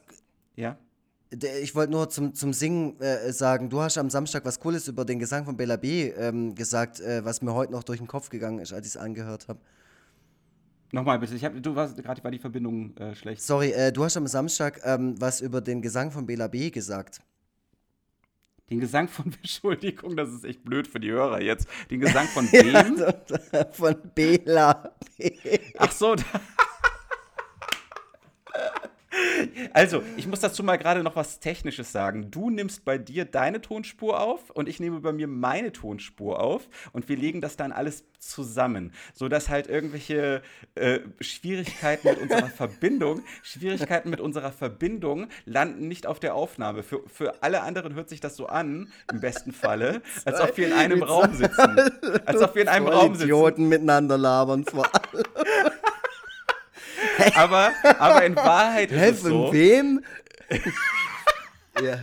[0.57, 0.79] Ja.
[1.63, 5.05] Ich wollte nur zum, zum Singen äh, sagen, du hast am Samstag was Cooles über
[5.07, 6.09] den Gesang von Bella B.
[6.11, 8.97] Ähm, gesagt, äh, was mir heute noch durch den Kopf gegangen ist, als ich es
[8.99, 9.59] angehört habe.
[10.93, 13.41] Nochmal bitte, ich hab, du warst gerade war die Verbindung äh, schlecht.
[13.43, 16.71] Sorry, äh, du hast am Samstag ähm, was über den Gesang von Bella B.
[16.71, 17.21] gesagt.
[18.73, 21.69] Den Gesang von Entschuldigung, das ist echt blöd für die Hörer jetzt.
[21.91, 23.05] Den Gesang von wem?
[23.73, 25.31] von Bella B.
[25.77, 26.15] Ach so.
[26.15, 26.23] da-
[29.73, 32.31] Also, ich muss dazu mal gerade noch was Technisches sagen.
[32.31, 36.69] Du nimmst bei dir deine Tonspur auf und ich nehme bei mir meine Tonspur auf
[36.93, 40.43] und wir legen das dann alles zusammen, sodass halt irgendwelche
[40.77, 46.83] äh, Schwierigkeiten mit unserer Verbindung, Schwierigkeiten mit unserer Verbindung landen nicht auf der Aufnahme.
[46.83, 50.69] Für, für alle anderen hört sich das so an, im besten Falle, als ob wir
[50.69, 51.79] in einem Raum sitzen.
[52.25, 53.25] Als ob wir in einem Raum sitzen.
[53.25, 54.91] Idioten miteinander labern zwar.
[57.35, 59.53] Aber, aber in Wahrheit ist Hä, es von so.
[59.53, 60.05] wem?
[61.83, 61.99] ja.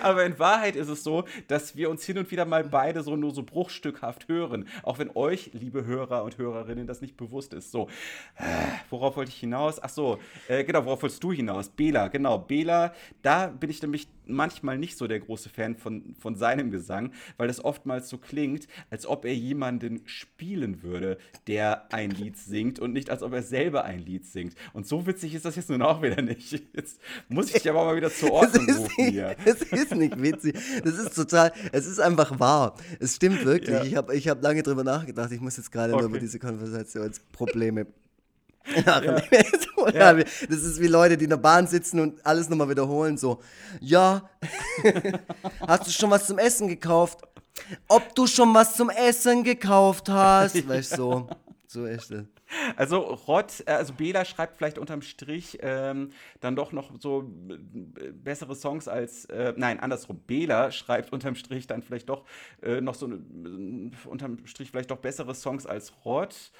[0.00, 3.16] Aber in Wahrheit ist es so, dass wir uns hin und wieder mal beide so
[3.16, 4.66] nur so bruchstückhaft hören.
[4.82, 7.70] Auch wenn euch, liebe Hörer und Hörerinnen, das nicht bewusst ist.
[7.70, 7.88] So,
[8.36, 8.44] äh,
[8.90, 9.80] worauf wollte ich hinaus?
[9.82, 11.68] Ach so, äh, genau, worauf wolltest du hinaus?
[11.68, 12.38] Bela, genau.
[12.38, 17.12] Bela, da bin ich nämlich manchmal nicht so der große Fan von, von seinem Gesang,
[17.36, 22.78] weil das oftmals so klingt, als ob er jemanden spielen würde, der ein Lied singt
[22.78, 24.54] und nicht als ob er selber ein Lied singt.
[24.72, 26.52] Und so witzig ist das jetzt nun auch wieder nicht.
[26.74, 29.36] Jetzt muss ich dich aber mal wieder zur Ordnung rufen nicht, hier.
[29.44, 30.56] es ist nicht witzig.
[30.84, 32.74] Das ist total, es ist einfach wahr.
[33.00, 33.70] Es stimmt wirklich.
[33.70, 33.84] Ja.
[33.84, 35.30] Ich habe ich hab lange drüber nachgedacht.
[35.32, 36.10] Ich muss jetzt gerade nur Okay.
[36.10, 37.86] über diese Konversationsprobleme
[39.94, 40.12] Ja.
[40.14, 43.16] Das ist wie Leute, die in der Bahn sitzen und alles nochmal wiederholen.
[43.16, 43.40] So,
[43.80, 44.28] ja,
[45.66, 47.20] hast du schon was zum Essen gekauft?
[47.88, 50.68] Ob du schon was zum Essen gekauft hast?
[50.68, 51.28] Weißt du, so,
[51.70, 52.10] so echt.
[52.10, 52.24] das.
[52.76, 56.10] Also Rott, äh, also Bela schreibt vielleicht unterm Strich ähm,
[56.40, 61.66] dann doch noch so äh, bessere Songs als, äh, nein, andersrum, Bela schreibt unterm Strich
[61.66, 62.24] dann vielleicht doch
[62.62, 66.52] äh, noch so, äh, unterm Strich vielleicht doch bessere Songs als Rott.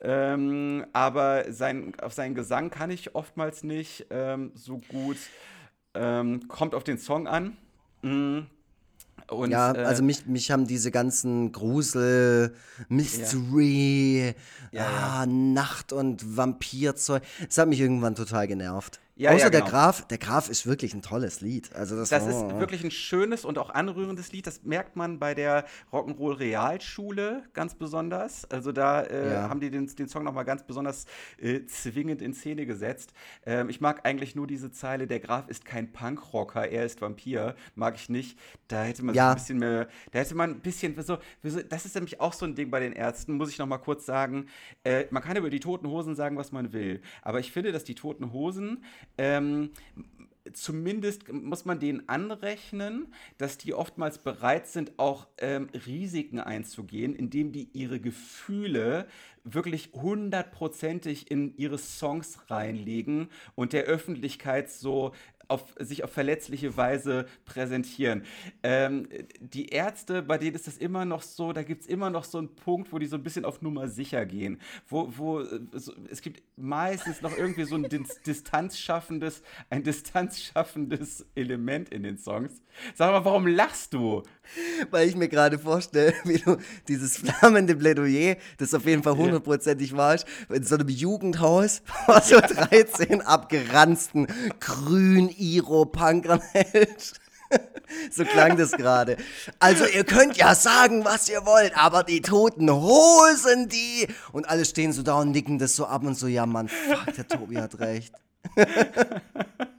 [0.00, 5.16] Ähm, aber sein, auf seinen Gesang kann ich oftmals nicht ähm, so gut.
[5.94, 7.56] Ähm, kommt auf den Song an.
[8.02, 8.40] Mm.
[9.28, 12.54] Und, Ja, äh, also mich, mich haben diese ganzen Grusel,
[12.88, 14.34] Mystery,
[14.72, 14.86] Ja,
[15.22, 19.00] ah, Nacht- und Vampirzeug, das hat mich irgendwann total genervt.
[19.18, 19.64] Ja, Außer ja, genau.
[19.64, 21.74] der Graf, der Graf ist wirklich ein tolles Lied.
[21.74, 22.28] Also das, das oh.
[22.28, 24.46] ist wirklich ein schönes und auch anrührendes Lied.
[24.46, 28.44] Das merkt man bei der Rock'n'Roll Realschule ganz besonders.
[28.50, 29.48] Also da äh, ja.
[29.48, 31.06] haben die den, den Song nochmal ganz besonders
[31.38, 33.14] äh, zwingend in Szene gesetzt.
[33.46, 37.56] Ähm, ich mag eigentlich nur diese Zeile, der Graf ist kein Punkrocker, er ist Vampir.
[37.74, 38.38] Mag ich nicht.
[38.68, 41.94] Da hätte man so ein bisschen mehr, da hätte man ein bisschen, so, das ist
[41.94, 44.48] nämlich auch so ein Ding bei den Ärzten, muss ich nochmal kurz sagen.
[44.84, 47.00] Äh, man kann über die Toten Hosen sagen, was man will.
[47.22, 48.84] Aber ich finde, dass die Toten Hosen
[49.18, 49.70] ähm,
[50.52, 57.52] zumindest muss man denen anrechnen, dass die oftmals bereit sind, auch ähm, Risiken einzugehen, indem
[57.52, 59.06] die ihre Gefühle
[59.44, 65.12] wirklich hundertprozentig in ihre Songs reinlegen und der Öffentlichkeit so
[65.48, 68.24] auf, sich auf verletzliche Weise präsentieren.
[68.62, 69.08] Ähm,
[69.40, 72.38] die Ärzte, bei denen ist das immer noch so, da gibt es immer noch so
[72.38, 74.60] einen Punkt, wo die so ein bisschen auf Nummer sicher gehen.
[74.88, 77.86] Wo, wo so, es gibt meistens noch irgendwie so ein
[78.26, 82.62] distanzschaffendes, ein distanzschaffendes Element in den Songs.
[82.94, 84.22] Sag mal, warum lachst du?
[84.90, 86.56] Weil ich mir gerade vorstelle, wie du
[86.88, 90.16] dieses flammende Plädoyer, das auf jeden Fall hundertprozentig war,
[90.48, 94.26] in so einem Jugendhaus vor so 13 abgeranzten
[94.60, 97.14] grün Iro-Punkern hält.
[98.10, 99.16] so klang das gerade.
[99.58, 104.08] Also ihr könnt ja sagen, was ihr wollt, aber die toten Hosen, die...
[104.32, 107.14] Und alle stehen so da und nicken das so ab und so, ja Mann, fuck,
[107.14, 108.14] der Tobi hat recht.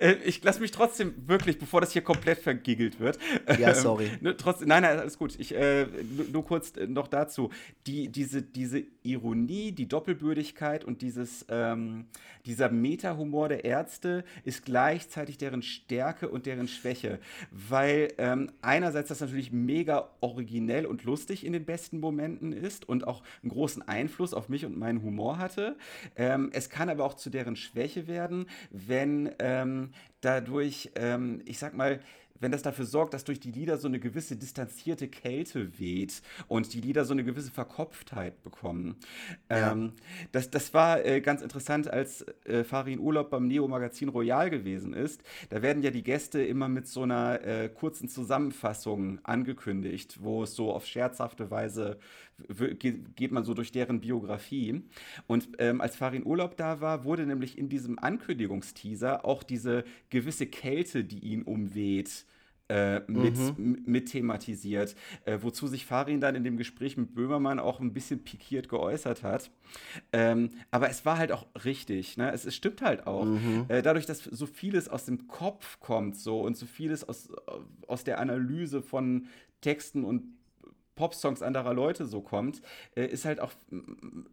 [0.00, 3.18] Äh, ich lasse mich trotzdem wirklich, bevor das hier komplett vergiggelt wird.
[3.58, 4.10] Ja, ähm, sorry.
[4.22, 5.38] Ähm, trotzdem, nein, nein, alles gut.
[5.38, 5.86] Ich, äh,
[6.32, 7.50] nur kurz äh, noch dazu.
[7.86, 12.06] Die, diese, diese Ironie, die Doppelbürdigkeit und dieses, ähm,
[12.46, 17.18] dieser Meta-Humor der Ärzte ist gleichzeitig deren Stärke und deren Schwäche.
[17.50, 23.06] Weil ähm, einerseits das natürlich mega originell und lustig in den besten Momenten ist und
[23.06, 25.76] auch einen großen Einfluss auf mich und meinen Humor hatte.
[26.16, 29.90] Ähm, es kann aber auch zu deren Schwäche werden, wenn ähm,
[30.20, 32.00] dadurch, ähm, ich sag mal,
[32.40, 36.74] wenn das dafür sorgt, dass durch die Lieder so eine gewisse distanzierte Kälte weht und
[36.74, 38.96] die Lieder so eine gewisse Verkopftheit bekommen.
[39.48, 39.72] Ja.
[39.72, 39.92] Ähm,
[40.32, 45.22] das, das war äh, ganz interessant, als äh, Farin Urlaub beim Neo-Magazin Royal gewesen ist.
[45.48, 50.54] Da werden ja die Gäste immer mit so einer äh, kurzen Zusammenfassung angekündigt, wo es
[50.54, 51.98] so auf scherzhafte Weise
[52.48, 54.82] geht man so durch deren Biografie.
[55.26, 60.46] Und ähm, als Farin Urlaub da war, wurde nämlich in diesem Ankündigungsteaser auch diese gewisse
[60.46, 62.26] Kälte, die ihn umweht,
[62.68, 63.82] äh, mit, mhm.
[63.84, 64.96] mit thematisiert,
[65.26, 69.22] äh, wozu sich Farin dann in dem Gespräch mit Böhmermann auch ein bisschen pikiert geäußert
[69.22, 69.50] hat.
[70.12, 72.32] Ähm, aber es war halt auch richtig, ne?
[72.32, 73.26] es, es stimmt halt auch.
[73.26, 73.66] Mhm.
[73.68, 77.28] Äh, dadurch, dass so vieles aus dem Kopf kommt so und so vieles aus,
[77.86, 79.26] aus der Analyse von
[79.60, 80.24] Texten und
[80.96, 82.62] Pop-Songs anderer Leute so kommt,
[82.94, 83.52] äh, ist halt auch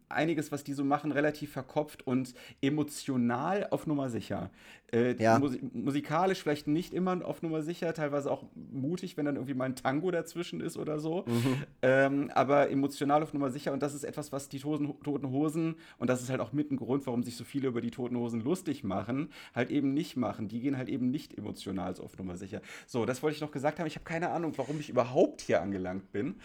[0.08, 4.50] einiges, was die so machen, relativ verkopft und emotional auf Nummer sicher.
[4.94, 5.38] Äh, ja.
[5.38, 9.64] Musi musikalisch vielleicht nicht immer auf Nummer sicher, teilweise auch mutig, wenn dann irgendwie mal
[9.64, 11.24] ein Tango dazwischen ist oder so.
[11.26, 11.62] Mhm.
[11.80, 15.76] Ähm, aber emotional auf Nummer sicher und das ist etwas, was die Toten, Toten Hosen,
[15.98, 18.16] und das ist halt auch mit ein Grund, warum sich so viele über die Toten
[18.16, 20.48] Hosen lustig machen, halt eben nicht machen.
[20.48, 22.60] Die gehen halt eben nicht emotional so auf Nummer sicher.
[22.86, 23.86] So, das wollte ich noch gesagt haben.
[23.86, 26.36] Ich habe keine Ahnung, warum ich überhaupt hier angelangt bin.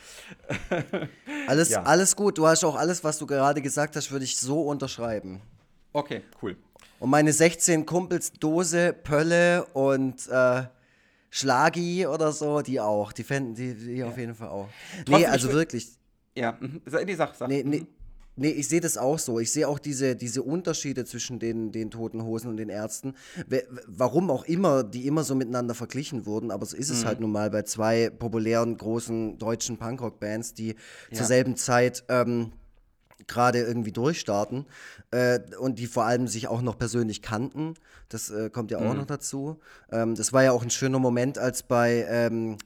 [1.48, 1.84] alles, ja.
[1.84, 2.38] alles gut.
[2.38, 5.42] Du hast auch alles, was du gerade gesagt hast, würde ich so unterschreiben.
[5.94, 6.56] Okay, cool.
[7.00, 10.64] Und meine 16 Kumpels Dose, Pölle und äh,
[11.30, 13.12] Schlagi oder so, die auch.
[13.12, 14.08] Die fänden die, die ja.
[14.08, 14.70] auf jeden Fall auch.
[15.06, 15.90] Trotzdem, nee, also wirklich.
[16.36, 16.82] Ja, mhm.
[17.06, 17.48] die Sache.
[17.48, 17.88] Nee, nee, mhm.
[18.36, 19.40] nee, ich sehe das auch so.
[19.40, 23.14] Ich sehe auch diese, diese Unterschiede zwischen den, den Toten Hosen und den Ärzten.
[23.86, 27.08] Warum auch immer, die immer so miteinander verglichen wurden, aber so ist es mhm.
[27.08, 30.76] halt nun mal bei zwei populären, großen deutschen Punkrock-Bands, die ja.
[31.12, 32.04] zur selben Zeit.
[32.10, 32.52] Ähm,
[33.28, 34.66] gerade irgendwie durchstarten
[35.12, 37.76] äh, und die vor allem sich auch noch persönlich kannten.
[38.10, 39.00] Das äh, kommt ja auch mhm.
[39.00, 39.60] noch dazu.
[39.92, 42.58] Ähm, das war ja auch ein schöner Moment, als bei, ähm,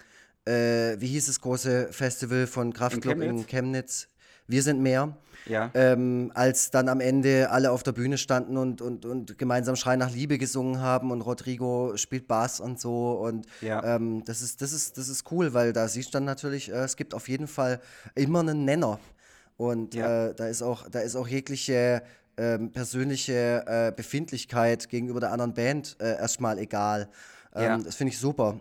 [0.46, 4.08] äh, wie hieß das große Festival von Kraftklub in, in Chemnitz?
[4.48, 5.16] Wir sind mehr.
[5.48, 5.72] Ja.
[5.74, 9.96] Ähm, als dann am Ende alle auf der Bühne standen und, und, und gemeinsam Schrei
[9.96, 13.14] nach Liebe gesungen haben und Rodrigo spielt Bass und so.
[13.14, 13.96] Und ja.
[13.96, 16.84] ähm, das, ist, das, ist, das ist cool, weil da siehst du dann natürlich, äh,
[16.84, 17.82] es gibt auf jeden Fall
[18.14, 19.00] immer einen Nenner.
[19.62, 20.30] Und ja.
[20.30, 22.02] äh, da, ist auch, da ist auch jegliche
[22.36, 27.10] ähm, persönliche äh, Befindlichkeit gegenüber der anderen Band äh, erstmal egal.
[27.54, 27.78] Ähm, ja.
[27.78, 28.60] Das finde ich super.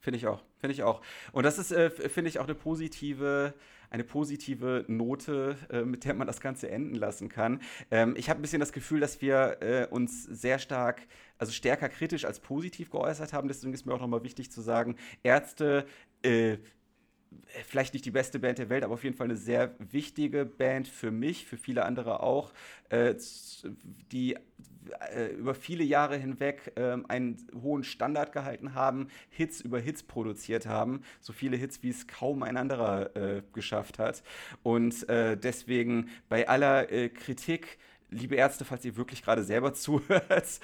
[0.00, 0.42] Finde ich auch.
[0.58, 1.00] Finde ich auch.
[1.30, 3.54] Und das ist, äh, finde ich, auch eine positive
[3.90, 7.60] eine positive Note, äh, mit der man das Ganze enden lassen kann.
[7.90, 11.06] Ähm, ich habe ein bisschen das Gefühl, dass wir äh, uns sehr stark,
[11.36, 13.48] also stärker kritisch als positiv geäußert haben.
[13.48, 15.84] Deswegen ist mir auch nochmal wichtig zu sagen, Ärzte
[16.22, 16.56] äh,
[17.66, 20.88] vielleicht nicht die beste Band der Welt, aber auf jeden Fall eine sehr wichtige Band
[20.88, 22.52] für mich, für viele andere auch,
[22.88, 23.14] äh,
[24.10, 24.36] die
[25.14, 30.66] äh, über viele Jahre hinweg äh, einen hohen Standard gehalten haben, Hits über Hits produziert
[30.66, 34.22] haben, so viele Hits, wie es kaum ein anderer äh, geschafft hat.
[34.62, 37.78] Und äh, deswegen bei aller Kritik
[38.12, 40.60] liebe Ärzte, falls ihr wirklich gerade selber zuhört,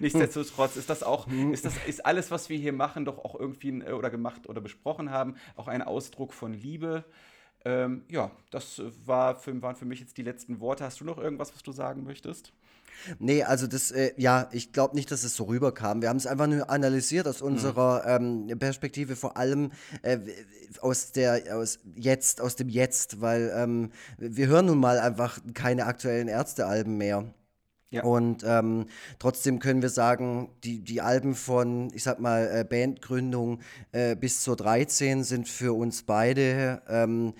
[0.00, 3.82] nichtsdestotrotz ist das auch, ist das, ist alles, was wir hier machen, doch auch irgendwie
[3.84, 7.04] oder gemacht oder besprochen haben, auch ein Ausdruck von Liebe.
[7.64, 10.84] Ähm, ja, das war für, waren für mich jetzt die letzten Worte.
[10.84, 12.52] Hast du noch irgendwas, was du sagen möchtest?
[13.18, 16.02] Nee, also das, äh, ja, ich glaube nicht, dass es so rüberkam.
[16.02, 18.48] Wir haben es einfach nur analysiert aus unserer mhm.
[18.50, 19.72] ähm, Perspektive, vor allem
[20.02, 20.18] äh,
[20.80, 25.86] aus der, aus jetzt, aus dem Jetzt, weil ähm, wir hören nun mal einfach keine
[25.86, 27.32] aktuellen Ärztealben mehr.
[27.90, 28.04] Ja.
[28.04, 28.86] Und ähm,
[29.18, 33.60] trotzdem können wir sagen, die, die Alben von, ich sag mal, äh, Bandgründung
[33.92, 37.34] äh, bis zur 13 sind für uns beide ähm,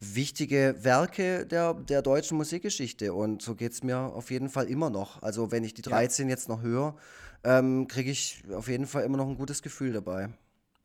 [0.00, 3.12] wichtige Werke der, der deutschen Musikgeschichte.
[3.12, 5.22] Und so geht es mir auf jeden Fall immer noch.
[5.22, 6.34] Also wenn ich die 13 ja.
[6.34, 6.96] jetzt noch höre,
[7.44, 10.30] ähm, kriege ich auf jeden Fall immer noch ein gutes Gefühl dabei.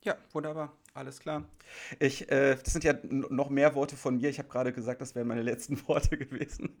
[0.02, 0.72] Ja, wunderbar.
[0.92, 1.44] Alles klar.
[1.98, 4.28] Ich, äh, das sind ja noch mehr Worte von mir.
[4.28, 6.76] Ich habe gerade gesagt, das wären meine letzten Worte gewesen.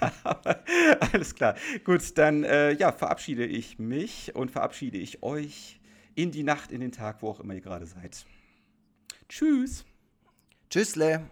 [0.22, 0.62] Aber
[1.00, 1.56] alles klar.
[1.84, 5.80] Gut, dann äh, ja, verabschiede ich mich und verabschiede ich euch
[6.14, 8.24] in die Nacht, in den Tag, wo auch immer ihr gerade seid.
[9.28, 9.84] Tschüss.
[10.70, 11.28] Tschüssle.